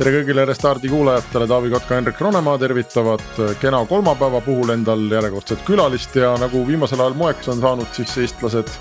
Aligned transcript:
tere 0.00 0.14
kõigile 0.14 0.46
Restardi 0.48 0.88
kuulajatele, 0.88 1.44
Taavi 1.44 1.70
Kotka, 1.74 1.98
Hendrik 1.98 2.20
Ronemaa 2.24 2.56
tervitavad 2.56 3.40
kena 3.60 3.82
kolmapäeva 3.84 4.38
puhul 4.40 4.72
endal 4.72 5.02
järjekordset 5.12 5.60
külalist 5.66 6.16
ja 6.16 6.30
nagu 6.40 6.62
viimasel 6.64 7.02
ajal 7.04 7.18
moeks 7.20 7.50
on 7.52 7.60
saanud, 7.60 7.90
siis 7.92 8.14
eestlased 8.22 8.72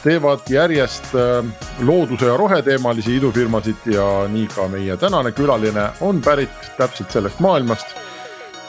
teevad 0.00 0.48
järjest 0.48 1.12
äh, 1.20 1.68
looduse 1.84 2.30
ja 2.30 2.38
roheteemalisi 2.40 3.18
idufirmasid 3.18 3.90
ja 3.92 4.08
nii 4.32 4.48
ka 4.54 4.64
meie 4.72 4.96
tänane 4.96 5.34
külaline 5.36 5.90
on 6.00 6.24
pärit 6.24 6.72
täpselt 6.78 7.12
sellest 7.12 7.44
maailmast. 7.44 7.92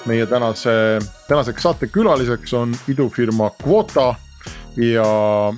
meie 0.05 0.25
tänase, 0.25 0.99
tänaseks 1.27 1.63
saatekülaliseks 1.63 2.53
on 2.53 2.75
idufirma 2.91 3.51
Quota 3.63 4.15
ja 4.75 5.11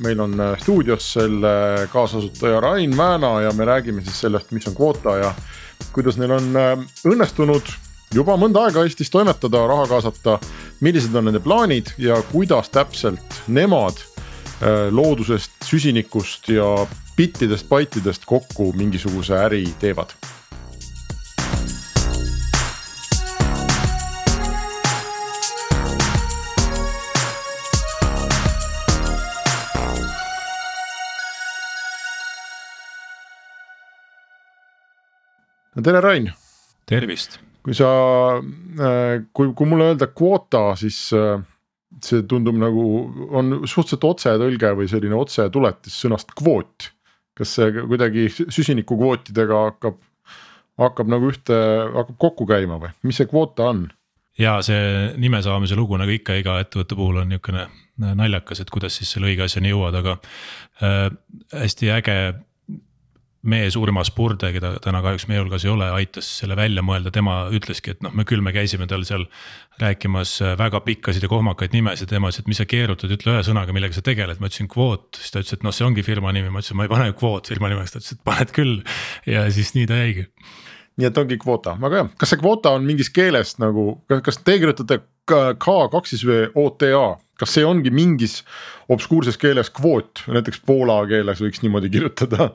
meil 0.03 0.19
on 0.19 0.37
stuudios 0.61 1.13
selle 1.13 1.87
kaasasutaja 1.93 2.59
Rain 2.59 2.97
Vääna 2.97 3.41
ja 3.41 3.51
me 3.51 3.65
räägime 3.65 4.01
siis 4.01 4.21
sellest, 4.21 4.51
mis 4.51 4.67
on 4.67 4.75
Quota 4.77 5.17
ja 5.17 5.33
kuidas 5.93 6.17
neil 6.17 6.31
on 6.37 6.55
äh, 6.55 6.73
õnnestunud 7.07 7.73
juba 8.13 8.37
mõnda 8.39 8.67
aega 8.67 8.85
Eestis 8.87 9.11
toimetada, 9.11 9.65
raha 9.67 9.87
kaasata. 9.87 10.39
millised 10.79 11.15
on 11.15 11.25
nende 11.25 11.39
plaanid 11.39 11.91
ja 11.97 12.21
kuidas 12.31 12.69
täpselt 12.69 13.41
nemad 13.47 13.97
äh, 13.97 14.87
loodusest, 14.91 15.51
süsinikust 15.65 16.49
ja 16.49 16.87
bittidest, 17.17 17.69
baitidest 17.69 18.25
kokku 18.25 18.73
mingisuguse 18.73 19.37
äri 19.37 19.65
teevad 19.79 20.13
tere, 35.83 36.01
Rain. 36.01 36.31
tervist. 36.85 37.39
kui 37.63 37.75
sa, 37.75 37.87
äh, 38.39 39.23
kui, 39.35 39.51
kui 39.51 39.67
mulle 39.67 39.91
öelda 39.91 40.07
kvoota, 40.15 40.71
siis 40.79 41.09
äh, 41.15 41.41
see 42.03 42.23
tundub 42.29 42.55
nagu 42.59 42.83
on 43.35 43.57
suhteliselt 43.67 44.05
otsetõlge 44.07 44.71
või 44.77 44.87
selline 44.87 45.17
otsetuletis 45.17 45.97
sõnast 46.03 46.31
kvoot. 46.37 46.91
kas 47.37 47.51
see 47.59 47.83
kuidagi 47.83 48.29
süsinikukvootidega 48.31 49.59
hakkab, 49.67 49.99
hakkab 50.81 51.11
nagu 51.11 51.29
ühte, 51.29 51.59
hakkab 51.93 52.17
kokku 52.17 52.47
käima 52.49 52.79
või 52.81 52.95
mis 53.03 53.19
see 53.19 53.29
kvoota 53.29 53.69
on? 53.73 53.87
ja 54.39 54.57
see 54.65 55.13
nime 55.17 55.41
saamise 55.43 55.75
lugu 55.75 55.97
nagu 55.99 56.13
ikka 56.13 56.39
iga 56.39 56.57
ettevõtte 56.63 56.95
puhul 56.97 57.21
on 57.23 57.29
niisugune 57.33 57.67
naljakas, 57.97 58.61
et 58.61 58.69
kuidas 58.73 58.97
siis 58.97 59.11
selle 59.11 59.31
õige 59.31 59.45
asjani 59.45 59.73
jõuad, 59.73 59.95
aga 59.97 60.17
äh, 60.85 61.07
hästi 61.53 61.91
äge 61.97 62.17
meie 63.47 63.69
suurima 63.71 64.03
Spurde, 64.07 64.49
keda 64.55 64.73
täna 64.83 65.01
kahjuks 65.05 65.27
meie 65.29 65.39
hulgas 65.41 65.65
ei 65.65 65.71
ole, 65.71 65.87
aitas 65.95 66.27
selle 66.41 66.57
välja 66.59 66.83
mõelda, 66.85 67.11
tema 67.15 67.39
ütleski, 67.53 67.95
et 67.95 68.03
noh, 68.05 68.13
me 68.15 68.25
küll 68.27 68.43
me 68.43 68.53
käisime 68.55 68.87
tal 68.89 69.05
seal 69.07 69.25
rääkimas 69.81 70.37
äh, 70.43 70.55
väga 70.59 70.81
pikkasid 70.85 71.23
ja 71.23 71.31
kohmakaid 71.31 71.75
nimesid, 71.75 72.09
tema 72.11 72.31
ütles, 72.31 72.43
et 72.43 72.51
mis 72.51 72.59
sa 72.59 72.67
keerutad, 72.69 73.13
ütle 73.13 73.35
ühe 73.35 73.43
sõnaga, 73.47 73.75
millega 73.75 73.95
sa 73.95 74.03
tegeled, 74.05 74.41
ma 74.41 74.51
ütlesin 74.51 74.69
kvoot, 74.71 75.19
siis 75.19 75.33
ta 75.33 75.43
ütles, 75.43 75.57
et 75.57 75.67
noh, 75.67 75.75
see 75.75 75.87
ongi 75.87 76.03
firma 76.05 76.33
nimi, 76.35 76.51
ma 76.51 76.63
ütlesin, 76.63 76.79
ma 76.79 76.87
ei 76.87 76.93
pane 76.93 77.11
kvoot 77.17 77.51
firma 77.53 77.71
nimeks, 77.71 77.93
ta 77.93 78.01
ütles, 78.01 78.17
et 78.17 78.23
paned 78.27 78.55
küll. 78.55 78.81
Ja 79.29 79.45
siis 79.53 79.73
nii 79.77 79.87
ta 79.89 80.01
jäigi. 80.01 80.27
nii 80.97 81.07
et 81.07 81.17
ongi 81.21 81.37
kvoota, 81.39 81.77
väga 81.79 82.01
hea, 82.01 82.09
kas 82.17 82.33
see 82.33 82.41
kvoota 82.41 82.73
on 82.73 82.85
mingis 82.87 83.11
keeles 83.13 83.55
nagu, 83.61 83.91
kas 84.25 84.41
te 84.41 84.57
kirjutate 84.57 85.03
K 85.27 85.75
kaks 85.91 86.13
siis 86.13 86.23
või 86.23 86.45
OTA, 86.55 87.17
kas 87.37 87.51
see 87.53 87.65
ongi 87.67 87.91
mingis 87.93 88.39
obskuurses 88.89 89.37
keeles 89.37 89.69
kvoot, 89.75 90.23
näiteks 90.31 90.63
poola 90.65 91.01
keeles 91.09 91.43
võiks 91.43 91.61
niimoodi 91.61 91.91
kirjutada 91.91 92.47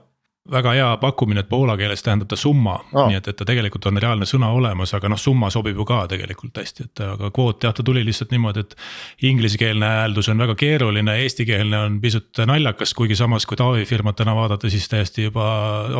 väga 0.50 0.72
hea 0.75 0.86
pakkumine, 0.98 1.41
et 1.44 1.48
poola 1.48 1.76
keeles 1.78 2.03
tähendab 2.03 2.30
ta 2.32 2.36
summa 2.36 2.75
ah., 2.80 3.06
nii 3.06 3.19
et, 3.20 3.28
et 3.30 3.36
ta 3.38 3.47
tegelikult 3.47 3.86
on 3.86 4.00
reaalne 4.03 4.26
sõna 4.26 4.48
olemas, 4.54 4.91
aga 4.97 5.12
noh, 5.12 5.20
summa 5.20 5.53
sobib 5.54 5.78
ju 5.78 5.86
ka 5.86 6.00
tegelikult 6.10 6.58
hästi, 6.58 6.86
et 6.88 7.03
aga 7.06 7.30
kvoot 7.34 7.62
jah, 7.62 7.75
ta 7.76 7.84
tuli 7.86 8.03
lihtsalt 8.06 8.34
niimoodi, 8.34 8.66
et. 8.66 8.76
Inglisekeelne 9.22 9.86
hääldus 9.86 10.28
on 10.32 10.42
väga 10.42 10.56
keeruline, 10.58 11.14
eestikeelne 11.22 11.78
on 11.78 12.00
pisut 12.03 12.42
naljakas, 12.48 12.94
kuigi 12.98 13.14
samas, 13.19 13.47
kui 13.47 13.56
Taavi 13.60 13.84
firmat 13.86 14.19
täna 14.19 14.34
vaadata, 14.34 14.70
siis 14.72 14.88
täiesti 14.91 15.28
juba 15.28 15.47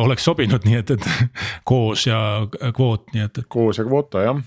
oleks 0.03 0.27
sobinud, 0.27 0.67
nii 0.67 0.81
et, 0.81 0.91
et 0.97 1.09
koos 1.71 2.07
ja 2.09 2.19
kvoot, 2.75 3.07
nii 3.15 3.23
et, 3.29 3.43
et. 3.43 3.47
koos 3.47 3.79
ja 3.79 3.87
kvoota 3.87 4.27
jah. 4.27 4.43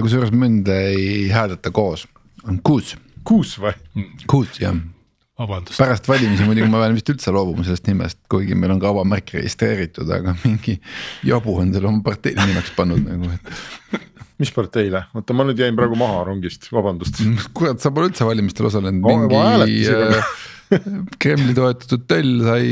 kusjuures 0.00 0.32
mind 0.32 0.72
ei 0.72 1.28
hääldata 1.28 1.70
koos, 1.70 2.08
on 2.48 2.62
kuus. 2.64 2.96
kuus 3.24 3.58
või? 3.60 3.76
kuus 4.30 4.60
jah 4.62 4.76
vabandust. 5.38 5.78
pärast 5.80 6.08
valimisi 6.08 6.46
muidugi 6.48 6.68
ma 6.72 6.82
pean 6.84 6.96
vist 6.96 7.12
üldse 7.12 7.32
loobuma 7.34 7.64
sellest 7.66 7.88
nimest, 7.90 8.20
kuigi 8.32 8.56
meil 8.58 8.74
on 8.76 8.82
kaubamärk 8.82 9.34
registreeritud, 9.36 10.10
aga 10.18 10.36
mingi 10.44 10.78
jobu 11.26 11.58
on 11.60 11.72
selle 11.74 11.90
oma 11.90 12.02
parteile 12.06 12.46
nimeks 12.48 12.72
pannud 12.76 13.04
nagu, 13.06 13.30
et. 13.34 14.02
mis 14.42 14.52
parteile, 14.52 15.06
oota, 15.16 15.36
ma 15.36 15.46
nüüd 15.48 15.60
jäin 15.60 15.76
praegu 15.78 15.98
maha 16.00 16.24
rongist, 16.30 16.70
vabandust. 16.72 17.22
kurat, 17.56 17.80
sa 17.82 17.92
pole 17.94 18.10
üldse 18.12 18.28
valimistel 18.28 18.70
osalenud, 18.70 19.04
mingi 19.04 19.82
äh, 19.92 20.36
Kremli 21.22 21.54
toetatud 21.54 22.06
töll 22.10 22.40
sai 22.42 22.70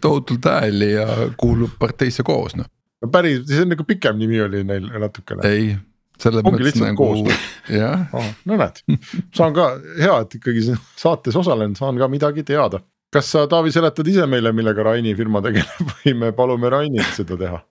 tohutult 0.00 0.46
hääli 0.48 0.94
ja 0.94 1.08
kuulub 1.40 1.74
parteisse 1.80 2.24
koos 2.26 2.54
noh. 2.56 2.70
no 3.02 3.10
päris, 3.12 3.42
see 3.50 3.66
on 3.66 3.74
nagu 3.74 3.84
pikem 3.88 4.16
nimi 4.20 4.40
oli 4.40 4.62
neil 4.64 4.86
natukene. 5.02 5.44
ei 5.50 5.74
selles 6.20 6.44
ongi 6.46 6.66
lihtsalt 6.66 6.92
nagu, 6.92 7.08
jah 7.80 8.08
oh,, 8.14 8.32
no 8.48 8.58
näed, 8.60 8.80
saan 9.34 9.54
ka 9.56 9.70
hea, 9.98 10.16
et 10.24 10.36
ikkagi 10.38 10.66
saates 11.00 11.36
osalen, 11.38 11.76
saan 11.78 11.98
ka 12.00 12.08
midagi 12.10 12.44
teada. 12.46 12.82
kas 13.14 13.30
sa, 13.30 13.46
Taavi, 13.50 13.72
seletad 13.74 14.08
ise 14.10 14.26
meile, 14.30 14.52
millega 14.56 14.86
Raini 14.86 15.14
firma 15.18 15.42
tegeleb 15.44 15.94
või 15.94 16.14
me 16.22 16.32
palume 16.36 16.70
Rainil 16.72 17.06
seda 17.16 17.38
teha 17.40 17.62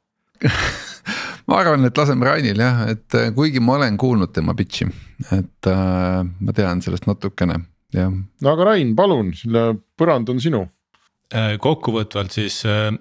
ma 1.48 1.60
arvan, 1.60 1.88
et 1.88 1.98
laseme 1.98 2.28
Rainil 2.28 2.60
jah, 2.64 2.84
et 2.94 3.20
äh, 3.20 3.32
kuigi 3.36 3.64
ma 3.64 3.78
olen 3.80 3.98
kuulnud 4.00 4.34
tema 4.36 4.56
pitch'i, 4.58 4.90
et 5.32 5.72
äh, 5.72 6.20
ma 6.24 6.56
tean 6.56 6.84
sellest 6.84 7.08
natukene, 7.10 7.60
jah. 7.96 8.12
no 8.12 8.54
aga 8.56 8.72
Rain, 8.74 8.96
palun, 8.98 9.34
selle 9.38 9.70
põrand 10.00 10.32
on 10.34 10.44
sinu. 10.44 10.66
Äh, 11.34 11.56
kokkuvõtvalt 11.62 12.36
siis 12.36 12.62
äh, 12.70 12.92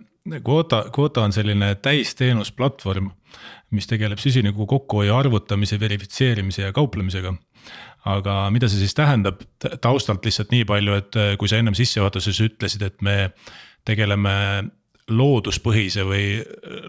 Quota, 0.47 0.85
Quota 0.95 1.25
on 1.27 1.35
selline 1.35 1.75
täisteenusplatvorm 1.83 3.11
mis 3.73 3.89
tegeleb 3.89 4.21
süsiniku 4.21 4.67
kokkuhoiu 4.69 5.15
arvutamise, 5.17 5.79
verifitseerimise 5.81 6.67
ja 6.67 6.73
kauplemisega. 6.77 7.35
aga 8.05 8.51
mida 8.51 8.67
see 8.69 8.81
siis 8.83 8.97
tähendab, 8.99 9.45
taustalt 9.81 10.25
lihtsalt 10.27 10.51
nii 10.51 10.65
palju, 10.67 10.97
et 10.99 11.19
kui 11.39 11.49
sa 11.49 11.61
ennem 11.63 11.77
sissejuhatuses 11.79 12.41
ütlesid, 12.43 12.83
et 12.83 13.03
me 13.03 13.31
tegeleme 13.87 14.33
looduspõhise 15.11 16.05
või 16.07 16.27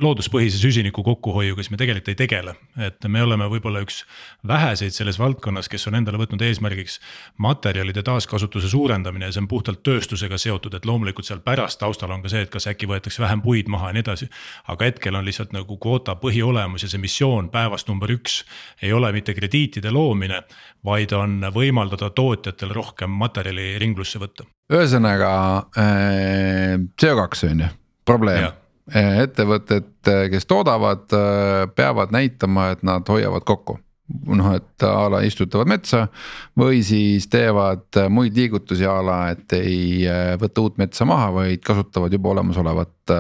looduspõhise 0.02 0.58
süsiniku 0.62 1.04
kokkuhoiuga, 1.04 1.64
siis 1.64 1.72
me 1.74 1.80
tegelikult 1.82 2.12
ei 2.14 2.16
tegele. 2.16 2.54
et 2.78 3.06
me 3.08 3.24
oleme 3.24 3.48
võib-olla 3.50 3.82
üks 3.82 4.04
väheseid 4.48 4.94
selles 4.94 5.18
valdkonnas, 5.20 5.70
kes 5.70 5.88
on 5.88 5.96
endale 5.98 6.20
võtnud 6.22 6.42
eesmärgiks 6.46 7.00
materjalide 7.38 8.04
taaskasutuse 8.04 8.70
suurendamine 8.70 9.26
ja 9.26 9.34
see 9.34 9.42
on 9.42 9.48
puhtalt 9.48 9.84
tööstusega 9.84 10.38
seotud, 10.38 10.74
et 10.74 10.86
loomulikult 10.86 11.26
seal 11.26 11.42
pärast 11.42 11.80
taustal 11.82 12.14
on 12.14 12.22
ka 12.22 12.30
see, 12.30 12.46
et 12.46 12.54
kas 12.54 12.70
äkki 12.70 12.90
võetakse 12.90 13.22
vähem 13.24 13.42
puid 13.42 13.68
maha 13.68 13.90
ja 13.90 13.98
nii 13.98 14.06
edasi. 14.06 14.30
aga 14.68 14.86
hetkel 14.86 15.16
on 15.16 15.26
lihtsalt 15.26 15.54
nagu 15.54 15.78
kvoota 15.78 16.16
põhiolemus 16.16 16.86
ja 16.86 16.94
see 16.94 17.02
missioon 17.02 17.50
päevast 17.50 17.90
number 17.90 18.12
üks 18.14 18.44
ei 18.82 18.94
ole 18.94 19.12
mitte 19.12 19.34
krediitide 19.34 19.92
loomine, 19.92 20.44
vaid 20.86 21.14
on 21.18 21.42
võimaldada 21.54 22.10
tootjatel 22.10 22.70
rohkem 22.70 23.10
materjali 23.10 23.80
ringlusse 23.80 24.22
võtta. 24.22 24.46
ühesõnaga 24.74 25.32
äh, 25.78 26.78
CO2 27.02 27.50
on 27.50 27.66
ju 27.66 27.78
probleem. 28.06 28.52
ettevõtted, 28.94 30.10
kes 30.32 30.46
toodavad, 30.46 31.06
peavad 31.76 32.12
näitama, 32.12 32.74
et 32.74 32.82
nad 32.84 33.08
hoiavad 33.08 33.46
kokku 33.48 33.78
noh, 34.28 34.50
et 34.58 34.84
a 34.86 35.08
la 35.12 35.22
istutavad 35.26 35.70
metsa 35.72 36.04
või 36.60 36.82
siis 36.86 37.28
teevad 37.32 38.02
muid 38.14 38.36
liigutusi 38.38 38.86
a 38.88 38.98
la, 39.06 39.20
et 39.34 39.56
ei 39.58 40.04
võta 40.42 40.66
uut 40.66 40.78
metsa 40.82 41.08
maha, 41.10 41.32
vaid 41.38 41.64
kasutavad 41.66 42.14
juba 42.14 42.34
olemasolevat 42.34 43.16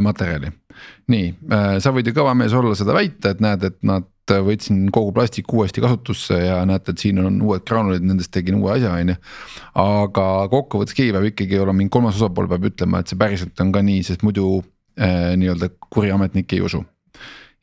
materjali. 0.00 0.52
nii, 1.10 1.28
sa 1.82 1.92
võid 1.92 2.08
ju 2.08 2.16
kõva 2.16 2.34
mees 2.38 2.54
olla 2.56 2.74
seda 2.78 2.96
väita, 2.96 3.34
et 3.34 3.44
näed, 3.44 3.66
et 3.66 3.78
nad 3.86 4.08
võtsin 4.46 4.84
kogu 4.94 5.12
plastiku 5.16 5.60
uuesti 5.60 5.82
kasutusse 5.84 6.38
ja 6.38 6.60
näete, 6.68 6.94
et 6.94 7.02
siin 7.02 7.20
on 7.22 7.40
uued 7.42 7.64
graanulid, 7.66 8.04
nendest 8.06 8.32
tegin 8.34 8.60
uue 8.60 8.76
asja, 8.76 8.92
on 8.96 9.14
ju. 9.14 9.16
aga 9.82 10.26
kokkuvõttes 10.52 10.96
keegi 10.96 11.14
peab 11.16 11.28
ikkagi 11.32 11.58
olema, 11.58 11.80
mingi 11.82 11.94
kolmas 11.96 12.20
osapool 12.20 12.48
peab 12.50 12.68
ütlema, 12.70 13.00
et 13.00 13.10
see 13.10 13.20
päriselt 13.20 13.64
on 13.64 13.72
ka 13.74 13.82
nii, 13.86 14.04
sest 14.06 14.24
muidu 14.26 14.60
äh, 15.00 15.32
nii-öelda 15.40 15.72
kuri 15.90 16.14
ametnik 16.14 16.52
ei 16.56 16.62
usu. 16.66 16.84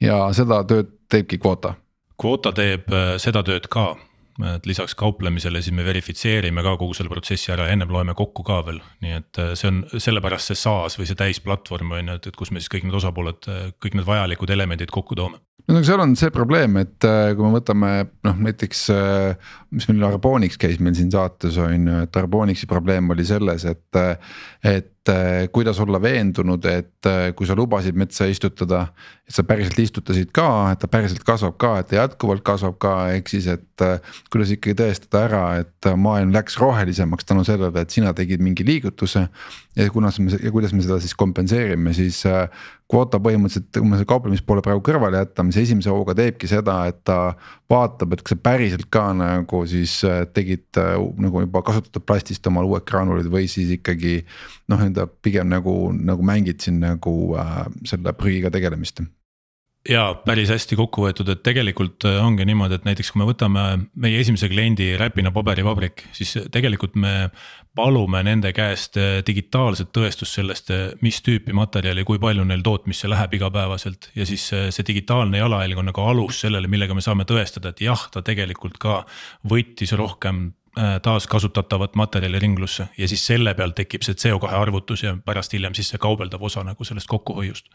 ja 0.02 0.28
seda 0.38 0.64
tööd 0.68 0.94
teebki 1.10 1.40
kvoota. 1.42 1.76
kvoota 2.18 2.52
teeb 2.56 2.92
äh, 2.94 3.16
seda 3.22 3.44
tööd 3.48 3.72
ka 3.72 3.94
et 4.46 4.68
lisaks 4.70 4.96
kauplemisele 4.98 5.62
siis 5.62 5.74
me 5.76 5.86
verifitseerime 5.86 6.62
ka 6.66 6.76
kogu 6.78 6.94
selle 6.98 7.10
protsessi 7.10 7.52
ära 7.54 7.68
ja 7.68 7.74
ennem 7.74 7.92
loeme 7.94 8.14
kokku 8.18 8.46
ka 8.46 8.60
veel, 8.68 8.80
nii 9.02 9.16
et 9.18 9.42
äh, 9.42 9.54
see 9.58 9.72
on 9.72 9.82
sellepärast 9.94 10.52
see 10.52 10.60
SaaS 10.62 10.98
või 11.00 11.10
see 11.10 11.18
täisplatvorm 11.18 11.96
on 11.98 12.12
ju, 12.12 12.18
et, 12.20 12.30
et 12.30 12.38
kus 12.38 12.54
me 12.54 12.62
siis 12.62 12.72
kõik 12.74 12.86
need 12.88 12.98
osapooled, 13.00 13.50
äh, 13.50 13.70
kõik 13.84 13.98
need 13.98 14.08
vajalikud 14.08 14.54
elemendid 14.54 14.94
kokku 14.94 15.18
toome. 15.18 15.42
No 15.68 15.84
seal 15.84 16.04
on 16.04 16.16
see 16.20 16.34
probleem, 16.34 16.78
et 16.84 17.08
äh, 17.08 17.32
kui 17.36 17.46
me 17.46 17.58
võtame 17.58 17.94
noh, 18.28 18.44
näiteks 18.48 18.84
mis 19.76 19.90
meil 19.92 20.06
Arbonix 20.08 20.60
käis 20.60 20.78
meil 20.80 20.96
siin 20.98 21.12
saates 21.14 21.58
on 21.62 21.90
ju, 21.90 22.04
et 22.08 22.22
Arbonixi 22.22 22.70
probleem 22.70 23.10
oli 23.16 23.26
selles, 23.28 23.68
et, 23.68 24.04
et 24.64 24.94
et 25.08 25.50
kuidas 25.52 25.80
olla 25.80 26.00
veendunud, 26.02 26.66
et 26.68 27.10
kui 27.36 27.48
sa 27.48 27.56
lubasid 27.56 27.96
metsa 27.96 28.28
istutada. 28.28 28.88
et 29.28 29.36
sa 29.36 29.44
päriselt 29.44 29.80
istutasid 29.80 30.32
ka, 30.32 30.72
et 30.72 30.80
ta 30.80 30.88
päriselt 30.88 31.24
kasvab 31.28 31.58
ka, 31.60 31.80
et 31.80 31.88
ta 31.88 31.98
jätkuvalt 31.98 32.44
kasvab 32.44 32.78
ka, 32.80 32.94
ehk 33.16 33.28
siis, 33.28 33.48
et 33.48 33.84
kuidas 34.32 34.52
ikkagi 34.56 34.76
tõestada 34.80 35.24
ära, 35.28 35.44
et 35.60 35.90
maailm 35.96 36.32
läks 36.32 36.58
rohelisemaks 36.60 37.28
tänu 37.28 37.44
sellele, 37.44 37.82
et 37.82 37.92
sina 37.92 38.14
tegid 38.14 38.44
mingi 38.44 38.64
liigutuse. 38.68 39.28
Ja 39.78 39.90
kunas 39.94 40.20
me 40.20 40.32
ja 40.34 40.52
kuidas 40.52 40.74
me 40.74 40.82
seda 40.82 40.98
siis 41.02 41.14
kompenseerime, 41.18 41.94
siis 41.94 42.24
kvoota 42.90 43.20
põhimõtteliselt, 43.24 43.70
kui 43.76 43.90
me 43.90 43.98
selle 44.00 44.10
kauplemispoole 44.10 44.64
praegu 44.66 44.82
kõrvale 44.86 45.20
jätame, 45.22 45.52
siis 45.54 45.68
esimese 45.68 45.92
hooga 45.92 46.16
teebki 46.18 46.50
seda, 46.50 46.80
et 46.90 47.02
ta 47.08 47.36
vaatab, 47.70 48.16
et 48.16 48.24
kas 48.24 48.36
sa 48.36 48.40
päriselt 48.48 48.88
ka 48.94 49.10
nagu 49.18 49.62
siis 49.70 50.00
äh, 50.08 50.24
tegid 50.34 50.80
äh, 50.82 50.96
nagu 51.24 51.44
juba 51.44 51.64
kasutatud 51.68 52.06
plastist 52.08 52.48
omale 52.48 52.72
uued 52.72 52.88
graanulid 52.88 53.30
või 53.32 53.50
siis 53.52 53.74
ikkagi. 53.78 54.22
noh, 54.68 54.82
enda 54.84 55.06
pigem 55.08 55.48
nagu, 55.48 55.74
nagu 55.96 56.24
mängid 56.26 56.64
siin 56.64 56.82
nagu 56.84 57.14
äh, 57.40 57.62
selle 57.88 58.16
prügiga 58.18 58.52
tegelemist 58.52 59.04
ja 59.90 60.04
päris 60.26 60.50
hästi 60.52 60.78
kokku 60.78 61.06
võetud, 61.06 61.30
et 61.32 61.44
tegelikult 61.46 62.06
äh, 62.08 62.18
ongi 62.24 62.46
niimoodi, 62.48 62.78
et 62.78 62.88
näiteks 62.88 63.12
kui 63.14 63.22
me 63.22 63.28
võtame 63.30 63.64
meie 64.00 64.20
esimese 64.22 64.50
kliendi 64.52 64.90
Räpina 65.00 65.32
paberivabrik, 65.36 66.08
siis 66.16 66.36
tegelikult 66.54 66.98
me 67.00 67.30
palume 67.78 68.24
nende 68.26 68.52
käest 68.56 69.00
äh, 69.00 69.20
digitaalset 69.28 69.92
tõestust 69.96 70.40
sellest, 70.40 70.72
äh, 70.74 70.90
mis 71.06 71.22
tüüpi 71.26 71.56
materjali, 71.56 72.06
kui 72.08 72.20
palju 72.22 72.46
neil 72.48 72.66
tootmisse 72.66 73.10
läheb 73.12 73.38
igapäevaselt. 73.40 74.12
ja 74.16 74.28
siis 74.28 74.50
see 74.50 74.88
digitaalne 74.88 75.42
jalajälg 75.42 75.80
on 75.80 75.92
nagu 75.92 76.08
alus 76.08 76.42
sellele, 76.44 76.68
millega 76.68 76.98
me 76.98 77.06
saame 77.06 77.28
tõestada, 77.30 77.72
et 77.72 77.84
jah, 77.86 78.08
ta 78.12 78.24
tegelikult 78.26 78.78
ka 78.82 79.02
võttis 79.48 79.96
rohkem 79.98 80.52
taaskasutatavat 81.04 81.96
materjali 81.96 82.40
ringlusse 82.40 82.88
ja 82.98 83.08
siis 83.08 83.26
selle 83.26 83.54
pealt 83.58 83.76
tekib 83.78 84.06
see 84.06 84.18
CO2 84.18 84.52
arvutus 84.54 85.04
ja 85.04 85.16
pärast 85.26 85.54
hiljem 85.54 85.76
siis 85.78 85.92
see 85.94 86.02
kaubeldav 86.02 86.44
osa 86.44 86.64
nagu 86.64 86.88
sellest 86.88 87.08
kokkuhoiust. 87.12 87.70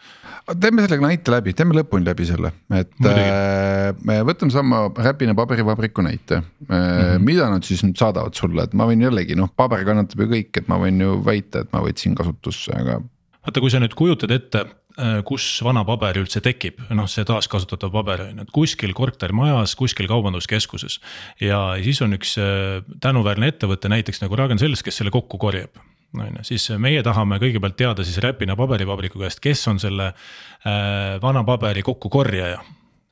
teeme 0.60 0.87
selle 0.87 1.00
näite 1.06 1.34
läbi, 1.34 1.54
teeme 1.58 1.76
lõpuni 1.78 2.06
läbi 2.06 2.26
selle, 2.28 2.52
et 2.78 2.93
äh, 3.08 3.90
me 4.04 4.20
võtame 4.28 4.54
sama 4.54 4.84
Räpina 4.96 5.34
paberivabriku 5.38 6.02
näite 6.02 6.34
äh,. 6.34 6.43
Mm 6.69 6.76
-hmm. 6.76 7.19
mida 7.19 7.49
nad 7.50 7.64
siis 7.64 7.84
nüüd 7.84 7.99
saadavad 7.99 8.34
sulle, 8.34 8.62
et 8.62 8.75
ma 8.75 8.87
võin 8.87 9.02
jällegi 9.02 9.34
noh, 9.38 9.50
paber 9.56 9.84
kannatab 9.84 10.20
ju 10.20 10.28
kõik, 10.37 10.52
et 10.56 10.69
ma 10.69 10.78
võin 10.78 11.00
ju 11.00 11.19
väita, 11.25 11.60
et 11.60 11.72
ma 11.72 11.82
võtsin 11.82 12.14
kasutusse, 12.14 12.72
aga. 12.76 13.00
vaata, 13.46 13.60
kui 13.60 13.70
sa 13.70 13.81
nüüd 13.81 13.94
kujutad 13.94 14.31
ette 14.31 14.62
Äh, 14.62 14.81
kus 15.24 15.46
vana 15.64 15.84
paber 15.88 16.18
üldse 16.20 16.42
tekib, 16.44 16.80
noh, 16.92 17.06
see 17.10 17.24
taaskasutatav 17.28 17.92
paber 17.94 18.26
on 18.26 18.42
ju, 18.42 18.44
et 18.46 18.52
kuskil 18.54 18.92
kortermajas, 18.96 19.74
kuskil 19.78 20.08
kaubanduskeskuses. 20.10 20.98
ja 21.40 21.62
siis 21.82 22.02
on 22.04 22.18
üks 22.18 22.36
äh, 22.40 22.82
tänuväärne 23.00 23.52
ettevõte, 23.54 23.88
näiteks 23.92 24.22
nagu 24.24 24.36
Ragn-Sells, 24.36 24.84
kes 24.84 25.00
selle 25.00 25.14
kokku 25.14 25.40
korjab 25.40 25.80
on 26.12 26.28
ju, 26.28 26.44
siis 26.52 26.68
meie 26.76 27.02
tahame 27.02 27.40
kõigepealt 27.40 27.78
teada 27.78 28.04
siis 28.04 28.20
Räpina 28.20 28.56
paberivabriku 28.56 29.22
käest, 29.22 29.40
kes 29.40 29.64
on 29.72 29.80
selle 29.80 30.12
äh, 30.12 31.18
vana 31.22 31.44
paberi 31.44 31.82
kokkukorjaja 31.82 32.60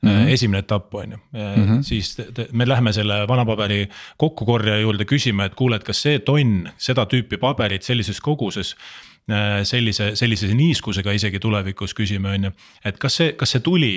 Mm 0.01 0.09
-hmm. 0.09 0.29
esimene 0.33 0.59
etapp 0.59 0.95
on 0.95 1.11
ju 1.11 1.17
-hmm. 1.33 1.81
siis 1.81 2.17
me 2.51 2.67
lähme 2.67 2.93
selle 2.93 3.27
vana 3.27 3.45
paberi 3.45 3.89
kokkukorjaja 4.17 4.79
juurde, 4.79 5.05
küsime, 5.05 5.45
et 5.45 5.55
kuule, 5.55 5.75
et 5.75 5.83
kas 5.83 6.01
see 6.01 6.19
tonn 6.19 6.69
seda 6.77 7.05
tüüpi 7.05 7.37
paberit 7.37 7.83
sellises 7.83 8.21
koguses 8.21 8.75
Äh, 9.20 9.20
sellise, 9.67 10.11
sellise 10.19 10.51
niiskusega 10.55 11.13
isegi 11.15 11.39
tulevikus 11.39 11.95
küsime, 11.97 12.35
on 12.35 12.49
ju. 12.49 12.51
et 12.85 12.99
kas 13.01 13.21
see, 13.21 13.33
kas 13.39 13.55
see 13.55 13.63
tuli 13.65 13.95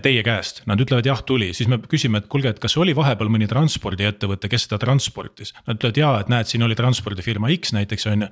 teie 0.00 0.22
käest, 0.24 0.62
nad 0.70 0.80
ütlevad 0.80 1.06
jah, 1.06 1.20
tuli, 1.26 1.50
siis 1.56 1.68
me 1.68 1.76
küsime, 1.90 2.20
et 2.22 2.28
kuulge, 2.30 2.52
et 2.54 2.60
kas 2.62 2.76
oli 2.80 2.94
vahepeal 2.96 3.28
mõni 3.32 3.48
transpordiettevõte, 3.50 4.48
kes 4.48 4.66
seda 4.68 4.78
transportis. 4.80 5.52
Nad 5.66 5.76
ütlevad 5.80 5.98
ja, 6.00 6.12
et 6.22 6.30
näed, 6.32 6.48
siin 6.48 6.64
oli 6.64 6.76
transpordifirma 6.78 7.50
X 7.58 7.74
näiteks 7.76 8.06
on 8.12 8.24
ju. 8.24 8.28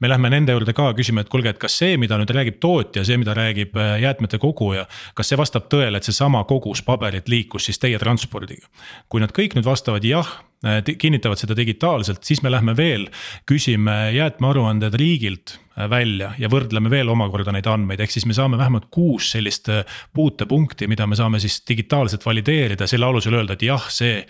me 0.00 0.10
lähme 0.10 0.30
nende 0.34 0.56
juurde 0.56 0.74
ka, 0.76 0.90
küsime, 0.98 1.24
et 1.24 1.30
kuulge, 1.32 1.54
et 1.54 1.62
kas 1.62 1.78
see, 1.80 1.96
mida 1.96 2.18
nüüd 2.20 2.32
räägib 2.34 2.58
tootja, 2.60 3.06
see, 3.08 3.16
mida 3.20 3.36
räägib 3.38 3.78
äh, 3.78 3.94
jäätmete 4.02 4.42
koguja. 4.42 4.88
kas 5.14 5.30
see 5.30 5.38
vastab 5.40 5.70
tõele, 5.72 5.96
et 5.96 6.04
seesama 6.04 6.44
kogus 6.44 6.82
paberit 6.82 7.28
liikus 7.28 7.70
siis 7.70 7.78
teie 7.78 7.98
transpordiga? 7.98 8.68
kui 9.08 9.22
nad 9.24 9.32
kõik 9.32 9.56
nüüd 9.56 9.68
vastavad 9.68 10.04
jah 10.04 10.28
Äh, 10.57 10.57
kinnitavad 10.98 11.38
seda 11.38 11.54
digitaalselt, 11.56 12.24
siis 12.26 12.42
me 12.42 12.50
lähme 12.50 12.74
veel, 12.76 13.06
küsime 13.46 14.10
jäätmearuanded 14.14 14.94
riigilt 14.98 15.54
äh, 15.54 15.86
välja 15.90 16.32
ja 16.38 16.50
võrdleme 16.50 16.90
veel 16.90 17.08
omakorda 17.12 17.54
neid 17.54 17.68
andmeid, 17.70 18.02
ehk 18.02 18.14
siis 18.14 18.26
me 18.26 18.34
saame 18.34 18.58
vähemalt 18.58 18.88
kuus 18.90 19.30
sellist 19.36 19.70
äh, 19.70 19.84
puutepunkti, 20.14 20.90
mida 20.90 21.06
me 21.06 21.18
saame 21.18 21.38
siis 21.42 21.60
digitaalselt 21.68 22.26
valideerida, 22.26 22.90
selle 22.90 23.06
alusel 23.06 23.38
öelda, 23.38 23.54
et 23.54 23.66
jah, 23.68 23.86
see 23.92 24.24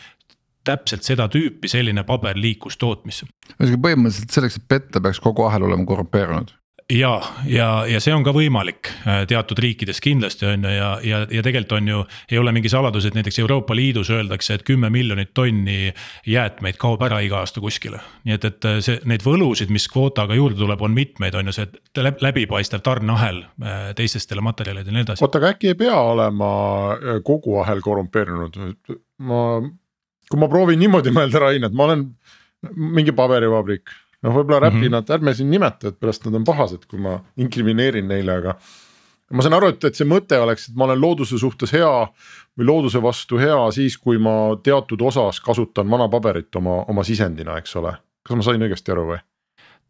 täpselt 0.69 1.07
seda 1.07 1.31
tüüpi 1.33 1.71
selline 1.71 2.05
paber 2.05 2.37
liikus 2.37 2.77
tootmisse. 2.77 3.31
ühesõnaga 3.57 3.83
põhimõtteliselt 3.87 4.37
selleks, 4.37 4.61
et 4.61 4.69
petta, 4.69 5.01
peaks 5.01 5.21
kogu 5.25 5.49
ahel 5.49 5.65
olema 5.65 5.89
korrumpeerunud 5.89 6.53
ja, 6.93 7.23
ja, 7.47 7.69
ja 7.87 8.01
see 8.01 8.15
on 8.17 8.25
ka 8.25 8.33
võimalik 8.33 8.89
äh, 9.05 9.23
teatud 9.29 9.61
riikides 9.61 10.01
kindlasti 10.05 10.47
on 10.49 10.65
ju 10.65 10.73
ja, 10.73 10.91
ja, 11.05 11.21
ja 11.31 11.43
tegelikult 11.45 11.75
on 11.77 11.91
ju, 11.91 12.03
ei 12.33 12.39
ole 12.41 12.53
mingi 12.57 12.71
saladus, 12.73 13.05
et 13.09 13.17
näiteks 13.17 13.39
Euroopa 13.43 13.77
Liidus 13.77 14.11
öeldakse, 14.15 14.57
et 14.57 14.65
kümme 14.67 14.91
miljonit 14.93 15.35
tonni 15.37 15.93
jäätmeid 16.27 16.81
kaob 16.81 17.05
ära 17.05 17.21
iga 17.25 17.43
aasta 17.43 17.61
kuskile. 17.61 18.01
nii 18.25 18.39
et, 18.39 18.49
et 18.49 18.69
äh, 18.71 18.79
see, 18.85 19.03
neid 19.09 19.25
võlusid, 19.27 19.73
mis 19.75 19.89
kvootaga 19.93 20.39
juurde 20.39 20.61
tuleb, 20.63 20.83
on 20.85 20.97
mitmeid, 20.97 21.37
on 21.37 21.53
ju 21.53 21.59
see 21.59 21.69
läbipaistev 22.25 22.85
tarneahel 22.87 23.45
äh, 23.45 23.93
teistestele 23.99 24.45
materjalidele 24.45 24.95
ja 24.95 24.99
nii 24.99 25.07
edasi. 25.09 25.25
oota, 25.25 25.43
aga 25.43 25.53
äkki 25.57 25.75
ei 25.75 25.79
pea 25.79 26.01
olema 26.01 26.51
kogu 27.25 27.61
ahel 27.61 27.85
korrumpeerunud, 27.85 28.61
ma, 29.29 29.45
kui 30.31 30.41
ma 30.41 30.49
proovin 30.49 30.81
niimoodi 30.81 31.13
mõelda, 31.13 31.45
Rain, 31.45 31.69
et 31.69 31.77
ma 31.77 31.91
olen 31.91 32.09
mingi 32.75 33.13
paberivabrik 33.15 33.93
noh, 34.23 34.35
võib-olla 34.35 34.61
Räpinat 34.67 35.05
mm 35.05 35.07
-hmm. 35.07 35.15
ärme 35.15 35.35
siin 35.35 35.51
nimeta, 35.51 35.89
et 35.89 36.01
pärast 36.01 36.25
nad 36.27 36.35
on 36.35 36.45
pahased, 36.45 36.87
kui 36.91 37.01
ma 37.01 37.19
inkrimineerin 37.37 38.09
neile, 38.09 38.33
aga. 38.43 38.55
ma 39.31 39.43
saan 39.43 39.55
aru, 39.55 39.69
et, 39.75 39.85
et 39.85 39.95
see 39.95 40.09
mõte 40.09 40.39
oleks, 40.41 40.69
et 40.69 40.77
ma 40.77 40.85
olen 40.85 41.01
looduse 41.01 41.39
suhtes 41.39 41.73
hea 41.73 41.95
või 42.59 42.67
looduse 42.67 43.03
vastu 43.03 43.39
hea 43.39 43.71
siis, 43.71 43.99
kui 43.99 44.19
ma 44.19 44.57
teatud 44.63 45.03
osas 45.03 45.41
kasutan 45.41 45.91
vana 45.91 46.09
paberit 46.09 46.57
oma, 46.57 46.85
oma 46.89 47.05
sisendina, 47.05 47.59
eks 47.59 47.77
ole. 47.77 47.93
kas 48.23 48.37
ma 48.37 48.43
sain 48.43 48.63
õigesti 48.63 48.93
aru 48.93 49.07
või? 49.13 49.19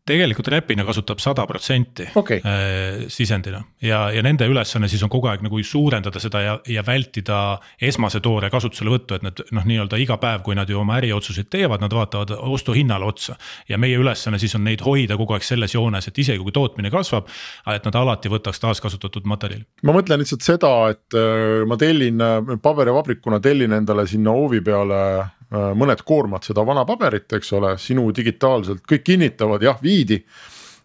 Tegelikult 0.08 0.48
Räpina 0.52 0.84
kasutab 0.88 1.20
sada 1.22 1.44
protsenti 1.48 2.08
okay. 2.18 2.40
Äh, 2.44 3.06
sisendina 3.12 3.62
ja, 3.84 4.08
ja 4.14 4.22
nende 4.24 4.48
ülesanne 4.48 4.88
siis 4.90 5.02
on 5.04 5.12
kogu 5.12 5.30
aeg 5.30 5.44
nagu 5.44 5.60
suurendada 5.64 6.20
seda 6.22 6.42
ja, 6.42 6.56
ja 6.68 6.84
vältida 6.86 7.38
esmase 7.82 8.20
toore 8.24 8.50
kasutuselevõttu, 8.52 9.18
et 9.18 9.26
nad 9.26 9.42
noh, 9.54 9.66
nii-öelda 9.68 9.98
iga 10.00 10.18
päev, 10.20 10.42
kui 10.46 10.56
nad 10.58 10.70
ju 10.70 10.80
oma 10.80 10.98
äriotsuseid 11.00 11.50
teevad, 11.52 11.82
nad 11.84 11.94
vaatavad 11.94 12.34
ostuhinnale 12.38 13.08
otsa. 13.08 13.36
ja 13.68 13.78
meie 13.78 13.98
ülesanne 13.98 14.38
siis 14.38 14.54
on 14.58 14.64
neid 14.64 14.82
hoida 14.84 15.16
kogu 15.18 15.36
aeg 15.36 15.46
selles 15.46 15.74
joones, 15.74 16.08
et 16.08 16.18
isegi 16.18 16.42
kui 16.42 16.54
tootmine 16.54 16.90
kasvab, 16.90 17.28
et 17.74 17.84
nad 17.84 17.98
alati 18.00 18.32
võtaks 18.32 18.62
taaskasutatud 18.62 19.26
materjali. 19.28 19.66
ma 19.82 19.96
mõtlen 19.96 20.22
lihtsalt 20.22 20.46
seda, 20.46 20.72
et 20.94 21.18
äh, 21.18 21.64
ma 21.68 21.76
tellin 21.80 22.22
äh, 22.24 22.54
paberivabrikuna 22.62 23.40
tellin 23.44 23.76
endale 23.80 24.06
sinna 24.06 24.34
hoovi 24.34 24.62
peale 24.64 25.02
mõned 25.48 26.02
koormad 26.04 26.44
seda 26.44 26.60
vana 26.66 26.82
paberit, 26.84 27.32
eks 27.32 27.54
ole, 27.56 27.70
sinu 27.80 28.10
digitaalselt, 28.12 28.82
kõik 28.84 29.06
kinnitavad 29.06 29.62
jah, 29.64 29.78
viidi. 29.82 30.18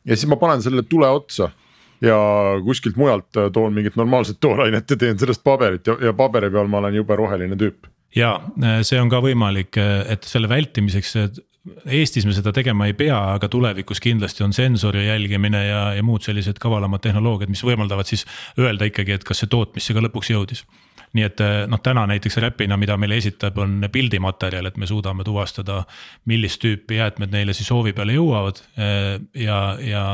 ja 0.05 0.15
siis 0.15 0.29
ma 0.31 0.37
panen 0.39 0.63
selle 0.63 0.85
tule 0.87 1.09
otsa 1.11 1.49
ja 2.03 2.17
kuskilt 2.65 2.99
mujalt 2.99 3.39
äh, 3.39 3.49
toon 3.53 3.73
mingit 3.73 3.95
normaalset 3.99 4.39
toorainet 4.43 4.89
ja 4.89 4.99
teen 4.99 5.19
sellest 5.19 5.43
paberit 5.43 5.87
ja, 5.87 5.97
ja 6.09 6.13
paberi 6.17 6.51
peal 6.51 6.69
ma 6.71 6.81
olen 6.81 6.99
jube 6.99 7.15
roheline 7.19 7.57
tüüp. 7.59 7.87
ja 8.15 8.35
äh, 8.63 8.81
see 8.87 8.99
on 9.01 9.11
ka 9.11 9.21
võimalik, 9.23 9.79
et 9.79 10.27
selle 10.27 10.51
vältimiseks 10.51 11.17
Eestis 11.87 12.25
me 12.27 12.33
seda 12.35 12.51
tegema 12.51 12.89
ei 12.89 12.93
pea, 12.99 13.15
aga 13.37 13.47
tulevikus 13.47 14.01
kindlasti 14.03 14.43
on 14.43 14.51
sensori 14.51 15.05
jälgimine 15.05 15.61
ja, 15.63 15.83
ja 15.95 16.03
muud 16.03 16.25
sellised 16.25 16.57
kavalamad 16.59 16.99
tehnoloogiad, 17.05 17.47
mis 17.47 17.63
võimaldavad 17.63 18.09
siis 18.09 18.25
öelda 18.59 18.89
ikkagi, 18.89 19.15
et 19.15 19.23
kas 19.23 19.39
see 19.39 19.51
tootmisse 19.51 19.95
ka 19.95 20.03
lõpuks 20.03 20.33
jõudis 20.33 20.65
nii 21.13 21.25
et 21.25 21.41
eh, 21.45 21.55
noh, 21.69 21.81
täna 21.83 22.05
näiteks 22.09 22.39
Räpina, 22.41 22.77
mida 22.79 22.97
meile 22.97 23.17
esitab, 23.21 23.57
on 23.61 23.87
pildimaterjal, 23.91 24.69
et 24.69 24.77
me 24.81 24.89
suudame 24.89 25.25
tuvastada, 25.27 25.83
millist 26.29 26.61
tüüpi 26.63 26.97
jäätmed 26.97 27.33
neile 27.33 27.53
siis 27.57 27.69
hoovi 27.73 27.93
peale 27.93 28.15
jõuavad. 28.17 28.63
Eh, 28.77 29.19
ja, 29.45 29.59
ja 29.81 30.05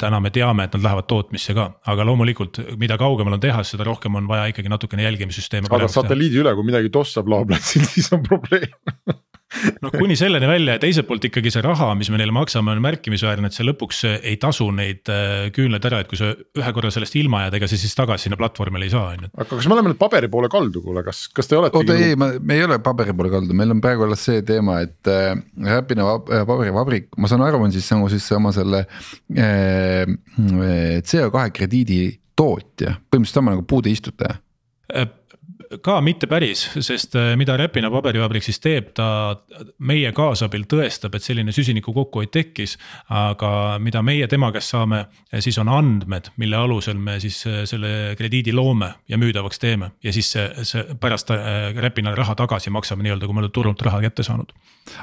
täna 0.00 0.20
me 0.22 0.30
teame, 0.32 0.64
et 0.64 0.76
nad 0.76 0.86
lähevad 0.86 1.08
tootmisse 1.10 1.54
ka, 1.56 1.66
aga 1.92 2.06
loomulikult, 2.08 2.62
mida 2.80 2.96
kaugemal 3.00 3.36
on 3.36 3.42
tehas, 3.42 3.74
seda 3.74 3.84
rohkem 3.88 4.16
on 4.20 4.28
vaja 4.30 4.46
ikkagi 4.52 4.72
natukene 4.72 5.04
jälgimissüsteeme. 5.08 5.68
aga 5.70 5.90
satelliidi 5.92 6.40
üle, 6.44 6.54
kui 6.56 6.70
midagi 6.70 6.92
tossab 6.94 7.28
laoplatsil, 7.28 7.84
siis 7.90 8.12
on 8.16 8.24
probleem 8.26 8.70
noh, 9.82 9.92
kuni 9.94 10.16
selleni 10.18 10.48
välja 10.48 10.76
ja 10.76 10.82
teiselt 10.82 11.08
poolt 11.08 11.24
ikkagi 11.26 11.50
see 11.52 11.62
raha, 11.64 11.90
mis 11.98 12.10
me 12.12 12.20
neile 12.20 12.34
maksame, 12.34 12.72
on 12.74 12.82
märkimisväärne, 12.84 13.50
et 13.50 13.56
see 13.56 13.66
lõpuks 13.66 14.02
ei 14.06 14.36
tasu 14.40 14.68
neid 14.74 15.10
äh, 15.10 15.48
küünlaid 15.54 15.86
ära, 15.90 16.02
et 16.04 16.10
kui 16.10 16.20
sa 16.20 16.30
ühe 16.34 16.72
korra 16.76 16.92
sellest 16.94 17.16
ilma 17.20 17.44
jääd, 17.44 17.58
ega 17.58 17.70
sa 17.70 17.78
siis 17.80 17.96
tagasi 17.98 18.28
sinna 18.28 18.38
platvormile 18.40 18.86
ei 18.86 18.94
saa, 18.94 19.14
on 19.16 19.26
ju. 19.26 19.32
aga 19.34 19.48
kas 19.50 19.68
me 19.68 19.76
oleme 19.76 19.92
nüüd 19.92 20.00
paberi 20.00 20.30
poole 20.32 20.50
kaldu, 20.52 20.84
kuule, 20.84 21.04
kas, 21.06 21.24
kas 21.34 21.50
te 21.50 21.58
olete? 21.58 21.80
oota 21.80 21.98
ei, 21.98 22.16
me 22.18 22.56
ei 22.56 22.64
ole 22.66 22.80
paberi 22.84 23.14
poole 23.16 23.32
kaldu, 23.34 23.56
meil 23.58 23.74
on 23.74 23.82
praegu 23.84 24.06
alles 24.06 24.24
see 24.28 24.44
teema, 24.46 24.80
et 24.86 25.10
äh, 25.10 25.34
Räpina 25.66 26.06
äh, 26.16 26.44
paberivabrik, 26.48 27.10
ma 27.18 27.30
saan 27.30 27.44
aru, 27.46 27.62
on 27.66 27.74
siis 27.74 27.90
nagu 27.94 28.10
siis 28.12 28.26
oma 28.36 28.54
selle 28.56 28.84
äh, 29.34 30.04
CO2 31.10 31.46
krediidi 31.56 32.02
tootja, 32.38 32.96
põhimõtteliselt 33.10 33.42
sama 33.42 33.56
nagu 33.56 33.66
puude 33.68 33.92
istutaja 33.92 34.38
äh, 34.94 35.10
ka 35.78 36.00
mitte 36.02 36.26
päris, 36.26 36.64
sest 36.82 37.14
äh, 37.14 37.32
mida 37.38 37.54
Räpina 37.58 37.90
paberivabrik 37.92 38.42
siis 38.42 38.58
teeb, 38.62 38.88
ta 38.96 39.38
meie 39.86 40.10
kaasabil 40.14 40.64
tõestab, 40.70 41.14
et 41.14 41.22
selline 41.22 41.54
süsiniku 41.54 41.94
kokkuhoid 41.94 42.32
tekkis. 42.34 42.76
aga 43.10 43.78
mida 43.78 44.02
meie 44.02 44.26
tema 44.28 44.50
käest 44.52 44.72
saame, 44.74 45.04
siis 45.38 45.58
on 45.58 45.68
andmed, 45.70 46.30
mille 46.42 46.56
alusel 46.56 46.98
me 46.98 47.18
siis 47.20 47.38
selle 47.42 48.14
krediidi 48.18 48.52
loome 48.52 48.90
ja 49.08 49.18
müüdavaks 49.18 49.58
teeme. 49.58 49.90
ja 50.02 50.12
siis 50.12 50.32
see, 50.32 50.48
see 50.62 50.96
pärast 51.00 51.30
Räpinale 51.76 52.16
raha 52.18 52.34
tagasi 52.34 52.70
maksame 52.70 53.06
nii-öelda, 53.06 53.26
kui 53.26 53.34
me 53.34 53.44
oleme 53.44 53.54
turult 53.54 53.82
raha 53.82 54.00
kätte 54.00 54.26
saanud. 54.26 54.52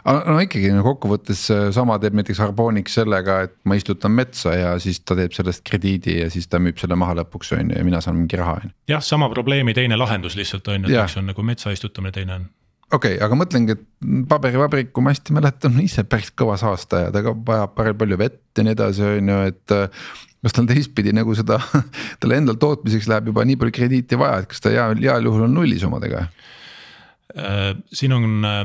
no 0.04 0.40
ikkagi 0.44 0.74
no 0.76 0.84
kokkuvõttes 0.84 1.48
sama 1.76 2.00
teeb 2.00 2.18
näiteks 2.20 2.44
Harbonik 2.44 2.92
sellega, 2.92 3.42
et 3.48 3.56
ma 3.64 3.80
istutan 3.80 4.12
metsa 4.12 4.56
ja 4.56 4.76
siis 4.84 5.00
ta 5.00 5.16
teeb 5.16 5.32
sellest 5.32 5.64
krediidi 5.64 6.20
ja 6.20 6.30
siis 6.34 6.48
ta 6.52 6.60
müüb 6.60 6.80
selle 6.82 7.00
maha 7.00 7.22
lõpuks 7.22 7.56
on 7.56 7.72
ju 7.72 7.80
ja 7.80 7.88
mina 7.88 8.02
saan 8.04 8.20
mingi 8.20 8.40
raha 8.40 8.60
on 8.60 8.68
ju. 8.68 8.76
jah, 8.92 9.04
sama 9.04 9.30
probleemi 9.32 9.74
teine 9.78 9.96
lahendus 9.96 10.36
lihtsalt 10.36 10.57
on 10.68 10.88
ju, 10.88 10.94
et 10.94 11.04
üks 11.04 11.18
on 11.20 11.30
nagu 11.30 11.46
metsa 11.46 11.74
istutamine, 11.76 12.16
teine 12.16 12.40
on 12.40 12.48
okei 12.92 13.18
okay,, 13.18 13.24
aga 13.24 13.38
mõtlengi, 13.38 13.76
et 13.76 13.84
paberivabrik, 14.32 14.94
kui 14.96 15.04
ma 15.04 15.14
hästi 15.14 15.36
mäletan, 15.36 15.76
on 15.76 15.84
ise 15.84 16.06
päris 16.08 16.32
kõva 16.38 16.58
saastaja, 16.60 17.12
ta 17.14 17.24
ka 17.26 17.36
vajab 17.36 17.76
päris 17.76 18.00
palju 18.00 18.20
vett 18.22 18.42
ja 18.60 18.66
nii 18.66 18.78
edasi, 18.78 19.06
on 19.20 19.34
ju, 19.34 19.44
et. 19.52 19.78
kas 20.48 20.56
tal 20.56 20.68
teistpidi 20.70 21.12
nagu 21.16 21.34
seda, 21.36 21.60
talle 22.22 22.40
endal 22.40 22.60
tootmiseks 22.62 23.10
läheb 23.12 23.32
juba 23.34 23.44
nii 23.48 23.60
palju 23.60 23.76
krediiti 23.76 24.20
vaja, 24.20 24.44
et 24.44 24.52
kas 24.52 24.64
ta 24.64 24.72
heal, 24.72 25.00
heal 25.02 25.28
juhul 25.28 25.48
on 25.50 25.56
nullis 25.58 25.84
omadega? 25.84 26.28
Äh, 27.36 27.72
siin 27.92 28.16
on 28.16 28.48
äh, 28.48 28.62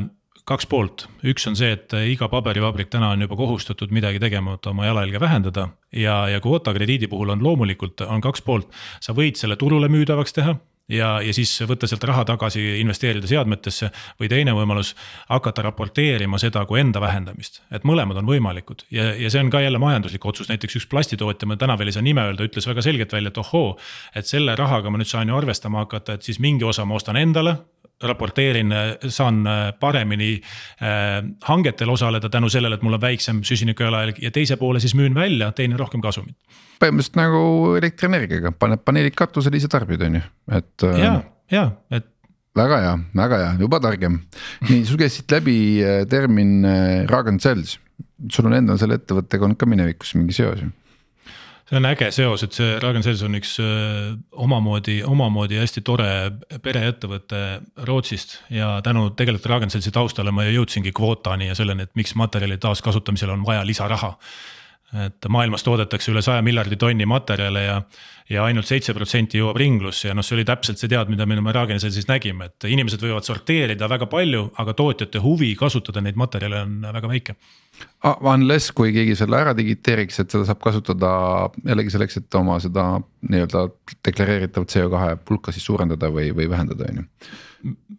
kaks 0.47 0.69
poolt, 0.71 1.09
üks 1.27 1.49
on 1.51 1.59
see, 1.59 1.73
et 1.75 1.95
iga 2.13 2.29
paberivabrik 2.31 2.93
täna 2.93 3.11
on 3.17 3.25
juba 3.25 3.39
kohustatud 3.41 3.91
midagi 3.95 4.23
tegema, 4.23 4.55
et 4.55 4.69
oma 4.71 4.87
jalajälge 4.87 5.21
vähendada. 5.21 5.69
ja, 5.93 6.29
ja 6.29 6.41
kvoota 6.41 6.75
krediidi 6.75 7.11
puhul 7.11 7.35
on 7.35 7.43
loomulikult 7.43 8.07
on 8.07 8.23
kaks 8.23 8.43
poolt, 8.47 8.71
sa 9.01 9.17
võid 9.17 9.41
selle 9.41 9.59
turule 9.59 9.91
müüdavaks 9.91 10.39
teha 10.39 10.61
ja, 10.93 11.15
ja 11.25 11.35
siis 11.35 11.55
võtta 11.69 11.89
sealt 11.91 12.05
raha 12.09 12.25
tagasi, 12.29 12.63
investeerida 12.83 13.29
seadmetesse. 13.31 13.91
või 14.21 14.29
teine 14.29 14.55
võimalus, 14.57 14.95
hakata 15.29 15.65
raporteerima 15.69 16.39
seda 16.39 16.65
kui 16.69 16.81
enda 16.81 17.01
vähendamist, 17.01 17.63
et 17.73 17.85
mõlemad 17.89 18.21
on 18.21 18.29
võimalikud 18.29 18.87
ja, 18.91 19.13
ja 19.19 19.31
see 19.33 19.43
on 19.43 19.51
ka 19.51 19.61
jälle 19.65 19.81
majanduslik 19.83 20.25
otsus, 20.27 20.49
näiteks 20.53 20.81
üks 20.81 20.89
plastitootja, 20.91 21.49
ma 21.49 21.57
täna 21.57 21.79
veel 21.79 21.93
ei 21.93 21.99
saa 21.99 22.07
nime 22.07 22.25
öelda, 22.29 22.47
ütles 22.47 22.69
väga 22.69 22.85
selgelt 22.85 23.13
välja, 23.13 23.33
et 23.33 23.39
ohoo. 23.43 23.77
et 24.15 24.29
selle 24.29 24.57
rahaga 24.57 24.91
ma 24.91 25.01
nüüd 25.01 25.11
saan 25.11 25.29
ju 25.29 25.37
arvestama 25.37 25.87
hakata, 25.87 26.19
et 26.19 26.29
siis 26.29 26.41
mingi 26.41 26.65
osa 26.65 26.85
ma 26.85 26.99
ostan 27.01 27.17
endale 27.17 27.59
raporteerin, 28.03 28.73
saan 29.09 29.43
äh, 29.47 29.63
paremini 29.81 30.33
äh, 30.37 31.21
hangetel 31.49 31.91
osaleda 31.93 32.31
tänu 32.33 32.51
sellele, 32.53 32.79
et 32.79 32.87
mul 32.87 32.99
on 32.99 33.03
väiksem 33.03 33.43
süsiniku 33.47 33.87
jalajälg 33.87 34.23
ja 34.23 34.33
teise 34.35 34.59
poole 34.61 34.81
siis 34.83 34.95
müün 34.99 35.15
välja, 35.15 35.53
teenin 35.57 35.79
rohkem 35.81 36.03
kasumit. 36.05 36.37
põhimõtteliselt 36.83 37.21
nagu 37.21 37.43
elektrienergiaga, 37.79 38.55
paned 38.59 38.83
paneelid 38.83 39.15
katusele, 39.19 39.61
ise 39.61 39.71
tarbid, 39.71 40.03
on 40.03 40.19
ju, 40.19 40.25
et. 40.59 40.75
Äh, 40.89 40.99
ja, 40.99 41.15
ja, 41.53 41.69
et 41.95 42.09
väga 42.59 42.83
hea, 42.83 42.97
väga 43.23 43.41
hea, 43.45 43.55
juba 43.63 43.81
targem. 43.81 44.21
nii, 44.69 44.85
sul 44.89 45.01
käis 45.01 45.17
siit 45.19 45.33
läbi 45.33 45.57
termin 46.11 46.61
Rag 47.11 47.31
n 47.33 47.41
Cells, 47.41 47.79
sul 48.31 48.51
on 48.51 48.59
endal 48.59 48.81
selle 48.83 48.99
ettevõttega 49.01 49.47
olnud 49.47 49.61
ka 49.61 49.69
minevikus 49.71 50.17
mingi 50.19 50.37
seos 50.37 50.61
ju 50.61 50.73
see 51.73 51.81
on 51.81 51.89
äge 51.89 52.11
seos, 52.13 52.43
et 52.45 52.53
see 52.53 52.77
Ragen 52.83 53.05
Sales 53.05 53.23
on 53.25 53.37
üks 53.39 53.55
äh, 53.63 54.13
omamoodi, 54.45 54.99
omamoodi 55.09 55.57
hästi 55.57 55.81
tore 55.87 56.09
pereettevõte 56.63 57.63
Rootsist. 57.89 58.43
ja 58.53 58.75
tänu 58.85 59.09
tegelikult 59.17 59.49
Ragen 59.49 59.73
Salesi 59.73 59.93
taustale 59.95 60.35
ma 60.35 60.45
jõudsingi 60.45 60.93
kvootani 60.93 61.49
ja 61.49 61.57
selleni, 61.57 61.89
et 61.89 61.95
miks 61.97 62.13
materjali 62.15 62.59
taaskasutamisel 62.61 63.33
on 63.33 63.47
vaja 63.47 63.65
lisaraha. 63.65 64.13
Et 64.93 65.29
maailmas 65.33 65.65
toodetakse 65.65 66.13
üle 66.13 66.23
saja 66.25 66.43
miljardi 66.45 66.77
tonni 66.77 67.07
materjale 67.09 67.63
ja, 67.65 67.77
ja 68.31 68.45
ainult 68.45 68.69
seitse 68.69 68.93
protsenti 68.97 69.41
jõuab 69.41 69.57
ringlusse 69.61 70.11
ja 70.11 70.17
noh, 70.17 70.25
see 70.27 70.37
oli 70.37 70.45
täpselt 70.49 70.81
see 70.81 70.91
tead, 70.93 71.09
mida 71.13 71.27
me 71.27 71.53
Ragen 71.53 71.81
Salesis 71.81 72.09
nägime, 72.11 72.51
et 72.51 72.67
inimesed 72.69 73.01
võivad 73.03 73.27
sorteerida 73.27 73.89
väga 73.89 74.09
palju, 74.13 74.51
aga 74.61 74.75
tootjate 74.77 75.23
huvi 75.25 75.55
kasutada 75.59 76.03
neid 76.05 76.19
materjale 76.21 76.65
on 76.67 76.75
väga 76.85 77.13
väike. 77.13 77.37
Unless 78.05 78.75
kui 78.77 78.93
keegi 78.93 79.17
selle 79.19 79.39
ära 79.41 79.55
digiteeriks, 79.57 80.21
et 80.21 80.35
seda 80.35 80.45
saab 80.49 80.61
kasutada 80.63 81.13
jällegi 81.65 81.95
selleks, 81.95 82.21
et 82.21 82.39
oma 82.39 82.59
seda 82.63 82.91
nii-öelda 83.31 83.65
deklareeritavat 84.05 84.77
CO2 84.77 85.17
pulka 85.25 85.55
siis 85.55 85.65
suurendada 85.67 86.13
või, 86.13 86.31
või 86.37 86.51
vähendada, 86.53 86.91
on 86.93 87.03
ju 87.03 87.09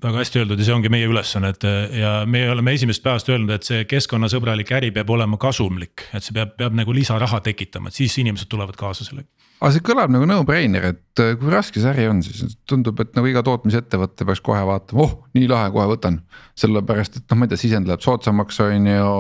väga 0.04 0.20
hästi 0.20 0.42
öeldud 0.42 0.60
ja 0.60 0.68
see 0.68 0.76
ongi 0.76 0.92
meie 0.92 1.08
ülesanne, 1.08 1.54
et 1.54 1.66
ja 1.98 2.16
me 2.28 2.44
oleme 2.52 2.74
esimesest 2.76 3.04
päevast 3.06 3.32
öelnud, 3.32 3.54
et 3.56 3.68
see 3.68 3.86
keskkonnasõbralik 3.90 4.74
äri 4.76 4.92
peab 4.96 5.10
olema 5.16 5.40
kasumlik, 5.40 6.08
et 6.14 6.26
see 6.26 6.36
peab, 6.36 6.58
peab 6.60 6.76
nagu 6.76 6.96
lisaraha 6.96 7.40
tekitama, 7.46 7.92
et 7.92 8.02
siis 8.02 8.18
inimesed 8.24 8.52
tulevad 8.52 8.76
kaasa 8.80 9.08
sellega 9.08 9.30
aga 9.64 9.72
see 9.72 9.84
kõlab 9.88 10.12
nagu 10.12 10.26
no-brainer, 10.28 10.90
et 10.92 11.22
äh, 11.24 11.36
kui 11.40 11.52
raske 11.52 11.80
see 11.80 11.92
äri 11.94 12.08
on, 12.12 12.20
siis 12.26 12.58
tundub, 12.68 13.00
et 13.00 13.14
nagu 13.16 13.30
iga 13.30 13.44
tootmisettevõte 13.48 14.28
peaks 14.28 14.44
kohe 14.44 14.60
vaatama, 14.68 15.06
oh 15.06 15.14
nii 15.38 15.48
lahe, 15.48 15.70
kohe 15.76 15.88
võtan. 15.94 16.20
sellepärast, 16.60 17.16
et 17.18 17.32
noh, 17.32 17.40
ma 17.40 17.48
ei 17.48 17.54
tea, 17.54 17.62
sisend 17.64 17.88
läheb 17.90 18.04
soodsamaks, 18.04 18.60
on 18.62 18.90
ju, 18.92 19.14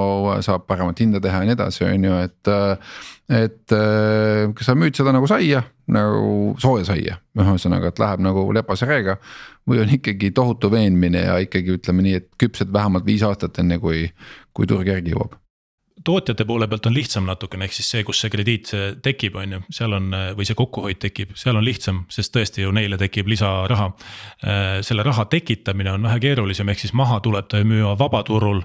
saab 0.45 0.67
paremat 0.69 0.99
hinda 1.01 1.21
teha 1.23 1.39
ja 1.41 1.47
nii 1.47 1.55
edasi, 1.55 1.85
on 1.87 2.09
ju, 2.09 2.19
et. 2.27 2.51
Et 3.31 3.71
äh, 3.71 4.49
kas 4.51 4.67
sa 4.67 4.75
müüd 4.75 4.97
seda 4.97 5.13
nagu 5.15 5.27
saia, 5.31 5.61
nagu 5.87 6.55
sooja 6.59 6.89
saia, 6.89 7.19
ühesõnaga, 7.39 7.93
et 7.93 8.01
läheb 8.03 8.23
nagu 8.25 8.49
lepase 8.55 8.87
reega. 8.89 9.17
või 9.69 9.79
on 9.79 9.93
ikkagi 9.95 10.33
tohutu 10.35 10.67
veenmine 10.71 11.21
ja 11.23 11.37
ikkagi 11.39 11.77
ütleme 11.77 12.03
nii, 12.03 12.17
et 12.19 12.27
küpsed 12.37 12.73
vähemalt 12.73 13.05
viis 13.07 13.23
aastat, 13.23 13.59
enne 13.63 13.79
kui, 13.79 14.09
kui 14.51 14.67
turg 14.67 14.87
järgi 14.91 15.15
jõuab 15.15 15.39
tootjate 16.03 16.45
poole 16.45 16.67
pealt 16.67 16.85
on 16.89 16.93
lihtsam 16.95 17.25
natukene, 17.27 17.67
ehk 17.67 17.75
siis 17.75 17.89
see, 17.93 18.03
kus 18.07 18.19
see 18.23 18.31
krediit 18.33 18.71
tekib, 19.05 19.37
on 19.39 19.55
ju, 19.55 19.61
seal 19.73 19.95
on 19.97 20.09
või 20.37 20.47
see 20.47 20.57
kokkuhoid 20.59 20.99
tekib, 21.03 21.33
seal 21.39 21.57
on 21.59 21.65
lihtsam, 21.65 22.03
sest 22.13 22.33
tõesti 22.35 22.65
ju 22.65 22.73
neile 22.75 22.97
tekib 22.99 23.29
lisaraha. 23.31 23.89
Selle 24.85 25.05
raha 25.05 25.25
tekitamine 25.31 25.93
on 25.95 26.07
vähe 26.09 26.21
keerulisem, 26.23 26.69
ehk 26.69 26.83
siis 26.83 26.93
maha 26.97 27.19
tuleta 27.23 27.61
ja 27.61 27.67
müüa 27.67 27.95
vabaturul 27.99 28.63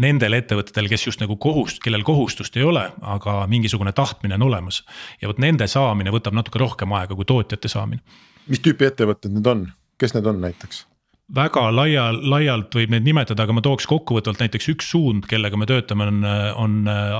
nendel 0.00 0.38
ettevõtetel, 0.40 0.90
kes 0.90 1.06
just 1.10 1.24
nagu 1.24 1.36
kohust, 1.40 1.82
kellel 1.84 2.04
kohustust 2.06 2.56
ei 2.60 2.66
ole, 2.66 2.86
aga 3.14 3.40
mingisugune 3.50 3.94
tahtmine 3.96 4.38
on 4.40 4.48
olemas. 4.50 4.82
ja 5.22 5.28
vot 5.28 5.38
nende 5.38 5.66
saamine 5.66 6.10
võtab 6.10 6.34
natuke 6.36 6.58
rohkem 6.58 6.92
aega 6.92 7.14
kui 7.14 7.24
tootjate 7.24 7.68
saamine. 7.68 8.02
mis 8.46 8.60
tüüpi 8.60 8.90
ettevõtted 8.90 9.32
need 9.34 9.46
on, 9.46 9.66
kes 9.98 10.14
need 10.14 10.26
on 10.26 10.40
näiteks? 10.40 10.89
Väga 11.34 11.66
laia, 11.74 12.10
laialt 12.12 12.74
võib 12.74 12.94
neid 12.94 13.06
nimetada, 13.06 13.44
aga 13.44 13.56
ma 13.56 13.62
tooks 13.64 13.86
kokkuvõtvalt 13.90 14.42
näiteks 14.42 14.70
üks 14.74 14.90
suund, 14.92 15.26
kellega 15.30 15.58
me 15.58 15.68
töötame, 15.70 16.08
on, 16.10 16.24
on 16.58 16.78
äh, 16.90 17.18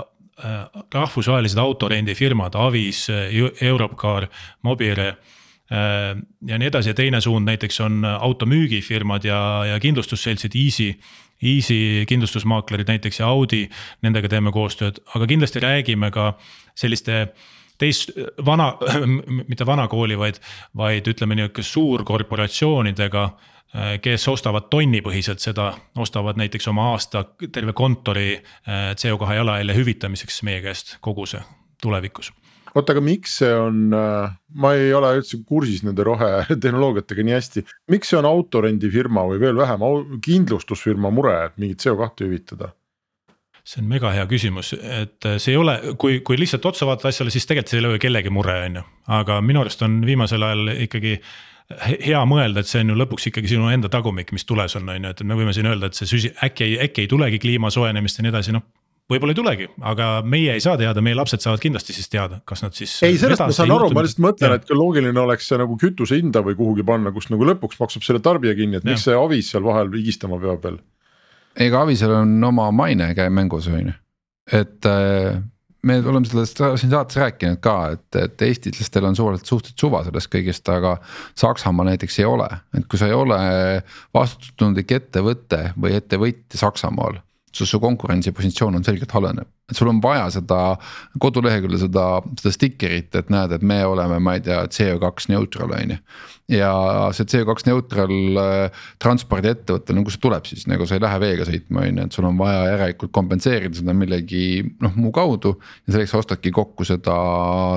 rahvusvahelised 0.95 1.61
autorendifirmad, 1.61 2.57
Avis, 2.59 3.07
Europcar, 3.61 4.29
Mobire 4.67 5.09
äh, 5.13 6.15
ja 6.47 6.61
nii 6.61 6.71
edasi 6.71 6.93
ja 6.93 6.99
teine 6.99 7.23
suund 7.25 7.49
näiteks 7.49 7.81
on 7.87 8.05
automüügifirmad 8.05 9.27
ja, 9.29 9.41
ja 9.75 9.81
kindlustusseltsid 9.83 10.59
Easy. 10.59 10.95
Easy 11.41 12.05
kindlustusmaaklerid 12.05 12.91
näiteks 12.91 13.23
ja 13.23 13.31
Audi, 13.33 13.63
nendega 14.05 14.29
teeme 14.29 14.51
koostööd, 14.53 14.99
aga 15.17 15.25
kindlasti 15.25 15.63
räägime 15.65 16.11
ka 16.13 16.35
selliste 16.77 17.31
teist 17.81 18.13
vana, 18.47 18.73
mitte 19.51 19.67
vanakooli, 19.67 20.19
vaid, 20.21 20.43
vaid 20.77 21.09
ütleme 21.11 21.39
nihuke 21.39 21.65
suurkorporatsioonidega 21.67 23.31
kes 24.03 24.25
ostavad 24.27 24.65
tonnipõhiselt 24.67 25.39
seda, 25.39 25.69
ostavad 26.03 26.41
näiteks 26.41 26.67
oma 26.73 26.89
aasta 26.91 27.23
terve 27.55 27.71
kontori 27.79 28.33
äh, 28.35 28.91
CO2 28.99 29.37
jalajälje 29.37 29.77
hüvitamiseks 29.77 30.43
meie 30.43 30.59
käest 30.65 30.97
koguse 31.07 31.45
tulevikus 31.79 32.33
oota, 32.75 32.95
aga 32.95 33.03
miks 33.05 33.37
see 33.41 33.51
on, 33.55 33.81
äh, 33.97 34.35
ma 34.63 34.73
ei 34.79 34.93
ole 34.95 35.13
üldse 35.19 35.41
kursis 35.47 35.85
nende 35.87 36.05
rohetehnoloogiatega 36.07 37.27
nii 37.27 37.37
hästi, 37.37 37.65
miks 37.93 38.13
see 38.13 38.19
on 38.21 38.29
autorendifirma 38.31 39.27
või 39.33 39.41
veel 39.43 39.59
vähem 39.59 39.87
kindlustusfirma 40.25 41.11
mure, 41.15 41.37
et 41.49 41.59
mingit 41.63 41.83
CO2 41.83 42.27
hüvitada? 42.27 42.73
See 43.67 43.83
on 43.83 43.91
mega 43.91 44.11
hea 44.15 44.25
küsimus, 44.31 44.73
et 44.75 45.29
see 45.37 45.55
ei 45.55 45.61
ole, 45.61 45.77
kui, 46.01 46.21
kui 46.27 46.39
lihtsalt 46.41 46.67
otsa 46.71 46.89
vaadata 46.89 47.11
asjale, 47.13 47.33
siis 47.35 47.47
tegelikult 47.49 47.73
see 47.73 47.81
ei 47.81 47.87
ole 47.87 48.01
kellegi 48.03 48.33
mure, 48.33 48.57
on 48.67 48.81
ju. 48.81 48.85
aga 49.21 49.39
minu 49.45 49.63
arust 49.65 49.83
on 49.87 50.01
viimasel 50.07 50.45
ajal 50.47 50.75
ikkagi 50.87 51.19
hea 51.87 52.21
mõelda, 52.27 52.65
et 52.65 52.71
see 52.71 52.83
on 52.83 52.93
ju 52.93 52.99
lõpuks 52.99 53.31
ikkagi 53.31 53.53
sinu 53.53 53.71
enda 53.71 53.91
tagumik, 53.93 54.33
mis 54.35 54.47
tules 54.49 54.75
on, 54.81 54.89
on 54.91 55.07
ju, 55.07 55.15
et 55.15 55.25
me 55.27 55.39
võime 55.39 55.55
siin 55.55 55.71
öelda, 55.71 55.91
et 55.91 55.99
see 55.99 56.09
süsi, 56.11 56.33
äkki, 56.45 56.73
äkki 56.89 57.05
ei 57.05 57.11
tulegi 57.11 57.39
kliima 57.43 57.71
soojenemist 57.71 58.19
ja 58.19 58.27
nii 58.27 58.35
edasi, 58.35 58.57
noh 58.57 58.67
võib-olla 59.11 59.35
ei 59.35 59.39
tulegi, 59.39 59.67
aga 59.91 60.09
meie 60.27 60.55
ei 60.55 60.63
saa 60.63 60.77
teada, 60.79 61.03
meie 61.03 61.17
lapsed 61.19 61.43
saavad 61.43 61.63
kindlasti 61.63 61.95
siis 61.97 62.09
teada, 62.13 62.41
kas 62.47 62.63
nad 62.63 62.77
siis. 62.77 62.93
ei, 63.07 63.19
sellest 63.19 63.43
ma 63.43 63.55
saan 63.55 63.73
aru, 63.75 63.91
ma 63.95 64.05
lihtsalt 64.07 64.23
mõtlen, 64.23 64.55
et 64.59 64.69
kui 64.69 64.79
loogiline 64.79 65.23
oleks 65.25 65.51
see 65.51 65.59
nagu 65.61 65.77
kütuse 65.81 66.21
hinda 66.21 66.45
või 66.47 66.57
kuhugi 66.59 66.87
panna, 66.87 67.13
kus 67.15 67.27
nagu 67.33 67.49
lõpuks 67.49 67.81
maksab 67.81 68.07
selle 68.07 68.23
tarbija 68.23 68.55
kinni, 68.59 68.79
et 68.79 68.87
ja. 68.87 68.93
miks 68.93 69.07
see 69.09 69.17
avis 69.19 69.51
seal 69.51 69.67
vahel 69.67 69.91
higistama 69.97 70.39
peab 70.43 70.63
veel. 70.67 70.79
Ega 71.57 71.83
avisel 71.85 72.15
on 72.23 72.37
oma 72.45 72.71
maine 72.75 73.13
käib 73.15 73.33
mängus, 73.35 73.69
on 73.71 73.91
ju, 73.91 73.97
et 74.61 74.87
äh, 74.87 75.41
me 75.83 75.97
oleme 76.05 76.29
sellest 76.29 76.61
siin 76.61 76.93
saates 76.93 77.17
rääkinud 77.21 77.61
ka, 77.65 77.77
et, 77.95 78.19
et 78.21 78.43
eestlastel 78.45 79.07
on 79.09 79.17
suvalalt 79.17 79.49
suhteliselt 79.49 79.85
suva 79.87 80.03
sellest 80.07 80.31
kõigest, 80.33 80.69
aga 80.73 80.97
Saksamaal 81.39 81.93
näiteks 81.93 82.21
ei 82.21 82.29
ole, 82.29 82.49
et 82.77 82.87
kui 82.91 83.01
sa 83.01 83.09
ei 83.09 83.17
ole 83.17 83.39
vastutustundlik 84.17 84.93
ettevõte 84.99 85.71
või 85.81 85.97
ettevõtja 85.97 86.61
Saksamaal. 86.61 87.21
siis 87.55 87.71
su 87.71 87.81
konkurentsipositsioon 87.81 88.77
on 88.79 88.85
selgelt 88.85 89.11
halveneb, 89.11 89.49
et 89.71 89.79
sul 89.79 89.93
on 89.93 90.03
vaja 90.03 90.29
seda 90.35 90.61
koduleheküljel 91.23 91.85
seda, 91.87 92.09
seda 92.41 92.55
sticker'it, 92.57 93.15
et 93.15 93.33
näed, 93.33 93.57
et 93.57 93.65
me 93.67 93.81
oleme, 93.87 94.19
ma 94.23 94.37
ei 94.37 94.45
tea, 94.45 94.65
CO2 94.67 95.31
neutral 95.33 95.79
on 95.79 95.97
ju 95.97 96.03
ja 96.51 96.71
see 97.15 97.27
CO2 97.31 97.67
neutral 97.69 98.41
äh, 98.41 98.83
transpordiettevõte, 99.03 99.95
no 99.95 100.03
kust 100.07 100.19
see 100.19 100.25
tuleb 100.25 100.49
siis, 100.49 100.67
nagu 100.71 100.87
sa 100.89 100.97
ei 100.97 101.03
lähe 101.05 101.21
veega 101.23 101.47
sõitma, 101.47 101.85
on 101.87 102.01
ju, 102.01 102.07
et 102.09 102.17
sul 102.17 102.27
on 102.27 102.39
vaja 102.41 102.65
järelikult 102.73 103.13
kompenseerida 103.15 103.79
seda 103.79 103.95
millegi 103.97 104.63
noh, 104.83 104.97
muu 104.99 105.13
kaudu. 105.15 105.57
ja 105.87 105.95
selleks 105.95 106.15
ostadki 106.19 106.53
kokku 106.55 106.87
seda 106.89 107.17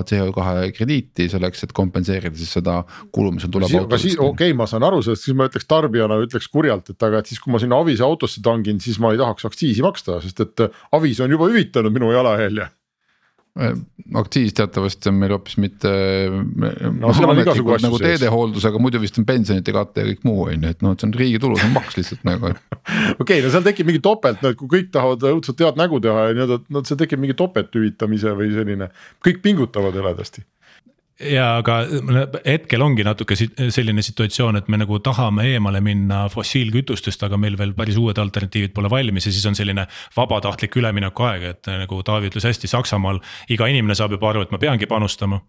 CO2 0.09 0.71
krediiti 0.77 1.29
selleks, 1.31 1.67
et 1.67 1.75
kompenseerida 1.75 2.35
siis 2.39 2.55
seda 2.57 2.79
kulu, 3.13 3.35
mis 3.35 3.45
sul 3.45 3.53
tuleb. 3.53 3.69
okei 3.73 4.17
okay,, 4.25 4.57
ma 4.57 4.67
saan 4.69 4.85
aru 4.87 5.03
sellest, 5.05 5.27
siis 5.27 5.37
ma 5.37 5.47
ütleks 5.49 5.69
tarbijana 5.69 6.17
ütleks 6.23 6.49
kurjalt, 6.49 6.89
et 6.93 7.07
aga 7.09 7.21
et 7.21 7.29
siis, 7.29 7.41
kui 7.43 7.53
ma 7.53 7.61
sinna 7.61 7.77
Avise 7.83 8.05
autosse 8.05 8.41
tangin, 8.45 8.79
siis 8.81 8.99
ma 9.03 9.13
ei 9.13 9.21
tahaks 9.21 9.45
aktsiisi 9.49 9.85
maksta, 9.85 10.17
sest 10.23 10.41
et 10.45 10.65
Avis 10.95 11.21
on 11.23 11.31
juba 11.33 11.49
hüvitanud 11.51 11.82
minu 11.91 12.11
jalajälje 12.13 12.69
Äh, 13.53 13.75
aktsiis 14.17 14.55
teatavasti 14.57 15.11
on 15.11 15.19
meil 15.21 15.29
hoopis 15.35 15.59
mitte. 15.61 15.89
no 16.97 17.11
on 17.13 17.41
igasugu 17.43 17.75
asju 17.75 17.85
nagu 17.85 17.99
sees. 17.99 18.15
teedeholdus, 18.15 18.63
aga 18.65 18.79
muidu 18.81 18.97
vist 19.01 19.19
on 19.21 19.27
pensionite 19.29 19.75
kate 19.75 20.01
ja 20.01 20.07
kõik 20.07 20.23
muu 20.25 20.47
on 20.47 20.65
ju, 20.65 20.71
et 20.73 20.81
noh, 20.81 20.95
et 20.95 21.03
see 21.03 21.05
on 21.05 21.13
riigi 21.19 21.41
tulu, 21.43 21.59
see 21.61 21.69
on 21.69 21.75
maks 21.75 21.99
lihtsalt 21.99 22.25
nagu, 22.25 22.49
okei 22.49 23.13
okay,, 23.21 23.43
no 23.45 23.51
seal 23.53 23.67
tekib 23.67 23.91
mingi 23.91 24.01
topelt, 24.01 24.41
no 24.41 24.49
et 24.49 24.57
kui 24.57 24.71
kõik 24.71 24.89
tahavad 24.95 25.27
õudselt 25.35 25.61
head 25.61 25.77
nägu 25.83 26.01
teha 26.01 26.25
ja 26.31 26.39
nii-öelda, 26.39 26.57
no 26.73 26.81
seal 26.89 27.01
tekib 27.03 27.21
mingi 27.21 27.37
topelthüvitamise 27.43 28.33
või 28.41 28.49
selline, 28.57 28.89
kõik 29.21 29.45
pingutavad 29.45 30.01
hõledasti 30.01 30.41
ja 31.19 31.45
aga 31.59 31.77
hetkel 32.45 32.81
ongi 32.81 33.05
natuke 33.05 33.37
selline 33.37 34.01
situatsioon, 34.05 34.57
et 34.59 34.69
me 34.71 34.79
nagu 34.81 34.97
tahame 35.03 35.45
eemale 35.53 35.81
minna 35.85 36.23
fossiilkütustest, 36.33 37.25
aga 37.27 37.37
meil 37.37 37.57
veel 37.59 37.75
päris 37.77 37.99
uued 38.01 38.17
alternatiivid 38.21 38.73
pole 38.75 38.89
valmis 38.91 39.29
ja 39.29 39.33
siis 39.35 39.45
on 39.49 39.57
selline 39.57 39.85
vabatahtlik 40.17 40.77
üleminekuaeg, 40.81 41.47
et 41.53 41.71
nagu 41.85 42.01
Taavi 42.03 42.31
ütles 42.31 42.47
hästi, 42.49 42.71
Saksamaal 42.71 43.21
iga 43.53 43.69
inimene 43.71 43.97
saab 43.97 44.17
juba 44.17 44.31
aru, 44.31 44.45
et 44.45 44.53
ma 44.53 44.61
peangi 44.61 44.89
panustama. 44.89 45.41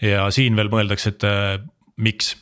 ja 0.00 0.30
siin 0.32 0.56
veel 0.56 0.70
mõeldakse, 0.72 1.12
et 1.12 1.24
miks. 2.00 2.34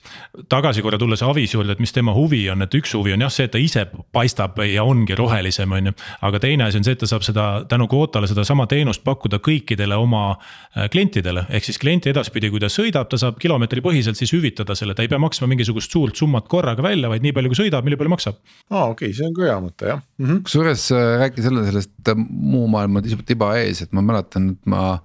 tagasi 0.48 0.82
korra 0.84 0.98
tulles 0.98 1.22
Avis 1.26 1.54
juurde, 1.54 1.74
et 1.74 1.82
mis 1.82 1.92
tema 1.92 2.14
huvi 2.16 2.44
on, 2.52 2.62
et 2.64 2.74
üks 2.78 2.94
huvi 2.96 3.14
on 3.14 3.24
jah 3.26 3.32
see, 3.32 3.48
et 3.48 3.52
ta 3.54 3.60
ise 3.62 3.84
paistab 4.14 4.58
ja 4.64 4.84
ongi 4.86 5.16
rohelisem, 5.18 5.72
on 5.72 5.90
ju. 5.90 5.94
aga 6.28 6.40
teine 6.42 6.68
asi 6.68 6.80
on 6.80 6.86
see, 6.86 6.96
et 6.96 7.02
ta 7.02 7.10
saab 7.10 7.26
seda 7.26 7.46
tänu 7.70 7.88
kvootale 7.90 8.30
sedasama 8.30 8.68
teenust 8.70 9.04
pakkuda 9.06 9.40
kõikidele 9.44 9.98
oma 9.98 10.24
äh, 10.32 10.88
klientidele. 10.92 11.46
ehk 11.48 11.68
siis 11.68 11.80
klient 11.82 12.06
edaspidi, 12.10 12.50
kui 12.54 12.62
ta 12.62 12.70
sõidab, 12.72 13.10
ta 13.10 13.20
saab 13.20 13.40
kilomeetripõhiselt 13.42 14.18
siis 14.18 14.32
hüvitada 14.36 14.76
selle, 14.78 14.94
ta 14.94 15.06
ei 15.06 15.12
pea 15.12 15.20
maksma 15.22 15.50
mingisugust 15.50 15.92
suurt 15.92 16.16
summat 16.16 16.48
korraga 16.48 16.84
välja, 16.84 17.10
vaid 17.12 17.26
nii 17.26 17.34
palju 17.36 17.52
kui 17.52 17.62
sõidab, 17.64 17.86
nii 17.88 18.00
palju 18.00 18.14
maksab. 18.14 18.40
aa 18.70 18.82
ah, 18.82 18.88
okei 18.94 19.10
okay,, 19.10 19.18
see 19.18 19.28
on 19.28 19.36
ka 19.36 19.46
hea 19.48 19.60
mõte 19.64 19.92
jah 19.92 20.02
mm 20.02 20.26
-hmm.. 20.26 20.42
kusjuures 20.46 20.90
äh, 20.92 21.06
rääkides 21.24 21.50
jälle 21.50 21.66
sellest 21.70 22.12
äh, 22.14 22.26
muu 22.28 22.66
maailma 22.70 23.02
tiba 23.02 23.54
ees, 23.58 23.82
et 23.82 23.92
ma 23.92 24.04
mäletan, 24.04 24.52
et 24.56 24.66
ma 24.66 24.98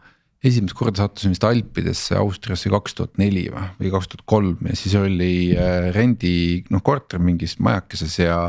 esimest 0.44 0.76
korda 0.78 1.04
sattusin 1.04 1.34
vist 1.34 1.46
Alpidesse 1.48 2.18
Austriasse 2.20 2.72
kaks 2.74 2.98
tuhat 2.98 3.20
neli 3.22 3.46
või, 3.52 3.68
või 3.80 3.92
kaks 3.94 4.12
tuhat 4.12 4.24
kolm 4.30 4.70
ja 4.70 4.78
siis 4.78 4.96
oli 5.00 5.34
äh, 5.56 5.90
rendi 5.96 6.64
noh 6.74 6.84
korter 6.84 7.22
mingis 7.24 7.58
majakeses 7.64 8.20
ja. 8.20 8.40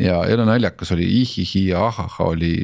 ja 0.00 0.22
jälle 0.28 0.46
naljakas 0.48 0.92
oli 0.96 1.06
ihihi 1.20 1.68
ja 1.68 1.84
ahaha 1.86 2.30
oli 2.32 2.54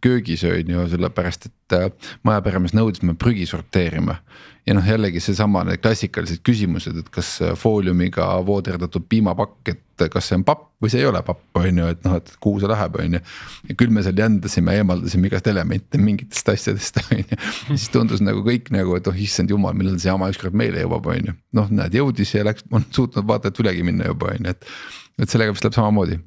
köögis 0.00 0.44
on 0.48 0.72
ju 0.74 0.86
sellepärast, 0.94 1.50
et 1.50 1.76
äh, 1.76 2.14
majaperemees 2.26 2.74
nõudis 2.76 3.04
me 3.06 3.14
prügi 3.14 3.46
sorteerima 3.46 4.20
ja 4.66 4.74
noh, 4.76 4.86
jällegi 4.86 5.20
seesama 5.22 5.62
need 5.66 5.80
klassikalised 5.82 6.42
küsimused, 6.46 6.98
et 7.00 7.08
kas 7.12 7.38
fooliumiga 7.58 8.26
vooderdatud 8.46 9.06
piimapakk, 9.08 9.72
et 9.72 10.04
kas 10.12 10.30
see 10.30 10.38
on 10.38 10.44
papp 10.48 10.68
või 10.80 10.92
see 10.92 11.02
ei 11.02 11.08
ole 11.08 11.20
papp, 11.24 11.42
on 11.60 11.80
ju, 11.82 11.88
et 11.92 12.06
noh, 12.06 12.16
et 12.20 12.30
kuhu 12.40 12.62
see 12.62 12.70
läheb, 12.70 12.96
on 13.02 13.18
ju. 13.18 13.20
ja 13.68 13.76
küll 13.82 13.92
me 13.92 14.04
seal 14.04 14.20
jändasime, 14.20 14.78
eemaldasime 14.80 15.28
igast 15.28 15.50
elemente 15.52 16.00
mingitest 16.00 16.48
asjadest, 16.54 17.02
on 17.10 17.22
ju. 17.24 17.40
siis 17.72 17.90
tundus 17.92 18.24
nagu 18.24 18.44
kõik 18.46 18.72
nagu, 18.74 18.96
et 18.96 19.10
oh 19.10 19.22
issand 19.26 19.52
jumal, 19.52 19.76
millal 19.76 19.98
see 20.00 20.12
jama 20.12 20.30
ükskord 20.32 20.56
meile 20.56 20.84
jõuab, 20.84 21.12
on 21.12 21.32
ju. 21.32 21.36
noh, 21.60 21.70
näed 21.82 22.00
jõudis 22.00 22.34
ja 22.36 22.46
läks, 22.48 22.66
on 22.72 22.86
suutnud 22.88 23.28
vaata 23.28 23.52
et 23.52 23.62
ülegi 23.64 23.84
minna 23.86 24.08
juba 24.08 24.34
on 24.34 24.48
ju, 24.48 24.56
et, 24.56 24.72
et 25.20 25.32
sellega 25.32 25.56
vist 25.56 25.68
läheb 25.68 25.80
samamoodi 25.80 26.20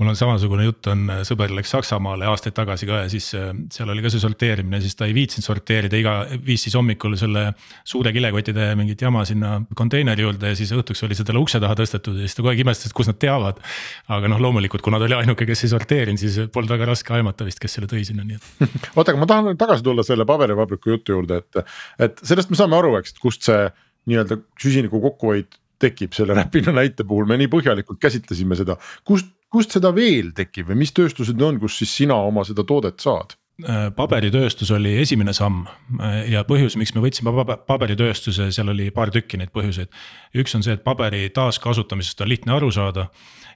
mul 0.00 0.10
on 0.10 0.16
samasugune 0.18 0.64
jutt 0.66 0.88
on, 0.90 1.04
äh, 1.12 1.20
sõber 1.26 1.52
läks 1.54 1.70
Saksamaale 1.70 2.26
aastaid 2.26 2.54
tagasi 2.56 2.86
ka 2.88 3.04
ja 3.04 3.10
siis 3.12 3.28
äh, 3.38 3.52
seal 3.72 3.92
oli 3.92 4.02
ka 4.02 4.10
see 4.10 4.22
sorteerimine, 4.22 4.80
siis 4.82 4.98
ta 4.98 5.06
ei 5.06 5.14
viitsinud 5.14 5.46
sorteerida, 5.46 5.98
iga 6.00 6.14
viis 6.46 6.64
siis 6.66 6.74
hommikul 6.74 7.14
selle 7.20 7.44
suure 7.86 8.10
kilekottide 8.14 8.72
mingit 8.78 9.04
jama 9.06 9.22
sinna 9.28 9.60
konteineri 9.78 10.26
juurde 10.26 10.50
ja 10.50 10.58
siis 10.58 10.72
õhtuks 10.74 11.04
oli 11.06 11.18
see 11.18 11.26
talle 11.28 11.42
ukse 11.42 11.60
taha 11.62 11.78
tõstetud 11.78 12.18
ja 12.18 12.26
siis 12.26 12.34
ta 12.34 12.42
kogu 12.42 12.50
aeg 12.54 12.64
imestas, 12.64 12.90
et 12.90 12.98
kust 12.98 13.12
nad 13.12 13.20
teavad. 13.22 13.62
aga 14.10 14.30
noh, 14.32 14.42
loomulikult, 14.42 14.82
kuna 14.82 14.98
ta 14.98 15.06
oli 15.06 15.18
ainuke, 15.20 15.46
kes 15.46 15.64
ei 15.66 15.74
sorteerinud, 15.76 16.20
siis 16.20 16.40
polnud 16.52 16.74
väga 16.74 16.90
raske 16.90 17.14
aimata 17.14 17.46
vist, 17.46 17.62
kes 17.62 17.78
selle 17.78 17.90
tõi 17.90 18.02
sinna, 18.08 18.26
nii 18.26 18.40
et. 18.40 18.70
oota, 18.96 19.12
aga 19.12 19.20
ma 19.20 19.30
tahan 19.30 19.60
tagasi 19.60 19.86
tulla 19.86 20.02
selle 20.06 20.26
paberivabriku 20.26 20.96
jutu 20.96 21.14
juurde, 21.14 21.38
et, 21.44 21.76
et 22.08 22.24
sellest 22.26 22.50
me 22.50 22.58
saame 22.58 22.80
aru, 22.80 22.96
eks, 22.98 23.14
kust 23.22 23.46
see 23.46 23.68
nii-öelda 24.10 24.42
süsiniku 24.60 24.98
kokkuhoid 25.06 25.54
tekib 25.84 26.14
selle 26.16 26.34
Räpina 26.36 26.74
näite 26.74 27.06
puhul, 27.06 27.28
me 27.28 27.38
nii 27.40 27.50
põhjalikult 27.52 28.00
käsitlesime 28.02 28.58
seda, 28.58 28.76
kust 29.06 29.30
kust 29.54 29.76
seda 29.76 29.94
veel 29.94 30.34
tekib 30.36 30.72
või 30.72 30.82
mis 30.82 30.92
tööstused 30.96 31.40
on, 31.42 31.62
kus 31.62 31.78
siis 31.80 31.94
sina 32.02 32.18
oma 32.26 32.44
seda 32.46 32.66
toodet 32.66 33.02
saad? 33.04 33.36
Äh, 33.62 33.84
paberitööstus 33.94 34.72
oli 34.74 34.96
esimene 34.98 35.30
samm 35.36 35.60
äh, 36.02 36.24
ja 36.32 36.40
põhjus, 36.48 36.74
miks 36.74 36.90
me 36.96 37.04
võtsime 37.04 37.30
paberitööstuse, 37.68 38.48
seal 38.50 38.72
oli 38.72 38.88
paar 38.90 39.12
tükki 39.14 39.38
neid 39.38 39.52
põhjuseid. 39.54 39.92
üks 40.42 40.56
on 40.58 40.66
see, 40.66 40.74
et 40.74 40.82
paberi 40.82 41.28
taaskasutamisest 41.30 42.24
on 42.24 42.32
lihtne 42.32 42.56
aru 42.56 42.72
saada 42.74 43.06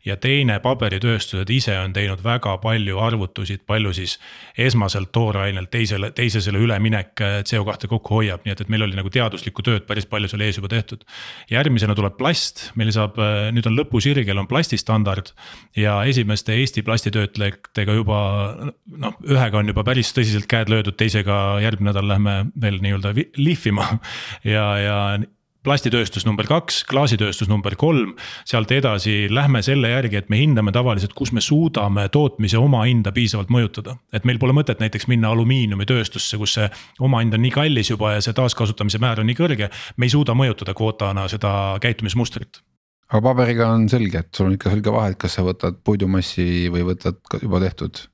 ja 0.06 0.16
teine, 0.20 0.58
paberitööstused 0.64 1.50
ise 1.50 1.74
on 1.80 1.92
teinud 1.96 2.22
väga 2.24 2.54
palju 2.62 2.98
arvutusi, 3.02 3.58
palju 3.66 3.92
siis 3.96 4.16
esmaselt 4.58 5.10
toorainelt 5.12 5.70
teisele, 5.72 6.10
teisesele 6.16 6.60
üleminek 6.62 7.22
äh, 7.24 7.38
CO2 7.48 7.90
kokku 7.90 8.20
hoiab, 8.20 8.44
nii 8.44 8.54
et, 8.54 8.62
et 8.64 8.72
meil 8.72 8.86
oli 8.86 8.98
nagu 8.98 9.10
teaduslikku 9.12 9.64
tööd 9.66 9.86
päris 9.88 10.06
palju 10.10 10.30
seal 10.30 10.44
ees 10.46 10.60
juba 10.60 10.70
tehtud. 10.72 11.04
järgmisena 11.50 11.96
tuleb 11.98 12.18
plast, 12.18 12.68
meil 12.78 12.92
saab, 12.94 13.18
äh, 13.22 13.48
nüüd 13.54 13.66
on 13.70 13.78
lõpusirgel 13.78 14.38
on 14.38 14.50
plastistandard. 14.50 15.32
Ja 15.76 16.00
esimeste 16.08 16.54
Eesti 16.58 16.82
plastitöötlejatega 16.86 17.94
juba 17.98 18.20
noh, 18.86 19.18
ühega 19.26 19.60
on 19.60 19.72
juba 19.72 19.84
päris 19.86 20.12
tõsiselt 20.16 20.48
käed 20.50 20.70
löödud, 20.72 20.96
teisega 20.98 21.58
järgmine 21.64 21.88
nädal 21.92 22.08
lähme 22.10 22.36
veel 22.60 22.80
nii-öelda 22.84 23.14
lihvima. 23.38 23.86
Ja, 24.44 24.64
ja 24.78 24.96
plastitööstus 25.66 26.24
number 26.26 26.46
kaks, 26.48 26.82
klaasitööstus 26.88 27.48
number 27.50 27.74
kolm, 27.78 28.14
sealt 28.48 28.70
edasi 28.74 29.26
lähme 29.30 29.62
selle 29.66 29.90
järgi, 29.90 30.20
et 30.20 30.30
me 30.30 30.38
hindame 30.40 30.72
tavaliselt, 30.74 31.14
kus 31.18 31.32
me 31.34 31.42
suudame 31.44 32.06
tootmise 32.14 32.60
omahinda 32.60 33.12
piisavalt 33.14 33.50
mõjutada. 33.52 33.96
et 34.12 34.24
meil 34.24 34.38
pole 34.38 34.54
mõtet 34.54 34.80
näiteks 34.80 35.08
minna 35.08 35.32
alumiiniumitööstusse, 35.34 36.38
kus 36.38 36.54
see 36.58 36.70
omahind 37.00 37.34
on 37.34 37.42
nii 37.42 37.50
kallis 37.54 37.90
juba 37.90 38.14
ja 38.14 38.22
see 38.24 38.32
taaskasutamise 38.32 38.98
määr 39.02 39.20
on 39.20 39.26
nii 39.26 39.38
kõrge, 39.38 39.70
me 39.96 40.06
ei 40.06 40.14
suuda 40.14 40.34
mõjutada 40.38 40.74
kvootana 40.74 41.28
seda 41.28 41.52
käitumismustrit. 41.82 42.62
aga 43.10 43.22
paberiga 43.22 43.68
on 43.72 43.88
selge, 43.88 44.18
et 44.18 44.34
sul 44.34 44.46
on 44.46 44.54
ikka 44.54 44.70
selge 44.70 44.92
vahe, 44.92 45.10
et 45.10 45.18
kas 45.18 45.34
sa 45.34 45.42
võtad 45.42 45.82
puidumassi 45.84 46.68
või 46.70 46.86
võtad 46.86 47.18
juba 47.42 47.60
tehtud. 47.60 48.06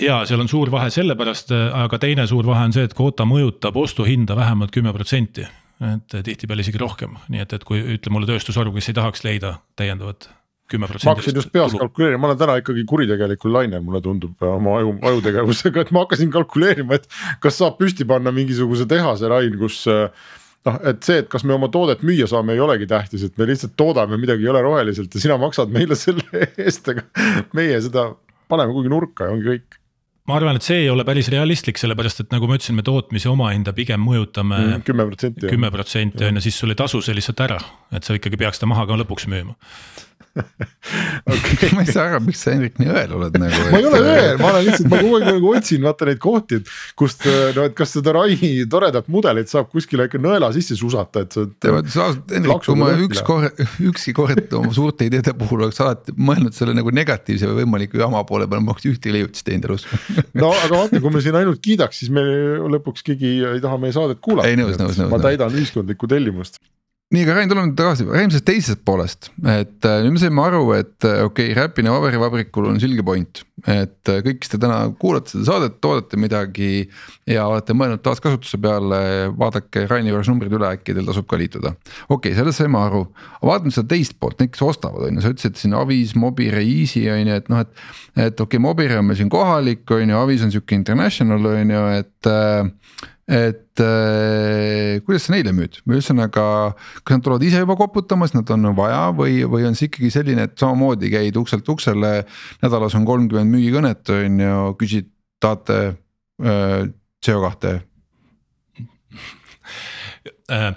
ja 0.00 0.24
seal 0.26 0.40
on 0.40 0.48
suur 0.48 0.70
vahe 0.70 0.90
sellepärast, 0.90 1.56
aga 1.72 1.98
teine 1.98 2.26
suur 2.26 2.46
vahe 2.46 2.68
on 2.68 2.72
see, 2.72 2.84
et 2.84 2.94
kvoota 2.94 3.24
mõjutab 3.24 3.76
ostuhinda 3.80 4.36
vähemalt 4.36 4.70
kümme 4.70 4.92
protsenti 4.92 5.46
et 5.82 6.16
tihtipeale 6.26 6.64
isegi 6.64 6.80
rohkem, 6.80 7.18
nii 7.32 7.42
et, 7.44 7.52
et 7.56 7.66
kui 7.66 7.82
ütle 7.96 8.12
mulle 8.14 8.28
tööstusharu, 8.30 8.72
kes 8.76 8.92
ei 8.92 8.98
tahaks 9.00 9.24
leida 9.26 9.56
täiendavat 9.78 10.28
kümme 10.70 10.88
protsenti. 10.88 11.08
ma 11.08 11.14
hakkasin 11.14 11.40
just 11.40 11.52
peas 11.52 11.74
kalkuleerima, 11.76 12.20
ma 12.22 12.30
olen 12.30 12.40
täna 12.40 12.54
ikkagi 12.60 12.84
kuritegelikul 12.88 13.52
lainel, 13.52 13.82
mulle 13.84 14.00
tundub 14.04 14.46
oma 14.48 14.78
aju, 14.78 14.94
ajutegevusega, 15.10 15.84
et 15.84 15.92
ma 15.94 16.04
hakkasin 16.04 16.32
kalkuleerima, 16.34 17.00
et 17.00 17.08
kas 17.44 17.60
saab 17.60 17.76
püsti 17.80 18.06
panna 18.08 18.32
mingisuguse 18.34 18.88
tehase, 18.88 19.28
Rain, 19.30 19.58
kus 19.60 19.82
noh, 19.88 20.80
et 20.88 21.04
see, 21.04 21.20
et 21.20 21.30
kas 21.32 21.44
me 21.44 21.56
oma 21.56 21.68
toodet 21.72 22.04
müüa 22.06 22.28
saame, 22.30 22.56
ei 22.56 22.64
olegi 22.64 22.88
tähtis, 22.90 23.26
et 23.26 23.36
me 23.40 23.48
lihtsalt 23.50 23.76
toodame 23.80 24.18
midagi 24.20 24.46
jõle 24.46 24.64
roheliselt 24.64 25.14
ja 25.14 25.24
sina 25.26 25.38
maksad 25.40 25.72
meile 25.74 25.98
selle 25.98 26.48
eest, 26.64 26.88
aga 26.94 27.04
meie 27.56 27.80
seda 27.84 28.12
paneme 28.48 28.72
kuhugi 28.72 28.92
nurka 28.92 29.28
ja 29.28 29.36
ongi 29.36 29.50
kõik 29.52 29.80
ma 30.28 30.38
arvan, 30.38 30.56
et 30.56 30.64
see 30.64 30.84
ei 30.84 30.90
ole 30.92 31.04
päris 31.04 31.28
realistlik, 31.32 31.78
sellepärast 31.80 32.24
et 32.24 32.30
nagu 32.32 32.48
ma 32.48 32.56
ütlesin, 32.56 32.78
me 32.78 32.84
tootmise 32.86 33.28
omahinda 33.28 33.74
pigem 33.76 34.00
mõjutame 34.04 34.60
mm, 34.60 34.84
kümme 34.86 35.04
protsenti. 35.10 35.50
kümme 35.50 35.70
protsenti 35.74 36.28
on 36.28 36.40
ju, 36.40 36.44
siis 36.46 36.60
sul 36.62 36.72
ei 36.72 36.80
tasu 36.80 37.02
see 37.04 37.16
lihtsalt 37.18 37.44
ära, 37.44 37.60
et 37.92 38.06
sa 38.06 38.16
ikkagi 38.16 38.40
peaks 38.40 38.62
ta 38.62 38.68
maha 38.70 38.86
ka 38.88 38.96
lõpuks 39.02 39.28
müüma 39.30 39.56
okay. 41.34 41.70
ma 41.74 41.84
ei 41.84 41.90
saa 41.92 42.08
aru, 42.08 42.20
miks 42.26 42.42
sa 42.44 42.54
Hendrik 42.54 42.78
nii 42.80 42.90
õel 42.90 43.14
oled 43.18 43.38
nagu. 43.40 43.60
ma 43.72 43.80
ei 43.80 43.88
ole 43.88 44.00
õel, 44.02 44.38
ma 44.40 44.50
olen 44.50 44.66
lihtsalt, 44.68 44.88
ma 44.90 45.00
kogu 45.02 45.18
aeg 45.18 45.26
nagu 45.28 45.52
otsin 45.54 45.86
vaata 45.86 46.08
neid 46.08 46.20
kohti, 46.22 46.60
et 46.60 46.72
kust 47.00 47.26
no, 47.26 47.66
et 47.68 47.76
kas 47.78 47.94
seda 47.96 48.14
Rai 48.16 48.36
toredat 48.70 49.08
mudelit 49.12 49.52
saab 49.52 49.70
kuskile 49.72 50.08
ikka 50.08 50.20
nõela 50.22 50.50
sisse 50.56 50.76
susata, 50.78 51.24
et 51.24 51.38
sa. 51.94 52.08
Hendrik, 52.34 52.66
kui 52.66 52.78
ma 52.78 52.90
üks 53.06 53.22
korra, 53.26 53.50
üksi 53.84 54.14
kord 54.16 54.52
oma 54.58 54.74
suurte 54.74 55.08
ideede 55.08 55.34
puhul 55.38 55.66
oleks 55.66 55.80
alati 55.84 56.14
mõelnud 56.18 56.56
selle 56.56 56.76
nagu 56.76 56.92
negatiivse 56.94 57.48
või 57.50 57.62
võimaliku 57.62 58.00
jama 58.02 58.22
poole 58.28 58.48
peale, 58.50 58.64
ma 58.64 58.74
oleks 58.74 58.88
ühtegi 58.90 59.14
leiutist 59.16 59.46
teinud 59.46 59.70
elus 59.70 59.88
no 60.42 60.52
aga 60.52 60.72
vaata, 60.74 61.02
kui 61.02 61.14
me 61.14 61.22
siin 61.24 61.38
ainult 61.38 61.62
kiidaks, 61.64 62.02
siis 62.02 62.12
me 62.14 62.24
lõpuks 62.76 63.06
keegi 63.06 63.36
ei 63.54 63.62
taha 63.64 63.80
meie 63.80 63.94
saadet 63.96 64.22
kuulata. 64.24 64.50
ei 64.50 64.58
nõus, 64.60 64.78
nõus, 64.80 64.98
nõus. 65.00 65.12
ma 65.12 65.20
täidan 65.22 65.54
ühiskondlikku 65.54 66.10
tellimust 66.10 66.60
nii, 67.14 67.22
aga 67.22 67.34
Rain, 67.36 67.48
tuleme 67.50 67.74
tagasi, 67.78 68.04
räägime 68.08 68.32
sellest 68.32 68.46
teisest 68.48 68.80
poolest, 68.86 69.28
et 69.46 69.86
äh, 69.86 70.00
nüüd 70.02 70.16
me 70.16 70.20
saime 70.22 70.42
aru, 70.42 70.62
et 70.74 71.06
äh, 71.06 71.20
okei 71.22 71.52
okay,, 71.52 71.56
Räpina 71.58 71.92
paberivabrikul 71.94 72.66
on 72.72 72.80
selge 72.82 73.04
point. 73.06 73.44
et 73.70 74.10
äh, 74.10 74.18
kõik, 74.24 74.40
kes 74.42 74.50
te 74.52 74.58
täna 74.60 74.80
kuulate 75.00 75.32
seda 75.32 75.44
saadet, 75.46 75.76
toodate 75.84 76.18
midagi 76.20 76.88
ja 77.30 77.46
olete 77.48 77.76
mõelnud 77.76 78.02
taaskasutuse 78.04 78.58
peale, 78.60 78.98
vaadake 79.38 79.86
Raini 79.88 80.10
juures 80.10 80.28
numbrid 80.28 80.52
üle, 80.58 80.72
äkki 80.74 80.96
teil 80.96 81.06
tasub 81.08 81.28
ka 81.30 81.38
liituda. 81.40 81.76
okei 82.08 82.16
okay,, 82.18 82.36
sellest 82.38 82.62
saime 82.64 82.80
aru, 82.82 83.04
aga 83.38 83.50
vaatame 83.52 83.76
seda 83.76 83.92
teist 83.94 84.18
poolt, 84.18 84.40
need, 84.42 84.52
kes 84.56 84.66
ostavad, 84.66 85.06
on 85.06 85.20
ju, 85.20 85.24
sa 85.24 85.34
ütlesid 85.36 85.60
siin 85.60 85.78
Avis, 85.78 86.16
Mobire, 86.18 86.64
Easy 86.66 87.06
on 87.12 87.22
ju, 87.30 87.40
et 87.40 87.50
noh, 87.52 87.62
et. 87.62 87.84
et 88.16 88.34
okei 88.34 88.58
okay,, 88.58 88.64
Mobire 88.66 88.98
on 88.98 89.06
meil 89.08 89.20
siin 89.20 89.32
kohalik, 89.32 89.86
on 89.94 90.10
ju, 90.10 90.18
Avis 90.18 90.44
on 90.44 90.52
sihuke 90.54 90.76
international 90.76 91.52
on 91.54 91.76
ju, 91.78 91.84
et 92.02 92.34
et 93.24 93.80
äh, 93.80 95.00
kuidas 95.04 95.26
sa 95.26 95.32
neile 95.32 95.54
müüd 95.56 95.78
või 95.84 95.96
ühesõnaga, 95.98 96.44
kas 97.00 97.16
nad 97.16 97.24
tulevad 97.24 97.46
ise 97.46 97.62
juba 97.62 97.76
koputamas, 97.80 98.34
nad 98.36 98.50
on 98.52 98.68
vaja 98.76 99.06
või, 99.16 99.40
või 99.48 99.64
on 99.68 99.78
see 99.78 99.88
ikkagi 99.88 100.10
selline, 100.12 100.44
et 100.48 100.58
samamoodi 100.60 101.08
käid 101.12 101.38
ukselt 101.40 101.68
uksele. 101.68 102.12
nädalas 102.62 102.96
on 102.98 103.06
kolmkümmend 103.08 103.54
müügikõnet 103.54 104.12
on 104.12 104.44
ju, 104.44 104.60
küsid, 104.80 105.08
tahate 105.40 105.80
äh, 106.44 106.84
CO2 107.24 107.74
äh, 110.52 110.70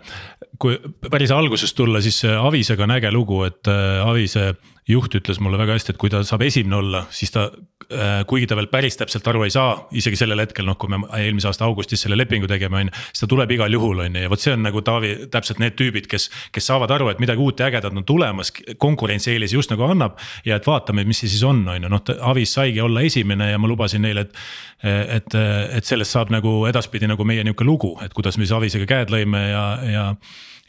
kui 0.57 0.79
päris 1.11 1.31
algusest 1.35 1.75
tulla, 1.77 2.01
siis 2.01 2.23
Avisega 2.25 2.87
on 2.87 2.95
äge 2.95 3.11
lugu, 3.11 3.43
et 3.47 3.67
äh, 3.67 4.07
Avise 4.07 4.53
juht 4.87 5.15
ütles 5.19 5.39
mulle 5.43 5.59
väga 5.59 5.75
hästi, 5.75 5.93
et 5.93 5.99
kui 5.99 6.11
ta 6.11 6.21
saab 6.25 6.43
esimene 6.47 6.77
olla, 6.77 7.01
siis 7.11 7.33
ta, 7.33 7.47
äh, 7.91 8.21
kuigi 8.27 8.47
ta 8.47 8.55
veel 8.55 8.69
päris 8.71 8.95
täpselt 8.99 9.27
aru 9.27 9.43
ei 9.43 9.51
saa, 9.51 9.73
isegi 9.99 10.19
sellel 10.19 10.39
hetkel 10.39 10.67
noh, 10.67 10.77
kui 10.79 10.91
me 10.91 11.01
eelmise 11.17 11.49
aasta 11.49 11.67
augustis 11.67 12.05
selle 12.05 12.17
lepingu 12.19 12.47
tegime, 12.47 12.79
on 12.79 12.91
ju. 12.91 13.03
siis 13.09 13.23
ta 13.25 13.29
tuleb 13.33 13.51
igal 13.57 13.73
juhul, 13.73 14.05
on 14.05 14.15
ju, 14.15 14.23
ja 14.23 14.31
vot 14.31 14.43
see 14.43 14.55
on 14.55 14.63
nagu 14.63 14.83
Taavi, 14.87 15.13
täpselt 15.33 15.59
need 15.63 15.75
tüübid, 15.79 16.07
kes, 16.11 16.29
kes 16.55 16.71
saavad 16.71 16.93
aru, 16.95 17.11
et 17.11 17.21
midagi 17.23 17.43
uut 17.43 17.59
ja 17.59 17.67
ägedat 17.67 17.95
on 17.95 18.07
tulemas, 18.07 18.53
konkurentsieelis 18.79 19.55
just 19.57 19.73
nagu 19.73 19.87
annab. 19.89 20.17
ja 20.45 20.55
et 20.55 20.67
vaatame, 20.67 21.03
mis 21.07 21.19
see 21.23 21.35
siis 21.35 21.43
on, 21.43 21.65
on 21.67 21.83
ju, 21.83 21.91
noh 21.91 22.15
Avis 22.29 22.53
saigi 22.55 22.81
olla 22.81 23.01
esimene 23.03 23.51
ja 23.51 23.59
ma 23.59 23.67
lubasin 23.67 24.01
neile, 24.07 24.27
et. 24.27 24.43
et, 24.83 25.35
et 25.73 25.85
sellest 25.85 26.13
saab 26.13 26.29
nagu 26.31 26.61
edaspidi 26.69 27.07
nagu 27.09 27.25
meie 27.25 27.43
nihuke 27.43 27.65
lugu, 27.65 27.95
et 28.05 28.13
kuidas 28.13 28.37
me 28.37 28.45
siis 28.45 28.53
Avisega 28.55 28.85
käed 28.87 29.11
lõime 29.11 29.41
ja, 29.49 29.63
ja 29.89 30.03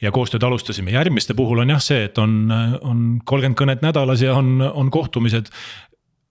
ja 0.01 0.13
koostööd 0.15 0.45
alustasime, 0.47 0.93
järgmiste 0.95 1.35
puhul 1.35 1.65
on 1.65 1.75
jah 1.75 1.83
see, 1.83 2.05
et 2.07 2.19
on, 2.19 2.41
on 2.81 3.05
kolmkümmend 3.25 3.59
kõnet 3.59 3.85
nädalas 3.85 4.23
ja 4.23 4.37
on, 4.39 4.61
on 4.63 4.91
kohtumised 4.95 5.51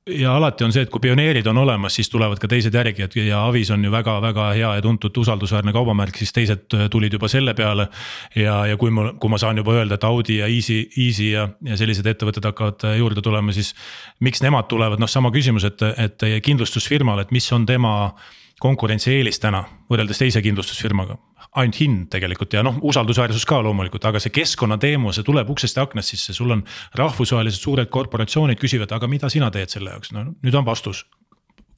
ja 0.07 0.35
alati 0.35 0.63
on 0.63 0.73
see, 0.73 0.83
et 0.85 0.91
kui 0.91 1.01
pioneerid 1.03 1.47
on 1.51 1.57
olemas, 1.61 1.95
siis 1.97 2.09
tulevad 2.09 2.39
ka 2.39 2.49
teised 2.51 2.73
järgi, 2.75 3.03
et 3.03 3.15
ja 3.19 3.43
Avis 3.47 3.71
on 3.73 3.83
ju 3.83 3.91
väga-väga 3.91 4.47
hea 4.55 4.71
ja 4.77 4.83
tuntud 4.83 5.17
usaldusväärne 5.17 5.73
kaubamärk, 5.75 6.17
siis 6.19 6.33
teised 6.35 6.65
tulid 6.91 7.13
juba 7.13 7.27
selle 7.31 7.53
peale. 7.57 7.87
ja, 8.35 8.65
ja 8.71 8.77
kui 8.77 8.91
ma, 8.91 9.11
kui 9.19 9.29
ma 9.29 9.39
saan 9.41 9.57
juba 9.57 9.75
öelda, 9.75 9.97
et 9.97 10.07
Audi 10.07 10.39
ja 10.39 10.47
Easy, 10.47 10.85
Easy 10.97 11.31
ja, 11.33 11.47
ja 11.65 11.77
sellised 11.77 12.07
ettevõtted 12.07 12.45
hakkavad 12.45 12.87
juurde 12.97 13.21
tulema, 13.21 13.53
siis. 13.53 13.73
miks 14.19 14.41
nemad 14.41 14.67
tulevad, 14.71 14.99
noh, 14.99 15.09
sama 15.09 15.31
küsimus, 15.31 15.67
et, 15.67 15.83
et 15.97 16.27
kindlustusfirmal, 16.43 17.19
et 17.21 17.31
mis 17.31 17.51
on 17.51 17.65
tema 17.65 18.13
konkurentsieelis 18.59 19.39
täna 19.39 19.65
võrreldes 19.91 20.23
teise 20.23 20.41
kindlustusfirmaga 20.41 21.17
ainult 21.57 21.79
hind 21.81 22.09
tegelikult 22.13 22.53
ja 22.53 22.63
noh, 22.65 22.77
usaldusväärsus 22.85 23.45
ka 23.49 23.59
loomulikult, 23.65 24.05
aga 24.09 24.21
see 24.21 24.33
keskkonnateema, 24.35 25.13
see 25.15 25.25
tuleb 25.27 25.49
uksest 25.53 25.79
ja 25.79 25.85
aknast 25.87 26.13
sisse, 26.13 26.35
sul 26.37 26.53
on 26.53 26.63
rahvusvahelised 26.97 27.63
suured 27.63 27.89
korporatsioonid 27.93 28.59
küsivad, 28.61 28.93
aga 28.93 29.09
mida 29.11 29.31
sina 29.33 29.49
teed 29.53 29.73
selle 29.73 29.95
jaoks, 29.95 30.13
no 30.15 30.27
nüüd 30.31 30.57
on 30.57 30.67
vastus. 30.67 31.05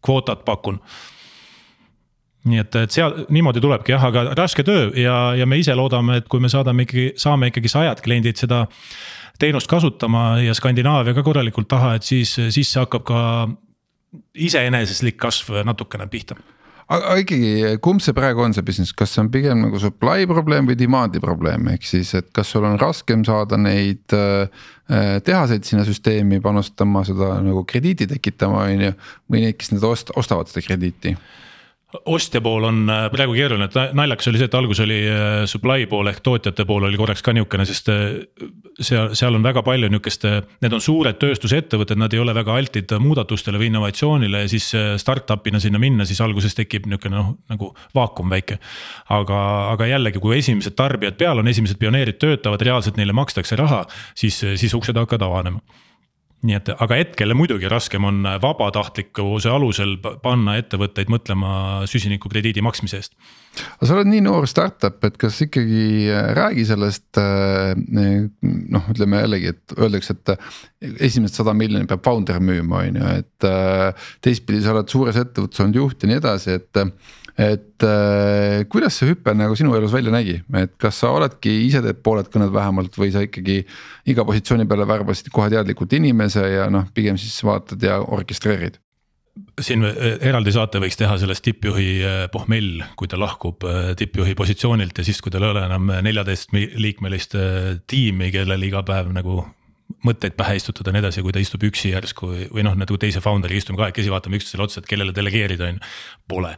kvootat 0.06 0.46
pakun. 0.46 0.80
nii 2.50 2.60
et, 2.60 2.76
et 2.76 2.92
seal 2.92 3.26
niimoodi 3.30 3.60
tulebki 3.62 3.92
jah, 3.92 4.04
aga 4.08 4.30
raske 4.38 4.64
töö 4.64 4.92
ja, 4.96 5.36
ja 5.36 5.46
me 5.46 5.58
ise 5.60 5.76
loodame, 5.76 6.22
et 6.22 6.28
kui 6.28 6.40
me 6.40 6.50
saadame 6.50 6.86
ikkagi, 6.88 7.14
saame 7.20 7.50
ikkagi 7.52 7.68
sajad 7.68 8.02
kliendid 8.02 8.40
seda 8.40 8.66
teenust 9.40 9.68
kasutama 9.68 10.40
ja 10.40 10.54
Skandinaavia 10.56 11.14
ka 11.14 11.24
korralikult 11.24 11.68
taha, 11.68 11.96
et 11.96 12.04
siis, 12.04 12.32
siis 12.36 12.72
see 12.72 12.80
hakkab 12.80 13.04
ka 13.08 13.20
iseeneseslik 14.36 15.20
kasv 15.20 15.62
natukene 15.68 16.08
pihta 16.08 16.40
aga 16.90 17.18
ikkagi, 17.22 17.78
kumb 17.86 18.02
see 18.02 18.16
praegu 18.18 18.42
on, 18.44 18.56
see 18.56 18.66
business, 18.66 18.94
kas 18.98 19.14
see 19.14 19.22
on 19.24 19.32
pigem 19.34 19.62
nagu 19.66 19.82
supply 19.82 20.26
probleem 20.30 20.70
või 20.70 20.78
demand'i 20.80 21.22
probleem, 21.24 21.68
ehk 21.76 21.86
siis, 21.86 22.16
et 22.18 22.32
kas 22.36 22.50
sul 22.54 22.66
on 22.66 22.80
raskem 22.82 23.26
saada 23.28 23.60
neid 23.62 24.16
äh, 24.18 24.66
tehaseid 25.26 25.68
sinna 25.68 25.86
süsteemi 25.86 26.42
panustama, 26.42 27.04
seda 27.06 27.36
nagu 27.46 27.62
krediiti 27.70 28.10
tekitama, 28.10 28.66
on 28.66 28.88
ju. 28.88 28.96
või 29.30 29.46
neid, 29.46 29.60
kes 29.60 29.74
nüüd 29.76 29.86
ost-, 29.86 30.16
ostavad 30.18 30.50
seda 30.50 30.66
krediiti 30.66 31.14
ostja 31.90 32.42
pool 32.42 32.64
on 32.64 32.84
äh, 32.90 33.08
praegu 33.10 33.34
keeruline, 33.34 33.66
et 33.66 33.96
naljakas 33.98 34.30
oli 34.30 34.38
see, 34.38 34.48
et 34.50 34.56
algus 34.58 34.82
oli 34.84 34.98
äh, 35.10 35.24
supply 35.50 35.88
pool 35.90 36.12
ehk 36.12 36.22
tootjate 36.26 36.66
pool 36.70 36.86
oli 36.86 37.00
korraks 37.00 37.24
ka 37.26 37.34
nihukene, 37.34 37.66
sest 37.66 37.90
äh, 37.90 38.04
seal, 38.78 39.16
seal 39.18 39.38
on 39.38 39.46
väga 39.46 39.64
palju 39.66 39.90
nihukest, 39.90 40.28
need 40.62 40.76
on 40.76 40.84
suured 40.86 41.18
tööstusettevõtted, 41.22 41.98
nad 41.98 42.14
ei 42.14 42.22
ole 42.22 42.36
väga 42.38 42.60
altid 42.62 42.94
muudatustele 43.02 43.62
või 43.62 43.72
innovatsioonile 43.72 44.46
ja 44.46 44.52
siis 44.52 44.70
startup'ina 45.02 45.62
sinna 45.64 45.82
minna, 45.82 46.06
siis 46.06 46.22
alguses 46.22 46.54
tekib 46.58 46.86
nihukene 46.90 47.18
noh, 47.18 47.34
nagu 47.50 47.74
vaakum 47.98 48.30
väike. 48.30 48.60
aga, 49.10 49.42
aga 49.74 49.90
jällegi, 49.90 50.22
kui 50.22 50.38
esimesed 50.38 50.78
tarbijad 50.78 51.18
peal 51.18 51.42
on, 51.42 51.50
esimesed 51.50 51.82
pioneerid 51.82 52.22
töötavad, 52.22 52.62
reaalselt 52.62 53.02
neile 53.02 53.18
makstakse 53.18 53.58
raha, 53.58 53.86
siis, 54.14 54.44
siis 54.62 54.78
uksed 54.78 54.98
hakkavad 54.98 55.26
avanema 55.26 55.88
nii 56.46 56.56
et, 56.56 56.70
aga 56.72 56.98
hetkel 57.02 57.34
muidugi 57.36 57.68
raskem 57.72 58.06
on 58.08 58.24
vabatahtlikkuse 58.40 59.52
alusel 59.52 59.98
panna 60.24 60.56
ettevõtteid 60.60 61.12
mõtlema 61.12 61.52
süsinikukrediidi 61.90 62.64
maksmise 62.64 63.02
eest. 63.02 63.16
aga 63.76 63.90
sa 63.90 63.98
oled 63.98 64.08
nii 64.08 64.24
noor 64.24 64.48
startup, 64.48 65.04
et 65.04 65.18
kas 65.20 65.42
ikkagi 65.44 66.08
äh, 66.08 66.32
räägi 66.38 66.64
sellest 66.70 67.20
äh, 67.20 67.74
noh, 67.76 68.88
ütleme 68.94 69.24
jällegi, 69.26 69.54
et 69.56 69.76
öeldakse, 69.78 70.16
et 70.16 71.02
esimesed 71.10 71.42
sada 71.42 71.56
miljonit 71.58 71.92
peab 71.92 72.06
founder 72.08 72.40
müüma, 72.40 72.86
on 72.88 73.02
ju, 73.02 73.16
et 73.20 73.50
äh, 73.50 74.12
teistpidi 74.24 74.64
sa 74.64 74.78
oled 74.78 74.92
suures 74.92 75.20
ettevõttes 75.20 75.66
olnud 75.66 75.82
juht 75.82 76.06
ja 76.06 76.14
nii 76.14 76.22
edasi, 76.22 76.60
et 76.62 76.86
et 77.40 77.86
äh, 77.88 78.66
kuidas 78.72 78.98
see 79.00 79.14
hüpe 79.14 79.32
nagu 79.38 79.56
sinu 79.56 79.72
elus 79.78 79.94
välja 79.96 80.12
nägi, 80.12 80.40
et 80.60 80.76
kas 80.82 81.00
sa 81.00 81.14
oledki 81.16 81.54
ise 81.70 81.80
teed 81.86 82.02
pooled 82.04 82.28
kõned 82.34 82.52
vähemalt 82.52 83.00
või 83.00 83.14
sa 83.16 83.24
ikkagi 83.24 83.62
iga 84.12 84.26
positsiooni 84.28 84.68
peale 84.68 84.88
värbasid 84.90 85.32
kohe 85.32 85.48
teadlikult 85.54 85.96
inimese 85.96 86.44
ja 86.58 86.68
noh, 86.74 86.90
pigem 86.94 87.20
siis 87.22 87.40
vaatad 87.48 87.84
ja 87.86 88.02
orkestreerid? 88.04 88.82
siin 89.62 89.86
äh, 89.88 90.18
eraldi 90.30 90.52
saate 90.56 90.82
võiks 90.84 90.98
teha 91.00 91.16
sellest 91.22 91.44
tippjuhi 91.46 91.90
äh, 92.04 92.18
pohmell, 92.34 92.84
kui 93.00 93.10
ta 93.12 93.20
lahkub 93.20 93.64
äh, 93.68 93.94
tippjuhi 94.00 94.36
positsioonilt 94.36 95.00
ja 95.00 95.06
siis, 95.08 95.22
kui 95.24 95.32
tal 95.34 95.46
ei 95.46 95.54
ole 95.54 95.64
enam 95.68 95.92
neljateist 96.04 96.52
liikmelist 96.54 97.38
tiimi, 97.90 98.34
kellel 98.36 98.68
iga 98.68 98.84
päev 98.88 99.12
nagu 99.16 99.42
mõtteid 100.06 100.36
pähe 100.38 100.56
istutada 100.60 100.92
ja 100.92 100.98
nii 100.98 101.04
edasi, 101.06 101.24
kui 101.26 101.34
ta 101.34 101.42
istub 101.42 101.64
üksi 101.66 101.94
järsku 101.94 102.30
või, 102.54 102.64
noh, 102.66 102.76
nagu 102.78 102.98
teise 103.02 103.24
founder'iga 103.24 103.64
istume 103.64 103.80
kahekesi, 103.82 104.12
vaatame 104.14 104.38
üksteisele 104.40 104.68
otsa, 104.68 104.84
et 104.84 104.90
kellele 104.90 105.16
delegeerida 105.16 105.72
on 105.72 105.80
ju, 105.80 105.94
pole 106.30 106.54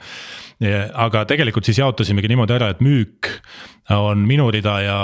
aga 0.62 1.24
tegelikult 1.26 1.66
siis 1.66 1.80
jaotasimegi 1.82 2.30
niimoodi 2.30 2.54
ära, 2.54 2.70
et 2.74 2.82
müük 2.86 3.30
on 3.92 4.22
minu 4.28 4.46
rida 4.54 4.76
ja 4.86 4.98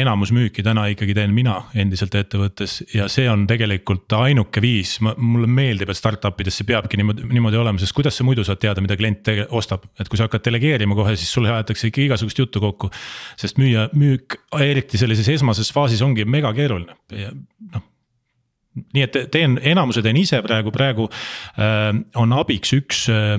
enamus 0.00 0.32
müüki 0.34 0.64
täna 0.64 0.86
ikkagi 0.90 1.14
teen 1.14 1.34
mina 1.36 1.58
endiselt 1.78 2.14
ettevõttes. 2.16 2.78
Ja 2.94 3.06
see 3.12 3.28
on 3.30 3.44
tegelikult 3.46 4.12
ainuke 4.16 4.62
viis, 4.64 4.96
mulle 5.02 5.46
meeldib, 5.50 5.92
et 5.92 5.98
startup 5.98 6.40
ides 6.42 6.56
see 6.58 6.66
peabki 6.68 6.98
niimoodi, 6.98 7.28
niimoodi 7.28 7.60
olema, 7.60 7.82
sest 7.82 7.94
kuidas 7.96 8.16
sa 8.18 8.26
muidu 8.26 8.44
saad 8.46 8.62
teada, 8.62 8.82
mida 8.84 8.96
klient 8.98 9.30
ostab, 9.52 9.84
et 10.00 10.08
kui 10.08 10.18
sa 10.18 10.26
hakkad 10.26 10.48
delegeerima 10.48 10.96
kohe, 10.98 11.14
siis 11.20 11.30
sulle 11.34 11.52
aetakse 11.52 11.90
ikka 11.92 12.06
igasugust 12.08 12.42
juttu 12.42 12.64
kokku. 12.64 12.90
sest 13.38 13.60
müüa, 13.60 13.88
müük, 13.94 14.40
eriti 14.58 14.98
sellises 14.98 15.28
esmases 15.28 15.72
faasis 15.72 16.02
ongi 16.02 16.24
mega 16.24 16.52
keeruline. 16.56 16.96
Ja 17.12 17.30
noh 17.74 17.88
nii 18.72 19.02
et 19.04 19.16
teen, 19.28 19.58
enamuse 19.68 20.00
teen 20.00 20.16
ise 20.16 20.38
praegu, 20.40 20.72
praegu 20.72 21.04
äh, 21.60 21.90
on 22.16 22.32
abiks 22.32 22.72
üks 22.72 23.02
äh, 23.12 23.34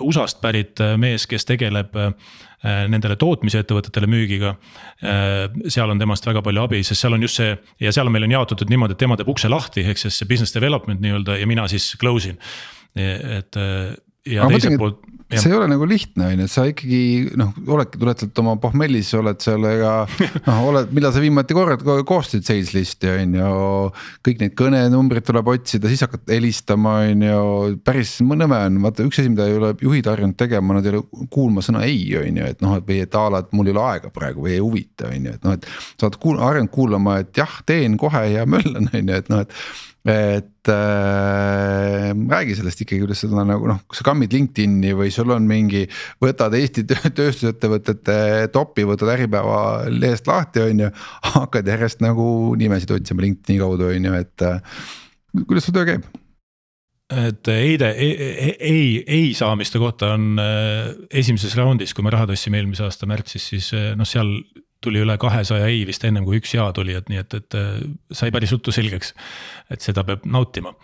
USA-st 0.00 0.40
pärit 0.42 0.80
äh, 0.82 0.94
mees, 1.00 1.26
kes 1.30 1.46
tegeleb 1.48 1.96
äh, 1.98 2.12
nendele 2.62 3.16
tootmisettevõtetele 3.18 4.08
müügiga. 4.10 4.54
Äh, 5.02 5.46
seal 5.72 5.90
on 5.90 6.02
temast 6.02 6.26
väga 6.28 6.44
palju 6.44 6.62
abi, 6.66 6.82
sest 6.86 7.02
seal 7.04 7.16
on 7.16 7.24
just 7.24 7.40
see 7.40 7.56
ja 7.82 7.94
seal 7.94 8.10
meil 8.12 8.28
on 8.28 8.36
jaotatud 8.36 8.70
niimoodi, 8.70 8.96
et 8.96 9.02
tema 9.02 9.18
teeb 9.18 9.32
ukse 9.32 9.50
lahti, 9.50 9.86
ehk 9.88 10.00
siis 10.00 10.20
see 10.20 10.30
business 10.30 10.54
development 10.54 11.02
nii-öelda 11.02 11.40
ja 11.40 11.50
mina 11.50 11.66
siis 11.70 11.92
close 12.00 12.34
in, 12.34 12.40
et 12.94 13.56
ja 14.28 14.46
Aga 14.46 14.58
teiselt 14.58 14.80
poolt 14.80 15.02
see 15.40 15.50
ei 15.52 15.56
ole 15.56 15.68
nagu 15.70 15.86
lihtne, 15.88 16.26
on 16.26 16.40
ju, 16.42 16.46
et 16.46 16.52
sa 16.52 16.64
ikkagi 16.68 17.00
noh, 17.38 17.52
oledki, 17.74 18.00
tuletad 18.00 18.40
oma 18.42 18.54
pohmellis, 18.60 19.12
oled 19.18 19.40
seal 19.42 19.64
ega 19.68 19.92
noh, 20.48 20.62
oled, 20.68 20.90
millal 20.94 21.14
sa 21.14 21.22
viimati 21.22 21.56
kord 21.56 21.84
koostasid 22.08 22.46
sales 22.46 22.72
list'i 22.76 23.10
on 23.12 23.36
ju. 23.38 23.52
kõik 24.26 24.42
need 24.42 24.56
kõnenumbrid 24.58 25.26
tuleb 25.28 25.52
otsida, 25.54 25.90
siis 25.90 26.04
hakkad 26.04 26.32
helistama, 26.32 26.98
on 27.10 27.26
ju, 27.28 27.44
päris 27.86 28.16
nõme 28.24 28.58
on, 28.58 28.80
vaata 28.86 29.06
üks 29.06 29.22
asi, 29.22 29.32
mida 29.32 29.46
ei 29.48 29.58
ole 29.60 29.72
juhid 29.80 30.10
harjunud 30.10 30.38
tegema, 30.40 30.78
nad 30.78 30.88
ei 30.88 30.96
ole 30.96 31.28
kuulma 31.32 31.64
sõna 31.64 31.84
ei, 31.86 32.02
on 32.20 32.42
ju, 32.42 32.50
et 32.54 32.64
noh, 32.64 32.76
et 32.78 32.88
või 32.88 33.00
et 33.04 33.18
a 33.18 33.28
la, 33.32 33.42
et 33.44 33.56
mul 33.56 33.70
ei 33.70 33.76
ole 33.76 33.86
aega 33.86 34.12
praegu 34.14 34.46
või 34.46 34.56
ei 34.56 34.64
huvita, 34.64 35.08
on 35.08 35.30
ju, 35.30 35.38
et 35.38 35.48
noh, 35.48 35.56
et. 35.56 35.70
sa 35.96 36.08
oled 36.08 36.20
kuul-, 36.22 36.42
harjunud 36.42 36.74
kuulama, 36.74 37.20
et 37.22 37.40
jah, 37.42 37.60
teen 37.68 37.96
kohe 38.00 38.26
ja 38.34 38.44
möllan, 38.48 38.90
on 38.92 39.00
ju, 39.14 39.22
et 39.22 39.32
noh, 39.32 39.46
et 39.46 39.90
et 40.04 40.68
äh, 40.68 42.08
räägi 42.10 42.56
sellest 42.58 42.80
ikkagi, 42.82 43.02
kuidas 43.04 43.20
seda 43.22 43.44
nagu 43.46 43.68
noh, 43.70 43.82
kas 43.86 44.00
sa 44.00 44.06
kammid 44.08 44.34
LinkedIn'i 44.34 44.96
või 44.98 45.12
sul 45.14 45.30
on 45.34 45.46
mingi, 45.46 45.84
võtad 46.22 46.56
Eesti 46.58 46.82
tööstusettevõtete 46.90 48.16
topi, 48.54 48.86
võtad 48.88 49.12
Äripäeva 49.14 49.60
lehest 49.92 50.26
lahti, 50.30 50.64
on 50.64 50.86
ju. 50.86 50.90
hakkad 51.36 51.70
järjest 51.70 52.02
nagu 52.02 52.26
nimesid 52.58 52.90
otsima 52.98 53.22
LinkedIn'i 53.26 53.62
kaudu, 53.62 53.92
on 53.92 54.10
ju, 54.10 54.18
et 54.24 55.46
kuidas 55.46 55.70
su 55.70 55.76
töö 55.76 55.86
käib? 55.92 56.10
et 57.12 57.48
Eide 57.52 57.90
ei, 57.92 58.12
ei, 58.16 58.52
ei, 58.58 59.04
ei 59.06 59.32
saamiste 59.36 59.78
kohta 59.78 60.14
on 60.16 60.40
äh, 60.40 60.92
esimeses 61.10 61.54
raundis, 61.58 61.92
kui 61.94 62.04
me 62.04 62.12
raha 62.14 62.26
tõstsime 62.30 62.60
eelmise 62.60 62.86
aasta 62.86 63.08
märtsis, 63.10 63.48
siis 63.52 63.72
äh, 63.76 63.92
noh, 63.98 64.08
seal 64.08 64.32
tuli 64.82 65.02
üle 65.02 65.16
kahesaja 65.20 65.70
ei 65.70 65.82
vist 65.88 66.04
ennem 66.04 66.26
kui 66.28 66.40
üks 66.40 66.54
ja 66.56 66.68
tuli, 66.76 66.96
et 66.98 67.10
nii 67.12 67.22
et, 67.22 67.38
et 67.40 67.58
sai 68.12 68.30
päris 68.34 68.52
ruttu 68.54 68.74
selgeks. 68.74 69.14
et 69.70 69.80
seda 69.80 70.04
peab 70.04 70.26
nautima. 70.26 70.74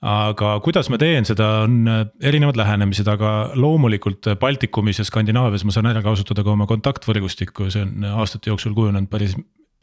aga 0.00 0.56
kuidas 0.64 0.88
ma 0.88 0.98
teen 0.98 1.28
seda, 1.28 1.66
on 1.66 1.84
erinevad 2.22 2.56
lähenemised, 2.56 3.08
aga 3.08 3.52
loomulikult 3.54 4.32
Baltikumis 4.40 5.02
ja 5.02 5.04
Skandinaavias 5.04 5.64
ma 5.64 5.76
saan 5.76 5.90
ära 5.92 6.02
kasutada 6.02 6.44
ka 6.44 6.54
oma 6.54 6.66
kontaktvõrgustikku, 6.70 7.70
see 7.70 7.84
on 7.84 8.06
aastate 8.16 8.52
jooksul 8.52 8.76
kujunenud 8.76 9.10
päris 9.12 9.36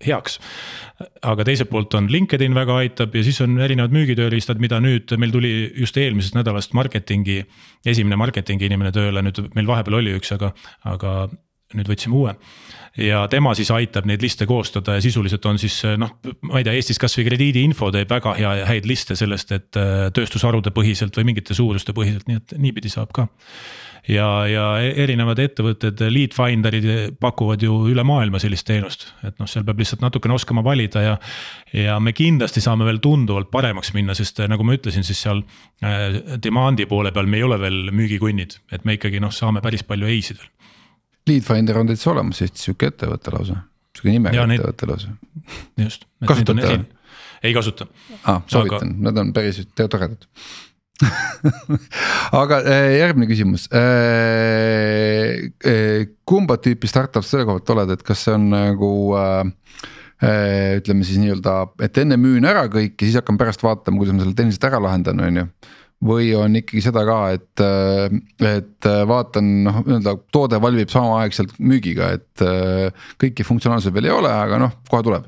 heaks. 0.05 0.37
aga 1.25 1.45
teiselt 1.47 1.69
poolt 1.71 1.95
on 1.97 2.09
LinkedIn 2.11 2.53
väga 2.55 2.75
aitab 2.83 3.15
ja 3.17 3.23
siis 3.25 3.39
on 3.41 3.57
erinevad 3.63 3.93
müügitööriistad, 3.95 4.61
mida 4.61 4.79
nüüd 4.83 5.13
meil 5.17 5.33
tuli 5.33 5.51
just 5.77 5.97
eelmisest 5.97 6.37
nädalast 6.37 6.73
marketingi. 6.77 7.43
esimene 7.85 8.19
marketingi 8.19 8.69
inimene 8.69 8.91
tööle, 8.93 9.23
nüüd 9.25 9.41
meil 9.55 9.69
vahepeal 9.69 9.99
oli 10.01 10.13
üks, 10.19 10.33
aga, 10.35 10.53
aga 10.85 11.13
nüüd 11.75 11.89
võtsime 11.91 12.15
uue. 12.15 12.35
ja 13.03 13.25
tema 13.31 13.51
siis 13.57 13.71
aitab 13.75 14.07
neid 14.07 14.21
liste 14.23 14.45
koostada 14.47 14.95
ja 14.97 15.03
sisuliselt 15.03 15.45
on 15.45 15.59
siis 15.59 15.81
noh, 15.99 16.13
ma 16.47 16.61
ei 16.61 16.67
tea, 16.67 16.77
Eestis 16.77 17.01
kasvõi 17.01 17.27
krediidiinfo 17.27 17.91
teeb 17.91 18.09
väga 18.09 18.37
hea 18.39 18.53
ja 18.61 18.69
häid 18.69 18.87
liste 18.89 19.17
sellest, 19.19 19.51
et 19.51 19.81
tööstusharude 20.15 20.71
põhiselt 20.75 21.17
või 21.17 21.31
mingite 21.33 21.57
suuruste 21.57 21.95
põhiselt, 21.97 22.29
nii 22.29 22.39
et 22.39 22.55
niipidi 22.61 22.93
saab 22.93 23.11
ka 23.15 23.27
ja, 24.11 24.27
ja 24.49 24.65
erinevad 25.03 25.39
ettevõtted, 25.41 26.01
Leadfinderid 26.11 26.87
pakuvad 27.21 27.63
ju 27.63 27.79
üle 27.91 28.03
maailma 28.07 28.39
sellist 28.41 28.67
teenust, 28.67 29.07
et 29.27 29.37
noh, 29.41 29.49
seal 29.49 29.65
peab 29.67 29.81
lihtsalt 29.81 30.03
natukene 30.03 30.35
oskama 30.37 30.63
valida 30.65 31.03
ja. 31.03 31.15
ja 31.75 31.97
me 32.03 32.13
kindlasti 32.17 32.63
saame 32.63 32.87
veel 32.87 33.01
tunduvalt 33.03 33.51
paremaks 33.53 33.93
minna, 33.97 34.15
sest 34.17 34.41
nagu 34.49 34.65
ma 34.67 34.77
ütlesin, 34.77 35.05
siis 35.07 35.21
seal 35.25 35.43
demand'i 36.43 36.87
poole 36.89 37.13
peal 37.15 37.29
me 37.29 37.41
ei 37.41 37.47
ole 37.47 37.59
veel 37.61 37.81
müügikunnid, 37.95 38.59
et 38.71 38.87
me 38.87 38.97
ikkagi 38.97 39.21
noh, 39.23 39.33
saame 39.33 39.63
päris 39.65 39.85
palju 39.87 40.09
ei-sid 40.09 40.41
veel. 40.41 40.53
Leadfinder 41.27 41.81
on 41.81 41.89
täitsa 41.91 42.11
olemas 42.13 42.41
Eestis 42.41 42.67
sihuke 42.67 42.91
ettevõte 42.91 43.33
lausa, 43.33 43.57
sihuke 43.95 44.13
nimega 44.13 44.45
ettevõte 44.45 44.91
lausa. 44.91 45.15
just. 45.83 46.07
kasutate 46.27 46.79
ei 47.43 47.53
kasuta. 47.53 47.87
aa, 48.23 48.41
soovitan 48.47 48.95
Aga..., 48.95 49.03
nad 49.09 49.21
on 49.21 49.33
päris 49.33 49.61
toredad 49.75 50.25
aga 52.41 52.59
äh, 52.65 52.97
järgmine 52.97 53.27
küsimus. 53.29 53.67
Äh, 53.69 55.51
äh, 55.61 56.07
kumba 56.25 56.57
tüüpi 56.61 56.89
startup 56.89 57.25
selle 57.25 57.45
koha 57.45 57.59
pealt 57.59 57.73
oled, 57.75 57.93
et 57.93 58.05
kas 58.05 58.25
see 58.25 58.33
on 58.37 58.49
nagu 58.53 58.91
ütleme 60.17 61.05
siis 61.05 61.19
nii-öelda, 61.21 61.51
et 61.85 61.97
enne 62.01 62.17
müün 62.17 62.47
ära 62.49 62.63
kõik 62.73 62.95
ja 62.97 63.05
siis 63.05 63.19
hakkan 63.19 63.37
pärast 63.37 63.61
vaatama, 63.61 63.99
kuidas 64.01 64.15
ma 64.17 64.23
selle 64.23 64.33
tehniliselt 64.39 64.65
ära 64.65 64.79
lahendan, 64.81 65.21
on 65.21 65.37
ju 65.37 65.45
või 66.05 66.29
on 66.37 66.59
ikkagi 66.59 66.83
seda 66.85 67.01
ka, 67.07 67.17
et, 67.33 67.63
et 68.45 68.89
vaatan 69.09 69.47
noh, 69.65 69.79
nii-öelda 69.81 70.13
toode 70.33 70.59
valmib 70.61 70.91
samaaegselt 70.93 71.55
müügiga, 71.57 72.11
et 72.19 72.45
kõiki 73.21 73.45
funktsionaalsusi 73.47 73.95
veel 73.95 74.11
ei 74.11 74.13
ole, 74.13 74.29
aga 74.29 74.61
noh, 74.61 74.77
kohe 74.91 75.05
tuleb. 75.07 75.25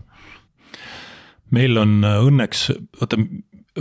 meil 1.57 1.77
on 1.81 2.03
õnneks, 2.05 2.67
vaata 3.01 3.17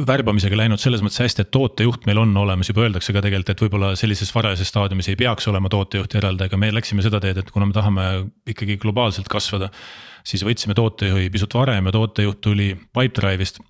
värbamisega 0.06 0.56
läinud 0.58 0.80
selles 0.80 1.02
mõttes 1.04 1.20
hästi, 1.22 1.44
et 1.44 1.50
tootejuht 1.54 2.06
meil 2.08 2.20
on 2.22 2.34
olemas, 2.40 2.68
juba 2.70 2.84
öeldakse 2.84 3.12
ka 3.14 3.22
tegelikult, 3.24 3.52
et 3.52 3.62
võib-olla 3.64 3.92
sellises 3.98 4.30
varajases 4.34 4.70
staadiumis 4.70 5.08
ei 5.10 5.18
peaks 5.18 5.48
olema 5.50 5.70
tootejuhti 5.72 6.20
eraldi, 6.20 6.46
aga 6.46 6.60
me 6.60 6.70
läksime 6.74 7.04
seda 7.04 7.20
teed, 7.24 7.40
et 7.40 7.50
kuna 7.54 7.68
me 7.68 7.76
tahame 7.76 8.04
ikkagi 8.48 8.78
globaalselt 8.82 9.30
kasvada 9.32 9.70
siis 10.28 10.44
võtsime 10.44 10.76
tootejuhi 10.76 11.30
pisut 11.32 11.54
varem 11.56 11.88
ja 11.88 11.92
tootejuht 11.94 12.40
tuli 12.44 12.68
Pipedrive'ist. 12.76 13.60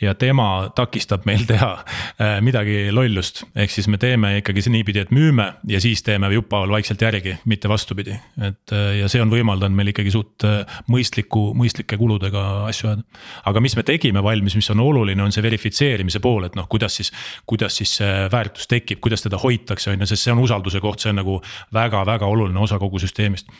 ja 0.00 0.14
tema 0.14 0.70
takistab 0.74 1.26
meil 1.26 1.44
teha 1.46 1.70
äh, 1.78 2.38
midagi 2.42 2.88
lollust, 2.94 3.44
ehk 3.54 3.70
siis 3.70 3.88
me 3.90 3.98
teeme 3.98 4.38
ikkagi 4.38 4.64
niipidi, 4.72 5.02
et 5.04 5.12
müüme 5.14 5.48
ja 5.68 5.80
siis 5.82 6.02
teeme 6.06 6.30
jupphaaval 6.32 6.72
vaikselt 6.78 7.02
järgi, 7.02 7.36
mitte 7.44 7.68
vastupidi. 7.68 8.18
et 8.42 8.74
äh, 8.74 8.98
ja 9.02 9.08
see 9.08 9.22
on 9.22 9.30
võimaldanud 9.30 9.76
meil 9.76 9.92
ikkagi 9.92 10.12
suht 10.14 10.46
äh, 10.48 10.80
mõistliku, 10.90 11.52
mõistlike 11.58 11.98
kuludega 12.00 12.44
asju 12.66 12.90
ajada. 12.90 13.06
aga 13.52 13.64
mis 13.64 13.76
me 13.76 13.86
tegime 13.86 14.22
valmis, 14.22 14.58
mis 14.58 14.70
on 14.74 14.82
oluline, 14.82 15.22
on 15.22 15.34
see 15.34 15.44
verifitseerimise 15.44 16.22
pool, 16.24 16.48
et 16.48 16.58
noh, 16.58 16.66
kuidas 16.68 16.98
siis, 16.98 17.12
kuidas 17.46 17.78
siis 17.78 17.98
see 18.00 18.28
väärtus 18.32 18.66
tekib, 18.70 19.02
kuidas 19.04 19.22
teda 19.22 19.38
hoitakse, 19.38 19.92
on 19.92 20.02
ju, 20.02 20.10
sest 20.10 20.26
see 20.26 20.34
on 20.34 20.42
usalduse 20.42 20.82
koht, 20.82 21.02
see 21.02 21.14
on 21.14 21.22
nagu 21.22 21.40
väga-väga 21.74 22.26
oluline 22.26 22.66
osa 22.66 22.78
kogu 22.82 22.98
süsteemist 23.02 23.50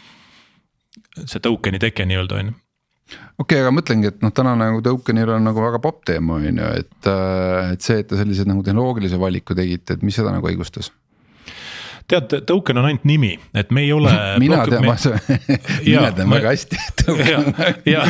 see 1.25 1.43
token'i 1.45 1.81
teke 1.83 2.07
nii-öelda 2.09 2.41
on 2.41 2.51
ju 2.53 2.57
okei 3.39 3.43
okay,, 3.45 3.61
aga 3.63 3.73
mõtlengi, 3.75 4.13
et 4.13 4.23
noh, 4.25 4.33
täna 4.35 4.55
nagu 4.59 4.83
token'il 4.85 5.35
on 5.37 5.47
nagu 5.49 5.63
väga 5.65 5.81
popp 5.85 6.05
teema 6.11 6.39
on 6.39 6.63
ju, 6.63 6.71
et, 6.83 7.11
et 7.73 7.85
see, 7.85 8.03
et 8.03 8.09
te 8.09 8.19
sellised 8.21 8.51
nagu 8.51 8.65
tehnoloogilise 8.67 9.21
valiku 9.21 9.57
tegite, 9.59 9.97
et 9.97 10.05
mis 10.07 10.19
seda 10.19 10.35
nagu 10.35 10.51
õigustas? 10.51 10.93
Tead, 12.09 12.35
token 12.49 12.81
on 12.81 12.89
ainult 12.89 13.05
nimi, 13.09 13.35
et 13.55 13.71
me 13.75 13.85
ei 13.85 13.93
ole. 13.93 14.13
mina 14.43 14.63
tean 14.69 14.87
me..., 14.87 14.95
mina 15.87 16.11
tean 16.17 16.31
väga 16.31 16.53
hästi. 16.55 16.81
ja, 17.29 17.43
ja 17.87 18.05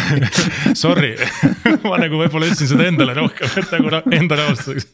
sorry 0.79 1.15
ma 1.85 1.99
nagu 2.01 2.19
võib-olla 2.21 2.49
ütlesin 2.49 2.71
seda 2.73 2.89
endale 2.91 3.15
rohkem, 3.19 3.51
et 3.61 3.73
nagu 3.75 3.93
enda 4.19 4.39
rahustuseks 4.41 4.89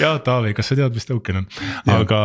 jah, 0.00 0.18
Taavi, 0.24 0.52
kas 0.56 0.70
sa 0.70 0.78
tead, 0.78 0.94
mis 0.96 1.08
token 1.08 1.42
on? 1.42 1.48
aga, 1.94 2.20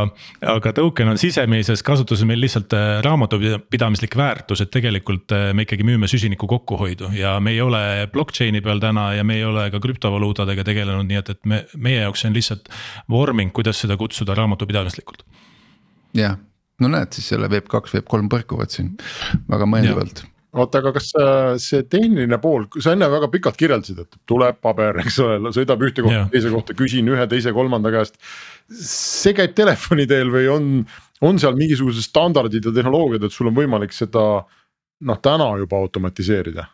aga 0.56 0.74
token 0.78 1.14
on 1.14 1.22
sisemises 1.22 1.84
kasutuses 1.86 2.28
meil 2.28 2.42
lihtsalt 2.44 2.74
äh, 2.78 3.00
raamatupidamislik 3.06 4.18
väärtus, 4.20 4.64
et 4.66 4.74
tegelikult 4.74 5.34
äh, 5.36 5.50
me 5.58 5.66
ikkagi 5.68 5.86
müüme 5.88 6.10
süsiniku 6.12 6.50
kokkuhoidu 6.50 7.14
ja 7.18 7.38
me 7.44 7.56
ei 7.56 7.62
ole 7.64 7.82
blockchain'i 8.14 8.62
peal 8.66 8.82
täna 8.84 9.12
ja 9.18 9.26
me 9.28 9.40
ei 9.40 9.46
ole 9.46 9.68
ka 9.74 9.82
krüptovaluutadega 9.84 10.66
tegelenud, 10.68 11.10
nii 11.10 11.22
et, 11.22 11.34
et 11.36 11.42
me, 11.50 11.64
meie 11.78 12.02
jaoks 12.04 12.26
see 12.26 12.32
on 12.32 12.38
lihtsalt 12.38 12.70
vorming, 13.12 13.54
kuidas 13.56 13.82
seda 13.84 13.98
kutsuda 14.00 14.38
raamatupidamislik 14.38 14.95
mõistlikult. 14.96 15.26
jah, 16.16 16.38
no 16.80 16.92
näed, 16.92 17.12
siis 17.14 17.28
selle 17.34 17.50
Web 17.52 17.68
kaks, 17.72 17.94
Web 17.98 18.08
kolm 18.08 18.32
põrkuvad 18.32 18.72
siin 18.72 18.96
väga 19.52 19.68
mõeldavalt 19.70 20.26
oota, 20.56 20.80
aga 20.80 20.94
kas 20.96 21.10
äh, 21.20 21.58
see 21.60 21.84
tehniline 21.84 22.38
pool, 22.40 22.64
sa 22.80 22.94
enne 22.96 23.10
väga 23.12 23.28
pikalt 23.28 23.58
kirjeldasid, 23.60 23.98
et 24.06 24.20
tuleb 24.30 24.62
paber, 24.64 25.02
eks 25.04 25.18
ole, 25.20 25.52
sõidab 25.56 25.82
ühte 25.84 26.06
kohta, 26.06 26.30
teise 26.32 26.52
kohta, 26.54 26.76
küsin 26.80 27.10
ühe, 27.12 27.26
teise, 27.28 27.52
kolmanda 27.56 27.92
käest. 27.92 28.16
see 28.72 29.36
käib 29.36 29.52
telefoni 29.58 30.08
teel 30.08 30.32
või 30.32 30.48
on, 30.54 30.70
on 31.28 31.42
seal 31.42 31.58
mingisugused 31.60 32.08
standardid 32.08 32.70
ja 32.70 32.72
tehnoloogiad, 32.72 33.28
et 33.28 33.36
sul 33.36 33.52
on 33.52 33.58
võimalik 33.58 33.92
seda 33.96 34.46
noh, 34.46 35.20
täna 35.20 35.50
juba 35.60 35.82
automatiseerida 35.84 36.70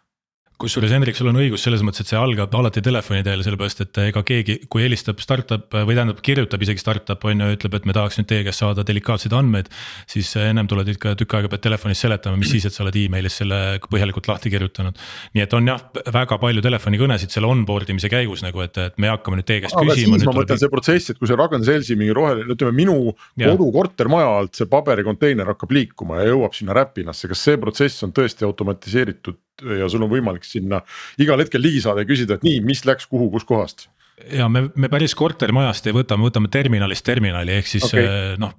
kusjuures 0.61 0.91
Hendrik, 0.93 1.17
sul 1.17 1.29
on 1.31 1.39
õigus 1.41 1.63
selles 1.65 1.81
mõttes, 1.85 2.03
et 2.03 2.11
see 2.11 2.19
algab 2.19 2.53
alati 2.57 2.83
telefoni 2.85 3.23
teel, 3.25 3.41
sellepärast 3.45 3.81
et 3.85 3.99
ega 4.03 4.21
keegi, 4.25 4.57
kui 4.71 4.83
helistab 4.85 5.21
startup 5.23 5.73
või 5.73 5.95
tähendab, 5.97 6.21
kirjutab 6.25 6.61
isegi 6.65 6.81
startup 6.81 7.25
on 7.27 7.41
ju, 7.41 7.49
ütleb, 7.55 7.77
et 7.79 7.87
me 7.89 7.95
tahaks 7.97 8.19
nüüd 8.19 8.29
teie 8.29 8.45
käest 8.45 8.61
saada 8.61 8.85
delikaatseid 8.85 9.33
andmeid. 9.37 9.71
siis 10.11 10.29
ennem 10.37 10.69
tuled 10.69 10.87
ikka 10.93 11.15
tükk 11.19 11.37
aega 11.39 11.51
pead 11.51 11.63
telefonis 11.65 12.03
seletama, 12.05 12.37
mis 12.39 12.53
siis, 12.53 12.67
et 12.69 12.75
sa 12.75 12.83
oled 12.85 12.97
email'is 13.01 13.39
selle 13.41 13.59
põhjalikult 13.87 14.29
lahti 14.29 14.53
kirjutanud. 14.53 15.01
nii 15.33 15.45
et 15.45 15.57
on 15.57 15.73
jah, 15.73 15.81
väga 16.13 16.37
palju 16.41 16.65
telefonikõnesid 16.67 17.33
selle 17.33 17.49
onboard 17.49 17.89
imise 17.89 18.11
käigus 18.11 18.45
nagu, 18.45 18.61
et, 18.65 18.77
et 18.77 19.01
me 19.01 19.09
hakkame 19.11 19.41
nüüd 19.41 19.49
teie 19.49 19.65
käest 19.65 19.77
aga 19.77 19.95
küsima. 19.95 20.19
ma 20.21 20.35
mõtlen 20.37 20.51
tuleb... 20.53 20.63
see 20.65 20.73
protsess, 20.75 21.13
et 21.13 21.21
kui 21.21 21.31
see 21.31 21.39
Ragn 21.39 21.65
Selsi 21.65 21.97
mingi 21.97 22.13
roheline, 22.17 22.53
ütleme 22.53 22.75
minu 22.77 22.99
kodu 23.39 23.71
kortermaja 23.73 24.29
alt 24.41 24.61
see 24.61 24.69
paberikonteiner 24.69 25.55
hakkab 25.55 25.73
liikuma 25.73 26.21
ja 26.21 26.35
jõuab 26.35 26.57
sinna 26.57 26.77
Räpinasse, 26.77 27.31
kas 27.31 27.47
see 27.49 27.57
protsess 27.61 28.05
on 28.05 28.13
tõesti 28.15 28.45
automatiseeritud 28.45 29.39
ja 29.61 29.89
sul 29.91 30.05
on 30.05 30.11
võimalik 30.11 30.45
sinna 30.51 30.83
igal 31.21 31.41
hetkel 31.41 31.63
ligi 31.63 31.81
saada 31.83 32.05
ja 32.05 32.09
küsida, 32.09 32.37
et 32.37 32.45
nii, 32.47 32.61
mis 32.65 32.85
läks 32.87 33.09
kuhu, 33.11 33.31
kuskohast 33.33 33.87
ja 34.29 34.47
me, 34.49 34.65
me 34.75 34.89
päris 34.91 35.13
kortermajast 35.17 35.87
ei 35.89 35.95
võta, 35.95 36.17
me 36.17 36.27
võtame 36.27 36.49
terminalist 36.51 37.05
terminali, 37.07 37.55
ehk 37.59 37.69
siis 37.69 37.85
okay. 37.87 38.03
Eh, 38.05 38.33
noh, 38.41 38.53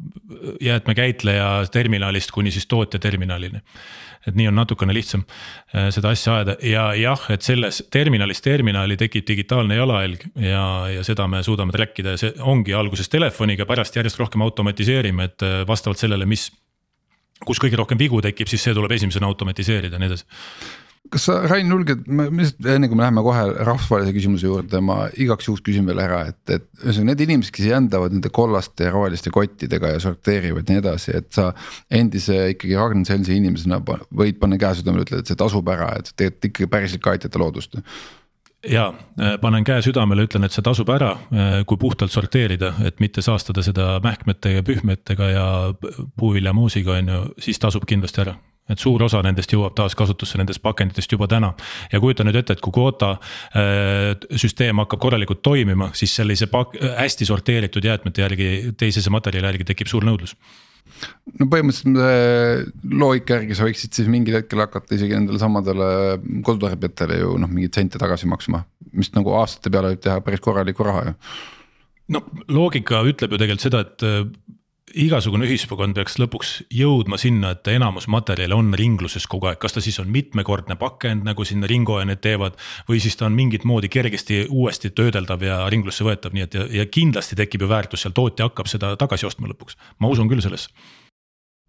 jäätmekäitleja 0.62 1.50
terminalist 1.72 2.32
kuni 2.34 2.52
siis 2.54 2.66
tootja 2.70 3.00
terminalini. 3.02 3.62
et 4.26 4.36
nii 4.38 4.46
on 4.48 4.54
natukene 4.54 4.94
lihtsam 4.94 5.24
eh, 5.74 5.88
seda 5.90 6.12
asja 6.14 6.36
ajada 6.36 6.56
ja 6.62 6.84
jah, 6.94 7.24
et 7.34 7.42
selles 7.42 7.82
terminalist 7.90 8.44
terminali 8.44 8.96
tekib 8.96 9.26
digitaalne 9.28 9.76
jalajälg 9.76 10.26
ja, 10.38 10.64
ja 10.96 11.02
seda 11.04 11.26
me 11.26 11.42
suudame 11.42 11.74
track 11.74 11.98
ida 11.98 12.14
ja 12.14 12.20
see 12.20 12.34
ongi 12.38 12.74
alguses 12.74 13.10
telefoniga, 13.10 13.66
pärast 13.66 13.96
järjest 13.96 14.20
rohkem 14.22 14.44
automatiseerime, 14.46 15.30
et 15.30 15.46
eh, 15.46 15.62
vastavalt 15.68 15.98
sellele, 15.98 16.26
mis 16.26 16.50
kus 17.42 17.58
kõige 17.58 17.74
rohkem 17.78 17.98
vigu 17.98 18.20
tekib, 18.22 18.46
siis 18.46 18.62
see 18.62 18.74
tuleb 18.74 18.94
esimesena 18.94 19.26
automatiseerida 19.26 19.98
ja 19.98 20.02
nii 20.02 20.12
edasi 20.12 20.26
kas 21.10 21.26
sa, 21.26 21.34
Rain, 21.50 21.70
julged, 21.70 22.04
ma 22.06 22.28
lihtsalt 22.30 22.68
enne 22.74 22.88
kui 22.88 22.98
me 22.98 23.04
läheme 23.04 23.24
kohe 23.26 23.42
rahvusvahelise 23.66 24.14
küsimuse 24.14 24.46
juurde, 24.46 24.80
ma 24.84 24.98
igaks 25.20 25.48
juhuks 25.48 25.64
küsin 25.66 25.88
veel 25.88 26.00
ära, 26.04 26.22
et, 26.30 26.40
et 26.46 26.68
ühesõnaga 26.84 27.10
need 27.10 27.24
inimesed, 27.26 27.54
kes 27.56 27.68
jändavad 27.72 28.14
nende 28.14 28.30
kollaste 28.34 28.86
ja 28.86 28.94
roheliste 28.94 29.32
kottidega 29.34 29.92
ja 29.94 30.00
sorteerivad 30.02 30.64
ja 30.64 30.76
nii 30.76 30.82
edasi, 30.84 31.16
et 31.18 31.30
sa. 31.34 31.50
endise 31.92 32.38
ikkagi 32.54 32.78
Ragnar 32.78 33.08
Selsi 33.08 33.36
inimesena 33.36 33.80
võid 33.82 34.38
panna 34.40 34.58
käe 34.60 34.78
südamele, 34.78 35.06
ütled, 35.06 35.24
et 35.24 35.32
see 35.32 35.38
tasub 35.38 35.68
ära, 35.72 35.90
et 35.98 36.12
tegelikult 36.14 36.50
ikkagi 36.52 36.72
päriselt 36.76 37.04
ka 37.04 37.16
aitate 37.16 37.40
loodust 37.42 37.80
ja 38.70 38.92
panen 39.42 39.66
käe 39.66 39.82
südamele, 39.82 40.28
ütlen, 40.28 40.46
et 40.46 40.54
see 40.54 40.62
tasub 40.64 40.88
ära, 40.94 41.16
kui 41.66 41.80
puhtalt 41.82 42.14
sorteerida, 42.14 42.76
et 42.86 43.02
mitte 43.02 43.24
saastada 43.24 43.64
seda 43.66 43.96
mähkmete 44.04 44.54
ja 44.54 44.62
pühmetega 44.66 45.28
ja 45.32 45.46
puuviljamoosiga 46.16 47.00
on 47.00 47.12
ju, 47.14 47.20
siis 47.42 47.58
tasub 47.62 47.88
kindlasti 47.90 48.22
ära 48.22 48.38
et 48.70 48.78
suur 48.78 49.02
osa 49.02 49.22
nendest 49.24 49.52
jõuab 49.52 49.74
taaskasutusse 49.78 50.38
nendest 50.40 50.62
pakenditest 50.62 51.12
juba 51.12 51.28
täna. 51.30 51.52
ja 51.92 52.00
kujuta 52.00 52.24
nüüd 52.24 52.38
ette, 52.38 52.56
et 52.56 52.64
kui 52.64 52.74
kvoota 52.74 53.14
äh, 53.16 54.12
süsteem 54.38 54.82
hakkab 54.84 55.02
korralikult 55.02 55.42
toimima, 55.42 55.90
siis 55.98 56.14
sellise 56.16 56.46
pak-, 56.52 56.78
hästi 56.98 57.26
sorteeritud 57.28 57.84
jäätmete 57.84 58.22
järgi, 58.22 58.50
teisese 58.78 59.10
materjali 59.10 59.50
järgi 59.52 59.72
tekib 59.72 59.90
suur 59.90 60.06
nõudlus 60.06 60.36
no 61.40 61.48
põhimõtteliselt 61.50 61.98
äh, 62.02 62.62
loogika 63.02 63.38
järgi 63.38 63.56
sa 63.58 63.66
võiksid 63.66 63.98
siis 63.98 64.10
mingil 64.12 64.38
hetkel 64.38 64.62
hakata 64.62 64.96
isegi 64.96 65.16
nendele 65.16 65.40
samadele 65.42 65.88
kodutarbijatele 66.46 67.20
ju 67.22 67.36
noh, 67.42 67.50
mingeid 67.50 67.78
sente 67.78 68.00
tagasi 68.02 68.30
maksma, 68.30 68.64
mis 68.96 69.12
nagu 69.16 69.34
aastate 69.38 69.72
peale 69.72 69.94
võib 69.94 70.02
teha 70.04 70.22
päris 70.24 70.42
korralikku 70.44 70.86
raha 70.86 71.04
ju. 71.08 71.14
no 72.16 72.24
loogika 72.50 73.02
ütleb 73.08 73.34
ju 73.34 73.42
tegelikult 73.42 73.66
seda, 73.66 73.84
et 73.86 74.06
äh, 74.06 74.26
igasugune 74.98 75.46
ühiskond 75.46 75.96
peaks 75.96 76.18
lõpuks 76.20 76.52
jõudma 76.72 77.18
sinna, 77.20 77.52
et 77.54 77.68
enamus 77.72 78.08
materjale 78.12 78.56
on 78.56 78.72
ringluses 78.78 79.26
kogu 79.30 79.48
aeg, 79.50 79.60
kas 79.62 79.76
ta 79.76 79.82
siis 79.84 79.98
on 80.02 80.10
mitmekordne 80.12 80.76
pakend, 80.80 81.24
nagu 81.26 81.44
siin 81.48 81.64
ringoojad 81.68 82.20
teevad. 82.20 82.56
või 82.88 83.00
siis 83.00 83.16
ta 83.16 83.26
on 83.26 83.32
mingit 83.32 83.64
moodi 83.64 83.88
kergesti 83.88 84.46
uuesti 84.50 84.90
töödeldav 84.90 85.42
ja 85.42 85.68
ringlusse 85.68 86.04
võetav, 86.04 86.32
nii 86.32 86.42
et 86.42 86.54
ja, 86.54 86.66
ja 86.70 86.86
kindlasti 86.86 87.36
tekib 87.36 87.62
ju 87.62 87.68
väärtus 87.68 88.02
seal, 88.02 88.12
tootja 88.12 88.48
hakkab 88.48 88.66
seda 88.66 88.96
tagasi 88.96 89.26
ostma 89.26 89.48
lõpuks, 89.48 89.76
ma 89.98 90.08
usun 90.08 90.28
küll 90.28 90.42
sellesse. 90.42 90.70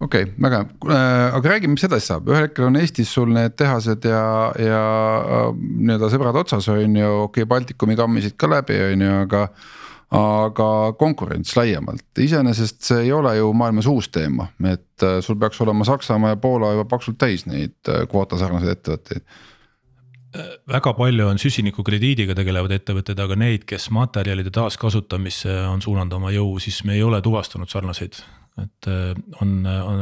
Okei 0.02 0.24
okay,, 0.24 0.34
väga 0.42 0.60
äh,, 0.90 1.36
aga 1.36 1.50
räägi, 1.50 1.68
mis 1.68 1.84
edasi 1.84 2.08
saab, 2.08 2.28
ühel 2.28 2.48
hetkel 2.48 2.66
on 2.66 2.76
Eestis 2.76 3.12
sul 3.14 3.30
need 3.32 3.54
tehased 3.56 4.04
ja, 4.10 4.52
ja 4.60 4.82
äh, 5.22 5.46
nii-öelda 5.54 6.10
sõbrad 6.12 6.40
otsas 6.42 6.68
on 6.74 6.98
ju, 6.98 7.12
okei 7.28 7.44
okay,, 7.44 7.50
Baltikumi 7.50 7.96
kammisid 7.96 8.36
ka 8.36 8.50
läbi, 8.52 8.80
on 8.90 9.06
ju, 9.06 9.14
aga 9.28 9.46
aga 10.14 10.68
konkurents 11.00 11.56
laiemalt, 11.58 12.06
iseenesest 12.22 12.86
see 12.86 13.08
ei 13.08 13.12
ole 13.16 13.36
ju 13.38 13.50
maailmas 13.58 13.88
uus 13.90 14.12
teema, 14.14 14.48
et 14.70 15.06
äh, 15.06 15.18
sul 15.26 15.40
peaks 15.42 15.62
olema 15.66 15.88
Saksamaa 15.88 16.36
ja 16.36 16.42
Poola 16.42 16.74
juba 16.76 16.86
paksult 16.92 17.18
täis 17.22 17.48
neid 17.50 17.76
äh, 17.90 18.06
kvoota 18.10 18.38
sarnaseid 18.42 18.78
ettevõtteid. 18.78 19.26
Väga 20.66 20.96
palju 20.98 21.28
on 21.30 21.38
süsinikukrediidiga 21.38 22.34
tegelevad 22.34 22.72
ettevõtted, 22.74 23.20
aga 23.22 23.36
neid, 23.38 23.68
kes 23.70 23.92
materjalide 23.94 24.50
taaskasutamisse 24.54 25.60
on 25.70 25.84
suunanud 25.86 26.16
oma 26.18 26.32
jõu, 26.34 26.56
siis 26.58 26.80
me 26.90 26.96
ei 26.98 27.04
ole 27.06 27.20
tuvastanud 27.22 27.70
sarnaseid. 27.70 28.18
et 28.62 28.88
äh, 28.88 29.14
on, 29.42 29.66
on, 29.66 30.02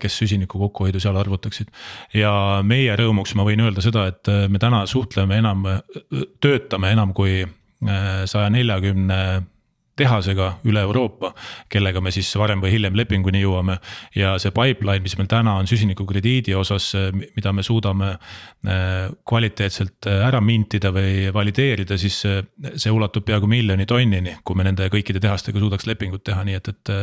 kes 0.00 0.18
süsiniku 0.22 0.58
kokkuhoidu 0.58 1.00
seal 1.00 1.16
arvutaksid. 1.20 1.68
Ja 2.16 2.62
meie 2.64 2.96
rõõmuks 2.96 3.34
ma 3.36 3.44
võin 3.44 3.60
öelda 3.60 3.84
seda, 3.84 4.06
et 4.08 4.28
me 4.48 4.58
täna 4.58 4.86
suhtleme 4.86 5.36
enam, 5.36 5.66
töötame 6.40 6.92
enam 6.96 7.12
kui 7.12 7.42
saja 8.26 8.48
neljakümne 8.50 9.42
tehasega 10.00 10.50
üle 10.68 10.82
Euroopa, 10.86 11.32
kellega 11.72 12.00
me 12.02 12.12
siis 12.14 12.30
varem 12.40 12.62
või 12.62 12.72
hiljem 12.74 12.96
lepinguni 12.98 13.42
jõuame. 13.42 13.78
ja 14.16 14.36
see 14.42 14.52
pipeline, 14.54 15.02
mis 15.04 15.16
meil 15.18 15.28
täna 15.30 15.56
on 15.60 15.68
süsinikukrediidi 15.70 16.54
osas, 16.56 16.92
mida 17.12 17.52
me 17.52 17.62
suudame 17.66 18.10
äh, 18.14 19.10
kvaliteetselt 19.28 20.08
äh, 20.10 20.26
ära 20.28 20.40
mintida 20.44 20.92
või 20.94 21.30
valideerida, 21.34 21.98
siis 22.00 22.22
äh, 22.28 22.42
see 22.74 22.92
ulatub 22.92 23.26
peaaegu 23.26 23.48
miljoni 23.50 23.86
tonnini, 23.86 24.38
kui 24.44 24.58
me 24.58 24.66
nende 24.66 24.88
kõikide 24.92 25.22
tehastega 25.22 25.62
suudaks 25.62 25.88
lepingut 25.88 26.24
teha, 26.26 26.44
nii 26.46 26.60
et, 26.60 26.72
et 26.74 26.94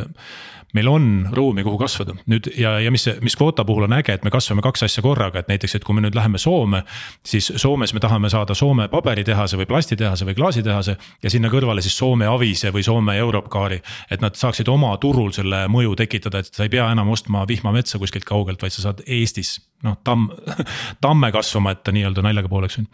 meil 0.75 0.87
on 0.91 1.05
ruumi, 1.33 1.63
kuhu 1.63 1.79
kasvada 1.79 2.15
nüüd 2.27 2.49
ja, 2.59 2.75
ja 2.83 2.91
mis, 2.91 3.05
mis 3.23 3.35
kvoota 3.39 3.63
puhul 3.67 3.87
on 3.87 3.95
äge, 3.97 4.17
et 4.17 4.25
me 4.27 4.31
kasvame 4.33 4.63
kaks 4.65 4.83
asja 4.87 5.03
korraga, 5.05 5.41
et 5.41 5.51
näiteks, 5.51 5.77
et 5.77 5.85
kui 5.87 5.95
me 5.95 6.03
nüüd 6.03 6.15
läheme 6.17 6.39
Soome. 6.41 6.83
siis 7.25 7.51
Soomes 7.55 7.93
me 7.95 8.03
tahame 8.03 8.29
saada 8.29 8.55
Soome 8.57 8.89
paberitehase 8.91 9.57
või 9.59 9.69
plastitehase 9.69 10.27
või 10.27 10.35
klaasitehase 10.37 10.97
ja 11.23 11.31
sinna 11.31 11.51
kõrvale 11.53 11.81
siis 11.85 11.97
Soome 11.97 12.27
Avise 12.27 12.73
või 12.75 12.83
Soome 12.87 13.17
Europcari. 13.19 13.81
et 14.11 14.23
nad 14.23 14.35
saaksid 14.39 14.67
oma 14.71 14.95
turul 15.03 15.31
selle 15.35 15.65
mõju 15.71 15.95
tekitada, 15.99 16.41
et 16.41 16.51
sa 16.51 16.65
ei 16.65 16.73
pea 16.73 16.89
enam 16.91 17.11
ostma 17.13 17.45
vihmametsa 17.47 17.99
kuskilt 18.01 18.25
kaugelt, 18.27 18.61
vaid 18.61 18.75
sa 18.75 18.87
saad 18.87 19.03
Eestis 19.05 19.57
noh, 19.83 19.99
tamm, 20.03 20.31
tamme 21.03 21.31
kasvama, 21.35 21.75
et 21.75 21.83
ta 21.83 21.95
nii-öelda 21.95 22.25
naljaga 22.25 22.51
pooleks 22.51 22.81
on 22.81 22.87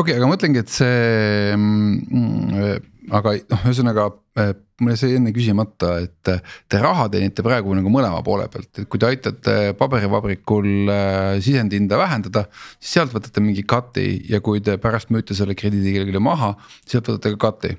okei 0.00 0.02
okay,, 0.02 0.18
aga 0.18 0.26
ma 0.26 0.34
mõtlengi, 0.34 0.62
et 0.62 0.72
see 0.72 1.54
mm, 1.56 2.80
aga 3.16 3.34
noh, 3.38 3.62
ühesõnaga 3.68 4.06
eh, 4.40 4.52
mul 4.82 4.94
jäi 4.94 5.16
enne 5.18 5.32
küsimata, 5.34 5.94
et 6.04 6.30
eh, 6.32 6.42
te 6.70 6.80
raha 6.82 7.08
teenite 7.12 7.44
praegu 7.46 7.74
nagu 7.76 7.92
mõlema 7.92 8.22
poole 8.26 8.46
pealt, 8.52 8.70
et 8.82 8.88
kui 8.90 9.00
te 9.00 9.08
aitate 9.08 9.56
paberivabrikul 9.80 10.92
eh, 10.94 11.40
sisendhinda 11.44 11.98
vähendada. 12.00 12.46
siis 12.78 12.98
sealt 12.98 13.16
võtate 13.16 13.42
mingi 13.44 13.64
cut'i 13.68 14.06
ja 14.30 14.42
kui 14.44 14.62
te 14.64 14.76
pärast 14.82 15.12
müüte 15.14 15.36
selle 15.38 15.56
krediidi 15.58 15.96
kellelegi 15.96 16.22
maha, 16.22 16.54
sealt 16.86 17.10
võtate 17.10 17.34
ka 17.34 17.42
cut'i, 17.48 17.74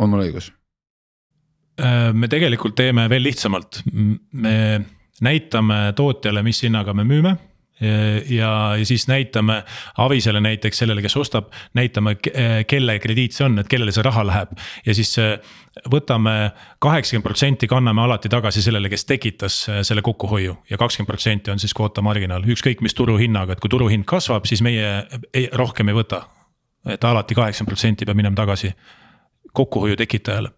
on 0.00 0.14
mul 0.14 0.26
õigus? 0.28 0.52
Äh, 1.80 2.12
me 2.12 2.28
tegelikult 2.28 2.76
teeme 2.76 3.06
veel 3.10 3.24
lihtsamalt, 3.24 3.82
me 4.32 4.56
näitame 5.24 5.92
tootjale, 5.96 6.42
mis 6.44 6.62
hinnaga 6.66 6.94
me 6.96 7.06
müüme. 7.08 7.36
Ja, 7.80 8.76
ja 8.76 8.84
siis 8.84 9.06
näitame 9.08 9.62
Avisele 9.96 10.40
näiteks 10.44 10.78
sellele, 10.82 11.00
kes 11.00 11.16
ostab, 11.16 11.46
näitame, 11.74 12.18
kelle 12.68 12.98
krediit 13.00 13.32
see 13.32 13.46
on, 13.46 13.56
et 13.62 13.70
kellele 13.72 13.94
see 13.96 14.04
raha 14.04 14.26
läheb. 14.28 14.52
ja 14.84 14.94
siis 14.94 15.14
äh, 15.18 15.38
võtame 15.88 16.50
kaheksakümmend 16.78 17.24
protsenti 17.24 17.70
kanname 17.70 18.02
alati 18.04 18.28
tagasi 18.28 18.60
sellele, 18.62 18.92
kes 18.92 19.06
tekitas 19.08 19.56
äh, 19.68 19.80
selle 19.80 20.04
kokkuhoiu. 20.04 20.58
Ja 20.70 20.76
kakskümmend 20.76 21.08
protsenti 21.08 21.50
on 21.50 21.58
siis 21.58 21.72
kvoota 21.72 22.04
marginaal, 22.04 22.44
ükskõik 22.44 22.84
mis 22.84 22.94
turuhinnaga, 22.94 23.56
et 23.56 23.64
kui 23.64 23.72
turuhind 23.72 24.04
kasvab, 24.04 24.44
siis 24.44 24.60
meie 24.60 25.06
ei, 25.32 25.48
rohkem 25.52 25.88
ei 25.88 25.96
võta. 25.96 26.26
et 26.88 27.04
alati 27.04 27.34
kaheksakümmend 27.34 27.72
protsenti 27.72 28.04
peab 28.04 28.16
minema 28.16 28.36
tagasi 28.36 28.74
kokkuhoiu 29.52 29.96
tekitajale 29.96 30.52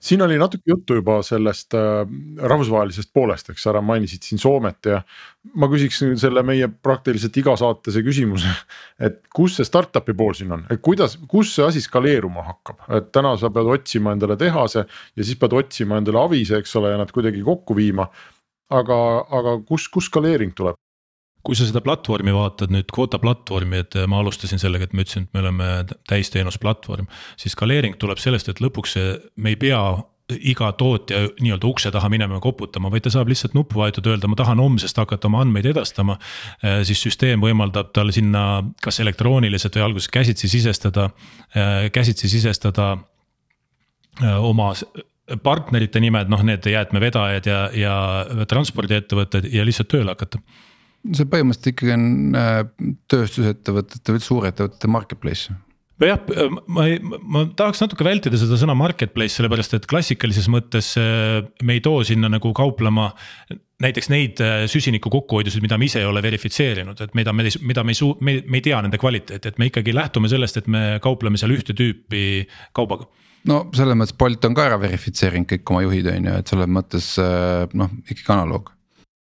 siin 0.00 0.22
oli 0.22 0.38
natuke 0.38 0.70
juttu 0.70 0.94
juba 0.98 1.18
sellest 1.26 1.74
äh, 1.74 2.06
rahvusvahelisest 2.50 3.10
poolest, 3.14 3.50
eks 3.50 3.66
sa 3.66 3.80
mainisid 3.82 4.22
siin 4.26 4.38
Soomet 4.38 4.86
ja. 4.86 5.00
ma 5.58 5.68
küsiks 5.70 6.00
selle 6.20 6.42
meie 6.46 6.68
praktiliselt 6.68 7.36
igasaatese 7.40 8.02
küsimuse, 8.06 8.52
et 9.00 9.20
kus 9.34 9.58
see 9.58 9.66
startup'i 9.66 10.14
pool 10.18 10.34
siin 10.38 10.54
on, 10.54 10.64
et 10.70 10.82
kuidas, 10.84 11.18
kus 11.30 11.54
see 11.56 11.66
asi 11.66 11.82
skaleeruma 11.84 12.46
hakkab, 12.52 12.82
et 12.98 13.12
täna 13.14 13.34
sa 13.40 13.50
pead 13.54 13.70
otsima 13.78 14.14
endale 14.14 14.38
tehase 14.38 14.84
ja 14.86 15.22
siis 15.24 15.38
pead 15.40 15.56
otsima 15.58 15.98
endale 15.98 16.22
avise, 16.22 16.62
eks 16.62 16.76
ole, 16.80 16.94
ja 16.94 17.00
nad 17.00 17.12
kuidagi 17.14 17.42
kokku 17.46 17.76
viima. 17.76 18.08
aga, 18.70 18.96
aga 19.32 19.58
kus, 19.64 19.88
kus 19.88 20.10
skaleering 20.12 20.54
tuleb? 20.54 20.76
Kui 21.46 21.56
sa 21.56 21.66
seda 21.68 21.80
platvormi 21.84 22.34
vaatad 22.34 22.72
nüüd, 22.74 22.90
Quota 22.94 23.20
platvormi, 23.22 23.82
et 23.84 23.96
ma 24.10 24.20
alustasin 24.22 24.60
sellega, 24.60 24.88
et 24.88 24.94
ma 24.96 25.04
ütlesin, 25.04 25.28
et 25.28 25.36
me 25.36 25.42
oleme 25.44 25.68
täisteenusplatvorm. 26.10 27.08
siis 27.36 27.56
skaleering 27.56 27.96
tuleb 27.98 28.18
sellest, 28.18 28.48
et 28.48 28.62
lõpuks 28.64 28.96
see, 28.98 29.18
me 29.36 29.54
ei 29.54 29.60
pea 29.60 29.82
iga 30.28 30.68
tootja 30.76 31.22
nii-öelda 31.40 31.66
ukse 31.66 31.90
taha 31.92 32.08
minema 32.12 32.36
ja 32.36 32.42
koputama, 32.44 32.90
vaid 32.92 33.06
ta 33.06 33.12
saab 33.12 33.30
lihtsalt 33.32 33.54
nuppu 33.56 33.80
vajutada, 33.80 34.12
öelda, 34.12 34.28
ma 34.28 34.36
tahan 34.36 34.60
homsest 34.60 35.00
hakata 35.00 35.28
oma 35.30 35.40
andmeid 35.44 35.70
edastama. 35.70 36.18
Äh, 36.60 36.82
siis 36.88 37.00
süsteem 37.06 37.40
võimaldab 37.40 37.94
tal 37.96 38.12
sinna 38.12 38.42
kas 38.84 39.00
elektrooniliselt 39.00 39.78
või 39.78 39.86
alguses 39.86 40.12
käsitsi 40.12 40.50
sisestada, 40.52 41.08
äh, 41.56 41.88
käsitsi 41.94 42.28
sisestada 42.28 42.90
äh, 42.98 44.36
oma 44.36 44.74
partnerite 45.44 46.00
nimed, 46.00 46.28
noh, 46.32 46.44
need 46.44 46.64
jäätmevedajad 46.68 47.48
ja, 47.48 47.58
ja 47.76 48.44
transpordiettevõtted 48.48 49.48
ja 49.52 49.64
lihtsalt 49.64 49.90
tööle 49.92 50.12
hakata 50.12 50.40
see 51.14 51.28
põhimõtteliselt 51.30 51.72
ikkagi 51.72 51.94
on 51.94 52.36
äh, 52.38 52.60
tööstusettevõtete 53.10 54.14
või 54.16 54.24
suurettevõtete 54.24 54.90
marketplace 54.90 55.54
jah, 56.06 56.20
ma 56.70 56.84
ei, 56.86 56.98
ma 57.02 57.44
tahaks 57.58 57.80
natuke 57.82 58.06
vältida 58.06 58.38
seda 58.38 58.58
sõna 58.60 58.76
marketplace, 58.78 59.34
sellepärast 59.34 59.74
et 59.78 59.88
klassikalises 59.90 60.46
mõttes 60.52 60.92
äh, 61.00 61.40
me 61.66 61.78
ei 61.78 61.82
too 61.84 62.04
sinna 62.06 62.30
nagu 62.30 62.52
kauplema. 62.54 63.10
näiteks 63.82 64.10
neid 64.10 64.42
äh, 64.42 64.64
süsiniku 64.70 65.10
kokkuhoidusid, 65.10 65.62
mida 65.62 65.78
me 65.78 65.86
ise 65.86 66.02
ei 66.02 66.08
ole 66.08 66.22
verifitseerinud, 66.22 67.00
et 67.00 67.14
mida 67.18 67.32
me, 67.32 67.48
mida 67.62 67.84
me 67.84 67.94
ei 67.94 67.98
suu-, 67.98 68.16
me, 68.20 68.40
me 68.46 68.58
ei 68.58 68.66
tea 68.66 68.80
nende 68.82 68.98
kvaliteeti, 68.98 69.48
et 69.48 69.58
me 69.58 69.70
ikkagi 69.70 69.94
lähtume 69.94 70.30
sellest, 70.30 70.62
et 70.62 70.70
me 70.70 70.84
kaupleme 71.02 71.38
seal 71.38 71.54
ühte 71.54 71.74
tüüpi 71.78 72.46
kaubaga 72.74 73.08
no 73.48 73.64
selles 73.74 73.98
mõttes 73.98 74.16
Bolt 74.18 74.44
on 74.44 74.54
ka 74.54 74.66
ära 74.70 74.80
verifitseerinud 74.82 75.50
kõik 75.50 75.70
oma 75.72 75.84
juhid, 75.86 76.10
on 76.10 76.30
ju, 76.30 76.40
et 76.42 76.50
selles 76.50 76.74
mõttes 76.78 77.14
noh, 77.78 77.94
ikkagi 78.06 78.34
analoog 78.34 78.74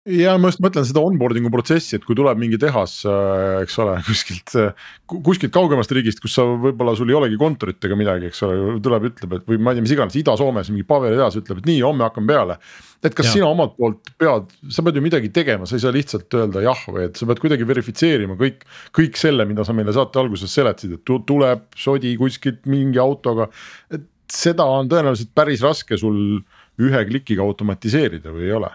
ja 0.08 0.36
ma 0.40 0.50
just 0.52 0.62
mõtlen 0.64 0.86
seda 0.88 1.02
onboarding'u 1.04 1.50
protsessi, 1.52 1.98
et 1.98 2.06
kui 2.08 2.16
tuleb 2.18 2.40
mingi 2.40 2.60
tehas, 2.62 3.00
äh, 3.10 3.62
eks 3.66 3.78
ole, 3.84 3.98
kuskilt, 4.08 4.54
äh, 4.60 4.88
kuskilt 5.12 5.54
kaugemast 5.56 5.92
riigist, 5.96 6.22
kus 6.24 6.38
sa 6.38 6.46
võib-olla 6.48 6.96
sul 6.98 7.12
ei 7.12 7.18
olegi 7.18 7.40
kontorit 7.40 7.84
ega 7.84 7.98
midagi, 8.00 8.32
eks 8.32 8.44
ole, 8.48 8.78
tuleb, 8.84 9.10
ütleb, 9.12 9.36
et 9.38 9.52
või 9.52 9.60
ma 9.60 9.74
ei 9.74 9.80
tea, 9.80 9.88
mis 9.88 9.96
iganes, 9.98 10.18
Ida-Soomes 10.22 10.72
mingi 10.72 10.88
paberitehas 10.88 11.40
ütleb, 11.42 11.62
et 11.62 11.70
nii, 11.72 11.84
homme 11.86 12.08
hakkame 12.08 12.32
peale. 12.32 12.58
et 13.04 13.14
kas 13.18 13.30
ja. 13.30 13.36
sina 13.38 13.52
omalt 13.52 13.76
poolt 13.78 14.14
pead, 14.18 14.56
sa 14.74 14.86
pead 14.88 14.98
ju 14.98 15.06
midagi 15.06 15.30
tegema, 15.36 15.68
sa 15.70 15.78
ei 15.78 15.84
saa 15.84 15.94
lihtsalt 15.96 16.40
öelda 16.40 16.64
jah 16.66 16.88
või 16.88 17.06
et 17.10 17.20
sa 17.20 17.28
pead 17.30 17.44
kuidagi 17.44 17.68
verifitseerima 17.68 18.40
kõik, 18.40 18.66
kõik 18.96 19.20
selle, 19.20 19.46
mida 19.50 19.68
sa 19.68 19.76
meile 19.78 19.94
saate 19.96 20.24
alguses 20.24 20.56
seletasid, 20.56 20.98
et 20.98 21.16
tuleb 21.28 21.68
sodi 21.78 22.16
kuskilt 22.18 22.66
mingi 22.66 23.00
autoga. 23.02 23.52
et 23.92 24.08
seda 24.32 24.66
on 24.68 24.90
tõenäoliselt 24.92 25.32
päris 25.36 25.62
raske 25.64 26.00
sul 26.00 26.42
ühe 26.84 27.06
klikiga 27.08 27.46
automatiseerida 27.46 28.34
või 28.34 28.50
ei 28.50 28.58
ole 28.58 28.74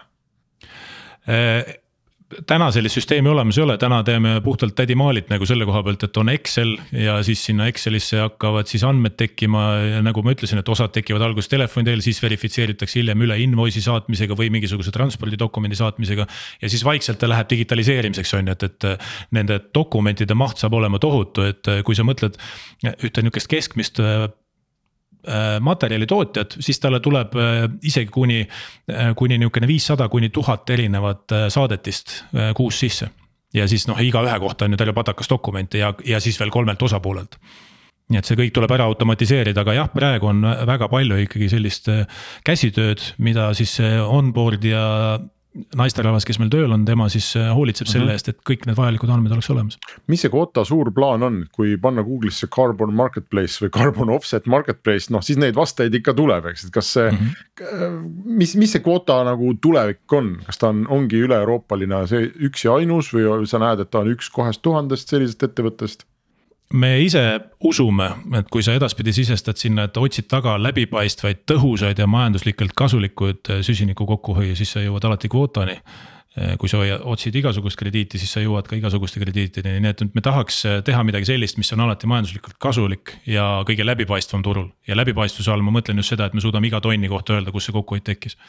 täna 2.47 2.69
sellist 2.73 2.97
süsteemi 2.97 3.29
olemas 3.29 3.57
ei 3.57 3.63
ole, 3.63 3.75
täna 3.77 3.99
teeme 4.05 4.33
puhtalt 4.43 4.75
tädimaalilt 4.75 5.29
nagu 5.31 5.45
selle 5.47 5.65
koha 5.67 5.83
pealt, 5.85 6.03
et 6.07 6.17
on 6.17 6.31
Excel 6.33 6.73
ja 6.97 7.15
siis 7.25 7.43
sinna 7.45 7.67
Excelisse 7.69 8.19
hakkavad 8.21 8.69
siis 8.69 8.83
andmed 8.87 9.15
tekkima 9.19 9.63
ja 9.79 10.01
nagu 10.05 10.23
ma 10.25 10.33
ütlesin, 10.35 10.61
et 10.61 10.69
osad 10.69 10.93
tekivad 10.95 11.25
alguses 11.25 11.51
telefoni 11.51 11.87
teel, 11.87 12.03
siis 12.05 12.21
verifitseeritakse 12.23 12.99
hiljem 13.01 13.25
üle 13.27 13.37
invoice'i 13.45 13.83
saatmisega 13.85 14.37
või 14.39 14.49
mingisuguse 14.53 14.93
transpordidokumendi 14.95 15.79
saatmisega. 15.79 16.27
ja 16.61 16.69
siis 16.69 16.85
vaikselt 16.85 17.21
ta 17.21 17.29
läheb 17.29 17.49
digitaliseerimiseks 17.49 18.33
on 18.39 18.51
ju, 18.51 18.57
et, 18.57 18.69
et 18.69 19.35
nende 19.35 19.59
dokumentide 19.75 20.37
maht 20.37 20.61
saab 20.61 20.77
olema 20.79 20.99
tohutu, 21.01 21.47
et 21.49 21.73
kui 21.85 21.97
sa 21.97 22.05
mõtled 22.07 22.39
ühte 22.83 23.25
nihukest 23.25 23.51
keskmist 23.51 24.01
Äh, 25.27 25.59
materjalitootjad, 25.63 26.57
siis 26.59 26.81
talle 26.83 26.99
tuleb 26.99 27.35
äh, 27.39 27.61
isegi 27.87 28.11
kuni, 28.11 28.41
äh, 28.91 29.13
kuni 29.15 29.37
nihukene 29.39 29.67
viissada 29.69 30.09
kuni 30.11 30.27
tuhat 30.35 30.69
erinevat 30.75 31.31
saadetist 31.49 32.25
kuus 32.55 32.79
sisse. 32.79 33.07
ja 33.53 33.67
siis 33.67 33.85
noh, 33.87 33.99
igaühe 34.01 34.39
kohta 34.39 34.65
on 34.65 34.73
ju 34.73 34.77
terve 34.77 34.93
patakas 34.93 35.29
dokumente 35.29 35.77
ja, 35.77 35.93
ja 36.05 36.19
siis 36.19 36.39
veel 36.39 36.49
kolmelt 36.51 36.81
osapoolelt 36.81 37.37
nii 38.11 38.19
et 38.19 38.27
see 38.27 38.35
kõik 38.35 38.51
tuleb 38.51 38.71
ära 38.75 38.83
automatiseerida, 38.91 39.61
aga 39.61 39.73
jah, 39.77 39.89
praegu 39.93 40.27
on 40.27 40.43
väga 40.43 40.89
palju 40.91 41.21
ikkagi 41.23 41.47
sellist 41.49 41.87
käsitööd, 42.43 43.05
mida 43.17 43.53
siis 43.55 43.77
onboard 43.79 44.65
ja 44.67 44.83
naisterahvas, 45.77 46.25
kes 46.25 46.39
meil 46.41 46.49
tööl 46.53 46.71
on, 46.73 46.83
tema 46.87 47.05
siis 47.13 47.27
äh, 47.37 47.51
hoolitseb 47.53 47.85
mm 47.85 47.89
-hmm. 47.89 47.93
selle 47.93 48.05
mhm. 48.05 48.13
eest, 48.17 48.29
et 48.29 48.39
kõik 48.49 48.65
need 48.65 48.77
vajalikud 48.77 49.09
andmed 49.09 49.31
oleks 49.35 49.49
olemas. 49.53 49.77
mis 50.07 50.21
see 50.21 50.31
Kota 50.33 50.63
suur 50.65 50.91
plaan 50.91 51.23
on, 51.23 51.45
kui 51.51 51.77
panna 51.77 52.01
Google'isse 52.01 52.47
carbon 52.47 52.93
marketplace 52.93 53.61
või 53.61 53.69
carbon 53.69 54.09
offset 54.09 54.45
marketplace, 54.45 55.13
noh 55.13 55.21
siis 55.21 55.37
neid 55.37 55.55
vastajaid 55.55 55.93
ikka 55.93 56.13
tuleb, 56.13 56.45
eks, 56.45 56.65
et 56.65 56.71
kas 56.71 56.93
see 56.93 57.11
mm. 57.11 57.17
-hmm. 57.17 58.09
mis, 58.25 58.55
mis 58.55 58.71
see 58.71 58.81
Kota 58.81 59.23
nagu 59.23 59.53
tulevik 59.61 60.13
on, 60.13 60.37
kas 60.45 60.57
ta 60.57 60.69
on, 60.69 60.87
ongi 60.89 61.21
üle-euroopaline 61.27 62.07
see 62.07 62.31
üks 62.49 62.65
ja 62.65 62.73
ainus 62.73 63.13
või 63.13 63.45
sa 63.47 63.59
näed, 63.59 63.79
et 63.79 63.91
ta 63.91 63.99
on 63.99 64.11
üks 64.13 64.29
kahest 64.33 64.61
tuhandest 64.61 65.09
sellisest 65.09 65.43
ettevõttest? 65.43 66.07
Me 66.73 66.95
ise 67.03 67.21
usume, 67.63 68.07
et 68.39 68.49
kui 68.51 68.63
sa 68.65 68.73
edaspidi 68.77 69.13
sisestad 69.15 69.59
sinna, 69.59 69.87
et 69.87 69.99
otsid 69.99 70.27
taga 70.31 70.55
läbipaistvaid, 70.61 71.43
tõhusaid 71.49 72.01
ja 72.01 72.07
majanduslikult 72.09 72.73
kasulikud 72.77 73.53
äh, 73.53 73.61
süsiniku 73.65 74.07
kokkuhoiu, 74.09 74.55
siis 74.57 74.73
sa 74.75 74.83
jõuad 74.83 75.05
alati 75.07 75.29
kvootani. 75.31 75.77
Äh, 76.33 76.55
kui 76.57 76.71
sa 76.71 76.81
otsid 76.81 77.37
igasugust 77.37 77.77
krediiti, 77.77 78.17
siis 78.17 78.33
sa 78.33 78.41
jõuad 78.41 78.65
ka 78.69 78.77
igasuguste 78.79 79.21
krediitideni, 79.21 79.83
nii 79.85 79.93
et 79.93 80.03
me 80.17 80.25
tahaks 80.25 80.63
äh, 80.65 80.81
teha 80.85 81.05
midagi 81.05 81.29
sellist, 81.29 81.61
mis 81.61 81.69
on 81.77 81.85
alati 81.85 82.09
majanduslikult 82.09 82.57
kasulik 82.61 83.19
ja 83.29 83.47
kõige 83.69 83.85
läbipaistvam 83.85 84.45
turul. 84.45 84.71
ja 84.87 84.97
läbipaistvuse 84.97 85.53
all 85.53 85.61
ma 85.61 85.75
mõtlen 85.77 86.01
just 86.01 86.15
seda, 86.15 86.25
et 86.25 86.33
me 86.33 86.41
suudame 86.41 86.71
iga 86.71 86.81
tonni 86.81 87.09
kohta 87.11 87.37
öelda, 87.37 87.53
kus 87.53 87.69
see 87.69 87.77
kokkuhoid 87.77 88.07
tekkis 88.09 88.39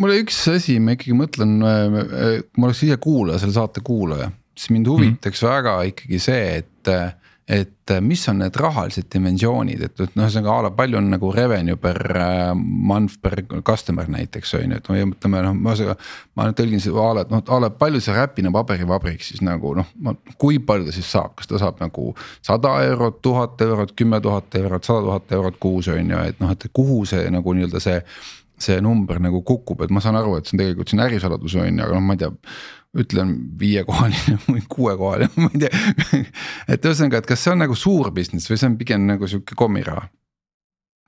mul 0.00 0.14
üks 0.16 0.38
asi, 0.48 0.78
ma 0.80 0.94
ikkagi 0.96 1.12
mõtlen, 1.12 1.58
ma 1.60 2.64
oleks 2.64 2.86
ise 2.86 2.96
kuulaja, 2.96 3.42
selle 3.42 3.52
saate 3.52 3.84
kuulaja 3.84 4.30
siis 4.56 4.70
mind 4.70 4.86
huvitaks 4.86 5.42
mm 5.42 5.48
-hmm. 5.48 5.52
väga 5.52 5.82
ikkagi 5.82 6.18
see, 6.18 6.56
et 6.56 6.71
et 7.52 7.90
mis 8.00 8.22
on 8.30 8.38
need 8.38 8.54
rahalised 8.56 9.08
dimensioonid, 9.12 9.80
et, 9.82 10.00
et 10.00 10.14
noh, 10.16 10.24
ühesõnaga 10.24 10.52
a 10.54 10.64
la 10.66 10.70
palju 10.76 10.98
on 11.00 11.08
nagu 11.10 11.30
revenue 11.34 11.76
per 11.80 11.98
äh, 12.14 12.52
month 12.54 13.18
per 13.22 13.42
customer 13.66 14.06
näiteks 14.10 14.54
on 14.60 14.70
ju, 14.72 14.78
et 14.78 14.90
me 14.92 15.02
mõtleme 15.10 15.40
noh, 15.48 15.56
ühesõnaga. 15.58 15.96
ma 16.38 16.46
tõlgin 16.56 16.84
seda 16.84 17.02
a 17.02 17.16
la, 17.18 17.24
et 17.26 17.32
noh, 17.34 17.42
a 17.42 17.58
la 17.64 17.72
palju 17.82 18.00
see 18.04 18.14
Räpina 18.16 18.52
paberivabrik 18.54 19.26
siis 19.26 19.42
nagu 19.42 19.74
noh, 19.78 19.90
kui 20.38 20.60
palju 20.62 20.86
ta 20.88 20.94
siis 20.94 21.10
saab, 21.10 21.34
kas 21.40 21.50
ta 21.50 21.58
saab 21.60 21.82
nagu 21.82 22.12
sada 22.40 22.76
eurot, 22.86 23.18
tuhat 23.26 23.66
eurot, 23.66 23.96
kümme 23.98 24.22
tuhat 24.22 24.54
eurot, 24.62 24.86
sada 24.86 25.02
tuhat 25.08 25.34
eurot 25.40 25.58
kuus 25.62 25.90
on 25.90 26.14
ju, 26.14 26.22
et 26.30 26.38
noh, 26.40 26.54
et 26.54 26.68
kuhu 26.72 27.02
see 27.10 27.26
nagu 27.34 27.58
nii-öelda 27.58 27.82
see 27.82 27.98
see 28.62 28.78
number 28.78 29.18
nagu 29.18 29.40
kukub, 29.42 29.80
et 29.82 29.90
ma 29.90 29.98
saan 29.98 30.14
aru, 30.20 30.36
et 30.38 30.46
see 30.46 30.54
on 30.54 30.62
tegelikult 30.62 30.92
siin 30.92 31.02
ärisaladus 31.02 31.56
on 31.58 31.66
ju, 31.66 31.82
aga 31.82 31.96
noh, 31.96 32.06
ma 32.06 32.14
ei 32.14 32.22
tea 32.22 32.30
ütlen 32.98 33.36
viiekohaline 33.60 34.38
või 34.52 34.64
kuuekohaline, 34.68 35.30
ma 35.36 35.52
ei 35.54 35.64
tea. 35.64 36.24
et 36.68 36.84
ühesõnaga, 36.84 37.22
et 37.22 37.30
kas 37.30 37.44
see 37.44 37.54
on 37.54 37.64
nagu 37.64 37.76
suur 37.78 38.12
business 38.14 38.50
või 38.50 38.60
see 38.60 38.68
on 38.68 38.76
pigem 38.80 39.08
nagu 39.08 39.28
sihuke 39.28 39.56
kommiraha? 39.58 40.08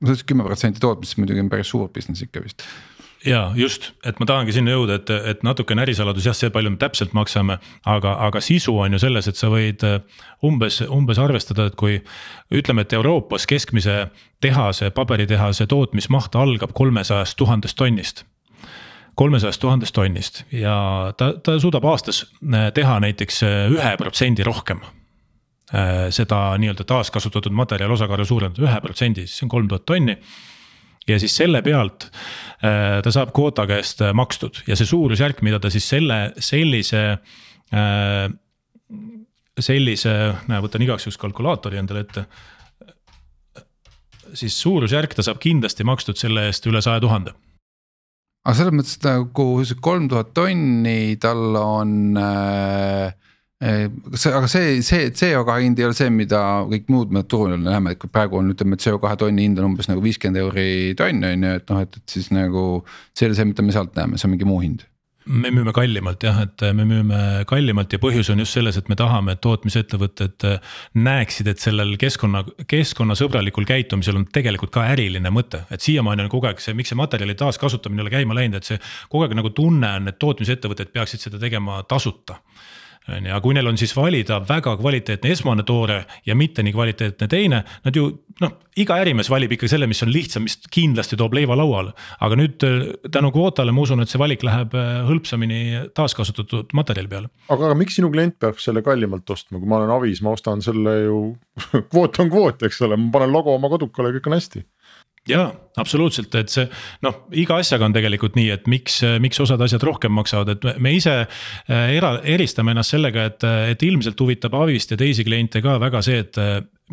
no 0.05 0.17
see 0.17 0.27
kümme 0.29 0.47
protsenti 0.47 0.83
tootmisest 0.83 1.21
muidugi 1.21 1.45
on 1.45 1.53
päris 1.53 1.71
suur 1.73 1.91
business 1.93 2.25
ikka 2.25 2.43
vist 2.45 2.65
ja 3.25 3.53
just, 3.57 3.93
et 4.05 4.19
ma 4.21 4.27
tahangi 4.29 4.53
sinna 4.53 4.75
jõuda, 4.75 4.99
et, 5.01 5.13
et 5.33 5.45
natukene 5.47 5.85
ärisaladus 5.85 6.27
jah, 6.29 6.37
see 6.37 6.53
palju 6.53 6.75
me 6.75 6.81
täpselt 6.81 7.15
maksame, 7.17 7.57
aga, 7.89 8.17
aga 8.27 8.43
sisu 8.45 8.77
on 8.85 8.97
ju 8.97 9.01
selles, 9.01 9.29
et 9.31 9.41
sa 9.41 9.49
võid 9.53 9.85
äh, 9.87 10.01
umbes, 10.45 10.83
umbes 10.85 11.21
arvestada, 11.21 11.71
et 11.71 11.79
kui. 11.81 12.03
ütleme, 12.53 12.85
et 12.85 12.93
Euroopas 12.93 13.47
keskmise 13.49 14.09
tehase, 14.45 14.91
paberitehase 14.91 15.67
tootmismaht 15.67 16.37
algab 16.37 16.77
kolmesajast 16.77 17.37
tuhandest 17.41 17.81
tonnist 17.81 18.25
kolmesajast 19.15 19.63
tuhandest 19.63 19.95
tonnist 19.95 20.43
ja 20.53 20.75
ta, 21.19 21.33
ta 21.43 21.57
suudab 21.63 21.87
aastas 21.91 22.25
äh, 22.25 22.69
teha 22.75 22.99
näiteks 23.05 23.43
äh, 23.47 23.57
ühe 23.73 23.95
protsendi 24.01 24.47
rohkem. 24.47 24.83
Äh, 25.75 26.09
seda 26.15 26.41
nii-öelda 26.61 26.87
taaskasutatud 26.89 27.55
materjali 27.57 27.95
osakaalu 27.95 28.27
suurendada 28.29 28.67
ühe 28.67 28.81
protsendi, 28.85 29.27
siis 29.27 29.41
see 29.41 29.49
on 29.49 29.55
kolm 29.55 29.71
tuhat 29.71 29.87
tonni. 29.87 30.19
ja 31.09 31.19
siis 31.21 31.35
selle 31.37 31.61
pealt 31.63 32.07
ta 33.05 33.11
saab 33.13 33.35
kvoota 33.37 33.67
käest 33.69 33.99
makstud 34.17 34.63
ja 34.67 34.77
see 34.77 34.87
suurusjärk, 34.89 35.43
mida 35.45 35.59
ta 35.61 35.69
siis 35.71 35.85
selle, 35.89 36.33
sellise 36.41 37.03
sellise, 39.61 40.15
näe, 40.49 40.63
võtan 40.65 40.83
igaks 40.83 41.05
juhuks 41.05 41.21
kalkulaatori 41.21 41.77
endale 41.77 42.07
ette. 42.07 42.25
siis 44.35 44.57
suurusjärk 44.63 45.15
ta 45.15 45.23
saab 45.23 45.39
kindlasti 45.45 45.85
makstud 45.85 46.17
selle 46.17 46.47
eest 46.49 46.65
üle 46.67 46.81
saja 46.83 47.01
tuhande 47.05 47.35
aga 48.45 48.57
selles 48.59 48.77
mõttes 48.77 48.99
nagu 49.05 49.47
see 49.65 49.79
kolm 49.85 50.09
tuhat 50.13 50.35
tonni, 50.37 51.17
tal 51.21 51.57
on 51.61 51.95
äh, 52.21 53.13
äh,. 53.65 53.87
see, 54.13 54.33
aga 54.33 54.49
see, 54.51 54.79
see 54.85 55.11
CO2 55.17 55.59
hind 55.65 55.81
ei 55.81 55.89
ole 55.89 55.97
see, 55.97 56.11
mida 56.13 56.41
kõik 56.71 56.91
muud 56.93 57.15
me 57.17 57.25
turul 57.25 57.57
näeme, 57.65 57.95
et 57.97 58.09
praegu 58.13 58.41
on, 58.41 58.53
ütleme, 58.53 58.81
CO2 58.81 59.15
tonni 59.25 59.49
hind 59.49 59.61
on 59.61 59.73
umbes 59.73 59.89
nagu 59.89 60.05
viiskümmend 60.05 60.43
euri 60.45 60.69
tonn 60.99 61.25
on 61.31 61.49
ju, 61.49 61.55
et 61.61 61.73
noh, 61.73 61.85
et, 61.87 62.01
et 62.01 62.19
siis 62.19 62.29
nagu. 62.35 62.67
see 63.17 63.27
ei 63.27 63.33
ole 63.33 63.39
see, 63.41 63.49
mida 63.53 63.65
me 63.65 63.77
sealt 63.77 63.97
näeme, 63.97 64.21
see 64.21 64.29
on 64.29 64.37
mingi 64.37 64.49
muu 64.49 64.61
hind 64.65 64.85
me 65.25 65.51
müüme 65.55 65.73
kallimalt 65.73 66.25
jah, 66.25 66.41
et 66.45 66.65
me 66.77 66.85
müüme 66.89 67.19
kallimalt 67.49 67.93
ja 67.95 68.01
põhjus 68.03 68.29
on 68.33 68.43
just 68.43 68.57
selles, 68.57 68.77
et 68.77 68.91
me 68.93 68.97
tahame, 68.99 69.35
et 69.35 69.43
tootmisettevõtted 69.45 70.47
näeksid, 71.01 71.49
et 71.49 71.63
sellel 71.63 71.95
keskkonna, 72.01 72.45
keskkonnasõbralikul 72.71 73.67
käitumisel 73.69 74.21
on 74.21 74.29
tegelikult 74.35 74.75
ka 74.75 74.85
äriline 74.93 75.33
mõte. 75.33 75.65
et 75.71 75.81
siiamaani 75.81 76.27
on 76.27 76.33
kogu 76.33 76.51
aeg 76.51 76.61
see, 76.61 76.77
miks 76.77 76.93
see 76.93 77.01
materjali 77.01 77.35
taaskasutamine 77.41 78.03
ei 78.03 78.07
ole 78.09 78.15
käima 78.19 78.37
läinud, 78.37 78.61
et 78.61 78.69
see 78.69 78.81
kogu 79.09 79.25
aeg 79.25 79.37
nagu 79.39 79.51
tunne 79.57 79.95
on, 80.01 80.09
et 80.09 80.19
tootmisettevõtted 80.19 80.93
peaksid 80.93 81.29
seda 81.29 81.41
tegema 81.41 81.83
tasuta 81.89 82.41
on 83.09 83.27
ju, 83.27 83.33
aga 83.33 83.41
kui 83.45 83.55
neil 83.57 83.69
on 83.69 83.79
siis 83.81 83.93
valida 83.97 84.39
väga 84.49 84.77
kvaliteetne 84.81 85.33
esmane 85.35 85.65
toore 85.69 86.05
ja 86.27 86.37
mitte 86.39 86.65
nii 86.65 86.73
kvaliteetne 86.73 87.29
teine, 87.31 87.61
nad 87.85 87.97
ju 87.97 88.07
noh, 88.41 88.55
iga 88.81 88.97
ärimees 89.03 89.29
valib 89.31 89.53
ikka 89.55 89.69
selle, 89.71 89.89
mis 89.91 90.03
on 90.07 90.13
lihtsam, 90.13 90.47
mis 90.49 90.57
kindlasti 90.73 91.19
toob 91.21 91.37
leiva 91.37 91.57
lauale. 91.59 91.93
aga 92.25 92.39
nüüd 92.41 92.65
äh, 92.67 92.87
tänu 93.13 93.31
kvootale 93.35 93.75
ma 93.75 93.85
usun, 93.85 94.03
et 94.03 94.13
see 94.13 94.21
valik 94.21 94.45
läheb 94.47 94.75
äh, 94.79 95.03
hõlpsamini 95.09 95.61
taaskasutatud 95.95 96.73
materjali 96.77 97.11
peale. 97.11 97.33
aga, 97.49 97.71
aga 97.71 97.79
miks 97.79 97.99
sinu 98.01 98.11
klient 98.15 98.39
peab 98.41 98.61
selle 98.63 98.83
kallimalt 98.87 99.31
ostma, 99.31 99.61
kui 99.61 99.69
ma 99.69 99.83
olen 99.83 99.95
avis, 99.99 100.23
ma 100.25 100.35
ostan 100.35 100.65
selle 100.65 100.97
ju 101.05 101.19
kvoot 101.93 102.23
on 102.25 102.33
kvoot, 102.33 102.65
eks 102.69 102.81
ole, 102.89 102.99
ma 103.01 103.13
panen 103.19 103.35
logo 103.35 103.55
oma 103.55 103.71
kodukale, 103.73 104.15
kõik 104.17 104.33
on 104.33 104.39
hästi 104.39 104.65
jaa, 105.29 105.47
absoluutselt, 105.81 106.35
et 106.37 106.53
see 106.53 106.67
noh, 107.05 107.25
iga 107.41 107.57
asjaga 107.63 107.89
on 107.89 107.97
tegelikult 107.97 108.37
nii, 108.39 108.51
et 108.55 108.69
miks, 108.71 109.01
miks 109.25 109.41
osad 109.41 109.63
asjad 109.65 109.83
rohkem 109.87 110.13
maksavad, 110.15 110.55
et 110.55 110.81
me 110.83 110.93
ise 110.97 111.17
äh, 111.25 111.95
era-, 111.97 112.19
eristame 112.37 112.75
ennast 112.75 112.95
sellega, 112.97 113.29
et, 113.31 113.49
et 113.73 113.89
ilmselt 113.89 114.21
huvitab 114.21 114.55
Avist 114.61 114.93
ja 114.93 115.01
teisi 115.01 115.25
kliente 115.27 115.65
ka 115.65 115.79
väga 115.83 116.05
see, 116.05 116.21
et 116.27 116.41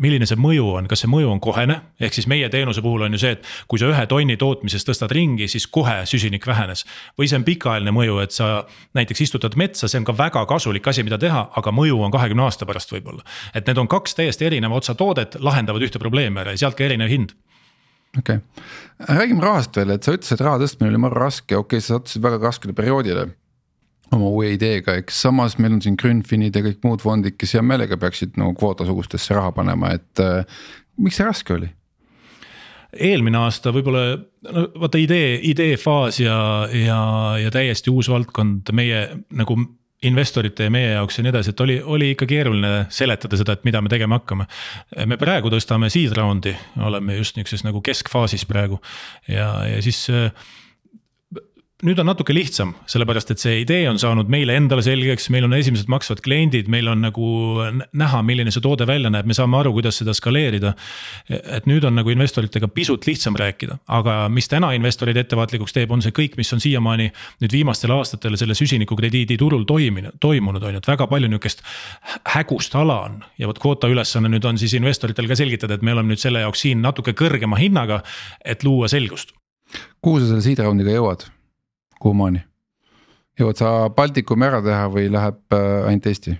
milline 0.00 0.24
see 0.24 0.38
mõju 0.40 0.70
on, 0.78 0.86
kas 0.88 1.02
see 1.04 1.10
mõju 1.12 1.28
on 1.34 1.40
kohene, 1.42 1.76
ehk 2.00 2.16
siis 2.16 2.26
meie 2.30 2.48
teenuse 2.52 2.80
puhul 2.84 3.04
on 3.04 3.12
ju 3.12 3.20
see, 3.20 3.34
et 3.36 3.50
kui 3.68 3.80
sa 3.80 3.90
ühe 3.92 4.06
tonni 4.08 4.38
tootmisest 4.40 4.88
tõstad 4.88 5.12
ringi, 5.12 5.50
siis 5.52 5.66
kohe 5.68 5.98
süsinik 6.08 6.46
vähenes. 6.48 6.86
või 7.18 7.28
see 7.28 7.36
on 7.36 7.44
pikaajaline 7.44 7.92
mõju, 7.92 8.18
et 8.24 8.32
sa 8.32 8.64
näiteks 8.96 9.20
istutad 9.26 9.56
metsa, 9.60 9.88
see 9.88 10.00
on 10.00 10.08
ka 10.08 10.16
väga 10.16 10.46
kasulik 10.48 10.88
asi, 10.88 11.04
mida 11.04 11.20
teha, 11.20 11.50
aga 11.60 11.72
mõju 11.76 12.00
on 12.00 12.14
kahekümne 12.14 12.48
aasta 12.48 12.66
pärast 12.66 12.92
võib-olla. 12.92 13.20
et 13.54 13.66
need 13.66 13.78
on 13.78 13.88
kaks 13.88 14.14
täiesti 14.14 14.48
erineva 14.48 14.80
otsa 14.80 14.94
toodet, 14.94 15.36
lahendavad 15.40 15.82
ühte 15.82 16.00
probleemi 16.00 16.40
ära 16.40 16.56
ja 16.56 16.64
sealt 16.64 16.78
ka 16.78 16.88
erinev 16.88 17.12
hind 17.12 17.36
okei 18.18 18.36
okay., 18.36 19.16
räägime 19.18 19.44
rahast 19.44 19.76
veel, 19.76 19.94
et 19.94 20.04
sa 20.04 20.14
ütlesid, 20.16 20.38
et 20.38 20.46
raha 20.46 20.60
tõstmine 20.62 20.92
oli 20.92 21.00
marra 21.04 21.26
raske, 21.26 21.56
okei 21.56 21.78
okay,, 21.78 21.84
sa 21.84 21.96
sattusid 21.96 22.24
väga 22.24 22.40
raskele 22.42 22.76
perioodile. 22.76 23.28
oma 24.12 24.28
uue 24.28 24.50
ideega, 24.52 24.94
eks 25.00 25.22
samas 25.24 25.56
meil 25.58 25.78
on 25.78 25.80
siin 25.80 25.96
Grünfinid 25.96 26.56
ja 26.56 26.60
kõik 26.66 26.82
muud 26.84 27.00
fondid, 27.00 27.38
kes 27.40 27.54
hea 27.56 27.62
meelega 27.64 27.96
peaksid 27.96 28.36
nagu 28.36 28.52
kvootasugustesse 28.60 29.34
raha 29.34 29.54
panema, 29.56 29.94
et 29.96 30.20
äh, 30.20 30.44
miks 31.00 31.16
see 31.16 31.28
raske 31.28 31.56
oli? 31.56 31.70
eelmine 32.92 33.38
aasta 33.40 33.72
võib-olla, 33.72 34.18
no 34.52 34.66
vaata 34.82 35.00
idee, 35.00 35.38
ideefaas 35.48 36.18
ja, 36.20 36.36
ja, 36.76 36.98
ja 37.40 37.52
täiesti 37.54 37.88
uus 37.88 38.10
valdkond 38.12 38.68
meie 38.76 39.06
nagu 39.32 39.56
investorite 40.02 40.66
ja 40.66 40.72
meie 40.74 40.92
jaoks 40.94 41.18
ja 41.18 41.24
nii 41.24 41.32
edasi, 41.32 41.52
et 41.52 41.60
oli, 41.64 41.76
oli 41.82 42.10
ikka 42.14 42.26
keeruline 42.30 42.86
seletada 42.92 43.38
seda, 43.38 43.56
et 43.56 43.66
mida 43.68 43.82
me 43.82 43.92
tegema 43.92 44.18
hakkame. 44.18 44.48
me 45.06 45.18
praegu 45.20 45.52
tõstame 45.52 45.90
seed 45.92 46.14
round'i, 46.16 46.54
oleme 46.82 47.16
just 47.20 47.36
nihukeses 47.36 47.64
nagu 47.66 47.82
keskfaasis 47.84 48.46
praegu 48.48 48.80
ja, 49.28 49.52
ja 49.68 49.82
siis 49.84 50.08
nüüd 51.82 51.98
on 51.98 52.06
natuke 52.06 52.34
lihtsam, 52.34 52.76
sellepärast 52.90 53.32
et 53.34 53.42
see 53.42 53.56
idee 53.64 53.88
on 53.90 53.98
saanud 53.98 54.28
meile 54.30 54.54
endale 54.58 54.84
selgeks, 54.86 55.26
meil 55.34 55.48
on 55.48 55.56
esimesed 55.56 55.88
maksvad 55.90 56.20
kliendid, 56.22 56.68
meil 56.70 56.86
on 56.92 57.02
nagu 57.02 57.26
näha, 57.98 58.20
milline 58.26 58.52
see 58.54 58.62
toode 58.62 58.86
välja 58.86 59.10
näeb, 59.10 59.26
me 59.26 59.34
saame 59.34 59.58
aru, 59.58 59.72
kuidas 59.74 59.98
seda 59.98 60.14
skaleerida. 60.14 60.74
et 61.28 61.66
nüüd 61.66 61.84
on 61.88 61.96
nagu 61.98 62.12
investoritega 62.14 62.68
pisut 62.70 63.06
lihtsam 63.06 63.34
rääkida, 63.38 63.80
aga 63.98 64.28
mis 64.30 64.48
täna 64.50 64.70
investorid 64.78 65.18
ettevaatlikuks 65.24 65.74
teeb, 65.74 65.90
on 65.90 66.04
see 66.04 66.14
kõik, 66.14 66.38
mis 66.38 66.52
on 66.54 66.62
siiamaani 66.62 67.10
nüüd 67.42 67.58
viimastel 67.58 67.94
aastatel 67.96 68.38
selle 68.38 68.54
süsinikukrediidi 68.58 69.36
turul 69.40 69.66
toiminud, 69.66 70.20
toimunud 70.22 70.62
on 70.62 70.76
ju, 70.78 70.84
et 70.84 70.90
väga 70.94 71.10
palju 71.10 71.30
nihukest 71.34 71.66
hägust 72.36 72.78
ala 72.78 73.00
on. 73.08 73.20
ja 73.38 73.50
vot 73.50 73.58
kvoota 73.58 73.90
ülesanne 73.90 74.30
nüüd 74.30 74.46
on 74.46 74.58
siis 74.58 74.74
investoritel 74.78 75.28
ka 75.28 75.38
selgitada, 75.38 75.74
et 75.74 75.82
me 75.82 75.92
oleme 75.96 76.14
nüüd 76.14 76.22
selle 76.22 76.46
jaoks 76.46 76.62
siin 76.62 76.82
natuke 76.82 77.14
kõrgema 77.18 77.58
hinnaga, 77.58 78.02
et 78.44 78.62
luua 78.62 78.88
selgust 78.88 79.34
kuhu 80.02 80.20
sa 80.20 80.28
selle 80.28 80.44
seed 80.44 80.60
round'iga 80.62 80.94
jõuad? 80.94 81.30
Kuhumaani? 82.02 82.42
jõuad 83.40 83.60
sa 83.60 83.74
Baltikumi 83.96 84.48
ära 84.48 84.62
teha 84.64 84.88
või 84.92 85.08
läheb 85.12 85.56
äh, 85.56 85.86
ainult 85.88 86.08
Eesti? 86.10 86.36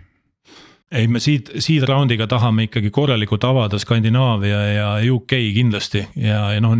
ei, 0.92 1.08
me 1.08 1.20
seed, 1.22 1.52
seed 1.62 1.86
round'iga 1.88 2.28
tahame 2.30 2.68
ikkagi 2.68 2.92
korralikult 2.94 3.44
avada 3.48 3.80
Skandinaavia 3.80 4.62
ja 4.76 4.88
UK 5.14 5.38
kindlasti 5.56 6.04
ja, 6.20 6.44
ja 6.54 6.62
noh, 6.64 6.76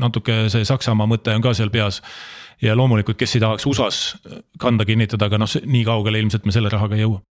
natuke 0.00 0.44
see 0.52 0.66
Saksamaa 0.68 1.08
mõte 1.10 1.34
on 1.34 1.44
ka 1.44 1.54
seal 1.56 1.72
peas. 1.74 2.02
ja 2.62 2.76
loomulikult, 2.76 3.18
kes 3.18 3.36
ei 3.36 3.44
tahaks 3.44 3.66
USA-s 3.66 4.16
kanda 4.60 4.84
kinnitada, 4.84 5.26
aga 5.26 5.40
noh, 5.40 5.56
nii 5.64 5.84
kaugele 5.84 6.20
ilmselt 6.22 6.44
me 6.46 6.52
selle 6.54 6.72
rahaga 6.72 6.98
ei 6.98 7.06
jõua 7.06 7.22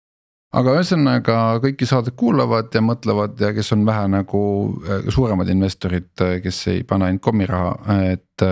aga 0.57 0.74
ühesõnaga 0.78 1.36
kõiki 1.64 1.88
saadet 1.88 2.16
kuulavad 2.16 2.72
ja 2.74 2.82
mõtlevad 2.84 3.40
ja 3.40 3.53
kes 3.57 3.72
on 3.76 3.86
vähe 3.88 4.09
nagu 4.16 4.42
äh, 4.88 5.07
suuremad 5.12 5.53
investorid, 5.53 6.12
äh, 6.24 6.38
kes 6.44 6.66
ei 6.72 6.82
pane 6.88 7.11
ainult 7.11 7.24
kommiraha, 7.24 7.76
et 8.09 8.48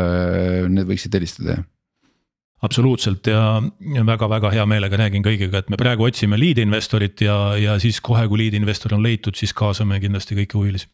need 0.68 0.88
võiksid 0.88 1.16
helistada 1.16 1.62
absoluutselt 2.66 3.26
ja 3.30 3.61
väga-väga 4.06 4.52
hea 4.54 4.64
meelega 4.68 4.98
räägin 5.00 5.24
kõigiga, 5.24 5.62
et 5.62 5.70
me 5.72 5.78
praegu 5.80 6.06
otsime 6.08 6.38
lead 6.40 6.61
investorit 6.62 7.22
ja, 7.24 7.36
ja 7.61 7.78
siis 7.82 8.00
kohe, 8.04 8.26
kui 8.28 8.42
lead 8.42 8.58
investor 8.58 8.96
on 8.96 9.04
leitud, 9.04 9.38
siis 9.38 9.54
kaasame 9.56 10.00
kindlasti 10.02 10.36
kõiki 10.38 10.58
huvilisi. 10.58 10.90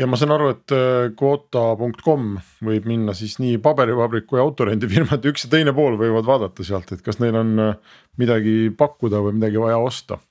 ja 0.00 0.08
ma 0.08 0.16
saan 0.16 0.32
aru, 0.36 0.48
et 0.54 0.72
äh, 0.72 1.10
kvota.com 1.18 2.32
võib 2.64 2.88
minna 2.88 3.14
siis 3.16 3.36
nii 3.42 3.58
paberivabriku 3.60 4.40
ja 4.40 4.46
autorendifirmad, 4.48 5.28
üks 5.28 5.44
ja 5.44 5.52
teine 5.58 5.76
pool 5.76 6.00
võivad 6.00 6.28
vaadata 6.28 6.64
sealt, 6.64 6.92
et 6.96 7.04
kas 7.04 7.20
neil 7.20 7.36
on 7.36 7.54
äh, 7.68 7.94
midagi 8.20 8.74
pakkuda 8.76 9.20
või 9.26 9.36
midagi 9.40 9.60
vaja 9.60 9.78
osta 9.82 10.22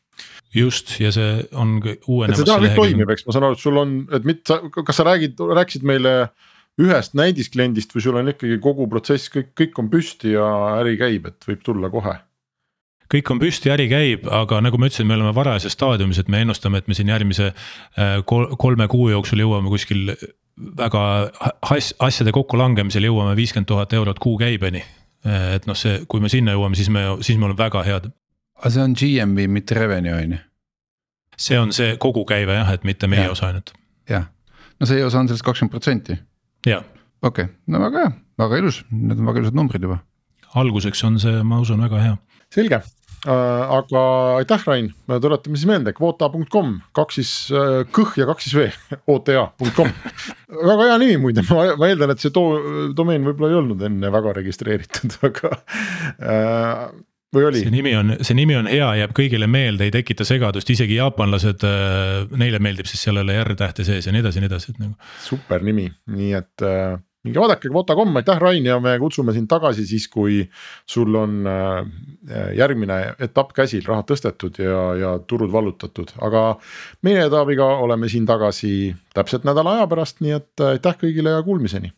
just 0.56 0.96
ja 1.00 1.12
see 1.14 1.44
on 1.54 1.78
uuenemas. 2.08 2.34
et 2.34 2.42
see 2.42 2.50
täna 2.50 2.66
kõik 2.66 2.80
toimib, 2.82 3.12
eks 3.14 3.28
ma 3.28 3.36
saan 3.36 3.46
aru, 3.46 3.58
et 3.58 3.62
sul 3.62 3.78
on, 3.78 3.98
et 4.16 4.26
mitte, 4.26 4.58
kas 4.74 4.98
sa 4.98 5.06
räägid, 5.06 5.38
rääkisid 5.38 5.86
meile 5.86 6.14
ühest 6.80 7.16
näidiskliendist 7.18 7.94
või 7.96 8.04
sul 8.06 8.18
on 8.20 8.32
ikkagi 8.32 8.60
kogu 8.64 8.88
protsess, 8.92 9.32
kõik, 9.34 9.54
kõik 9.58 9.80
on 9.82 9.92
püsti 9.92 10.34
ja 10.36 10.48
äri 10.80 10.96
käib, 11.00 11.30
et 11.32 11.48
võib 11.50 11.64
tulla 11.66 11.92
kohe? 11.94 12.18
kõik 13.10 13.32
on 13.34 13.40
püsti, 13.42 13.72
äri 13.74 13.88
käib, 13.90 14.28
aga 14.30 14.60
nagu 14.62 14.78
ma 14.78 14.86
ütlesin, 14.86 15.08
me 15.10 15.16
oleme 15.16 15.32
varajases 15.34 15.74
staadiumis, 15.74 16.20
et 16.22 16.28
me 16.30 16.44
ennustame, 16.44 16.78
et 16.78 16.86
me 16.86 16.94
siin 16.94 17.10
järgmise 17.10 17.48
äh, 17.50 18.20
kolme 18.28 18.86
kuu 18.92 19.08
jooksul 19.10 19.42
jõuame 19.42 19.72
kuskil 19.74 20.14
väga 20.78 21.02
asjade 22.06 22.34
kokkulangemisel 22.36 23.08
jõuame 23.10 23.34
viiskümmend 23.40 23.70
tuhat 23.72 23.96
eurot 23.98 24.22
kuukäibeni. 24.22 24.84
Äh, 25.26 25.56
et 25.58 25.66
noh, 25.66 25.78
see, 25.80 26.04
kui 26.06 26.22
me 26.22 26.30
sinna 26.30 26.54
jõuame, 26.54 26.78
siis 26.78 26.92
me, 26.94 27.08
siis 27.26 27.42
me 27.42 27.50
oleme 27.50 27.58
väga 27.58 27.82
head. 27.88 28.12
aga 28.60 28.74
see 28.76 28.86
on 28.86 28.94
GMV, 29.02 29.50
mitte 29.58 29.76
revenue 29.80 30.14
on 30.14 30.38
ju? 30.38 30.46
see 31.40 31.58
on 31.58 31.74
see 31.74 31.98
kogukäive 31.98 32.62
jah, 32.62 32.74
et 32.78 32.86
mitte 32.86 33.08
meie 33.08 33.26
ja. 33.26 33.34
osa 33.34 33.50
ainult. 33.50 33.74
jah, 34.10 34.30
no 34.78 34.86
see 34.86 35.02
osa 35.02 35.24
on 35.24 35.32
sellest 35.32 35.50
kakskümmend 35.50 35.74
protsenti 35.74 36.22
okei 36.68 37.46
okay., 37.46 37.50
no 37.68 37.82
väga 37.86 38.06
hea, 38.06 38.14
väga 38.44 38.62
ilus, 38.64 38.84
need 38.92 39.20
on 39.20 39.32
väga 39.32 39.44
ilusad 39.44 39.60
numbrid 39.60 39.86
juba. 39.88 40.00
alguseks 40.60 41.04
on 41.08 41.20
see, 41.22 41.44
ma 41.44 41.60
usun, 41.64 41.84
väga 41.86 42.02
hea. 42.04 42.16
selge 42.54 42.80
äh,, 42.80 43.76
aga 43.78 44.04
aitäh, 44.40 44.64
Rain, 44.68 44.92
tuletame 45.08 45.60
siis 45.60 45.70
meelde, 45.70 45.94
kvoota.com, 45.98 46.80
kaks 46.98 47.20
siis 47.20 47.34
äh, 47.54 47.82
kõh 47.96 48.16
ja 48.20 48.28
kaks 48.30 48.48
siis 48.48 48.58
v, 48.58 48.70
ota.com 49.16 49.94
väga 50.72 50.90
hea 50.90 50.98
nimi 51.04 51.20
muide, 51.26 51.46
ma, 51.52 51.70
ma 51.80 51.92
eeldan, 51.92 52.16
et 52.16 52.24
see 52.24 52.34
do-, 52.36 52.90
domeen 52.98 53.28
võib-olla 53.28 53.54
ei 53.54 53.62
olnud 53.62 53.86
enne 53.90 54.12
väga 54.16 54.36
registreeritud, 54.42 55.20
aga 55.30 55.54
äh? 56.20 56.90
See 57.36 57.74
nimi 57.74 57.94
on, 57.98 58.16
see 58.26 58.38
nimi 58.38 58.56
on 58.58 58.70
hea, 58.70 58.88
jääb 59.04 59.14
kõigile 59.18 59.50
meelde, 59.52 59.90
ei 59.90 59.94
tekita 59.94 60.26
segadust, 60.28 60.70
isegi 60.74 60.98
jaapanlased, 60.98 61.66
äh, 61.68 62.24
neile 62.40 62.62
meeldib 62.64 62.90
siis 62.90 63.04
sellele 63.06 63.38
R-tähte 63.44 63.86
sees 63.88 64.08
ja 64.08 64.16
nii 64.16 64.24
edasi 64.24 64.40
ja 64.40 64.46
nii 64.46 64.52
edasi, 64.52 64.74
et 64.74 64.82
nagu. 64.82 65.14
super 65.26 65.64
nimi, 65.66 65.86
nii 66.16 66.32
et 66.40 66.66
äh, 66.66 66.98
minge 67.28 67.42
vaadake 67.44 67.70
kvota.com, 67.70 68.18
aitäh 68.22 68.42
Rain 68.42 68.66
ja 68.66 68.80
me 68.82 68.96
kutsume 69.00 69.36
sind 69.36 69.50
tagasi 69.52 69.86
siis, 69.88 70.08
kui 70.12 70.42
sul 70.90 71.16
on 71.20 71.46
äh, 71.50 72.50
järgmine 72.58 73.00
etapp 73.20 73.54
käsil, 73.58 73.86
rahad 73.88 74.10
tõstetud 74.10 74.58
ja, 74.64 74.82
ja 74.98 75.14
turud 75.28 75.54
vallutatud, 75.54 76.16
aga. 76.26 76.44
meie 77.06 77.30
Taaviga 77.30 77.68
oleme 77.86 78.10
siin 78.10 78.26
tagasi 78.26 78.96
täpselt 79.14 79.46
nädala 79.46 79.78
aja 79.78 79.88
pärast, 79.92 80.24
nii 80.26 80.38
et 80.40 80.70
aitäh 80.74 80.98
kõigile 81.04 81.38
ja 81.38 81.46
kuulmiseni 81.46 81.94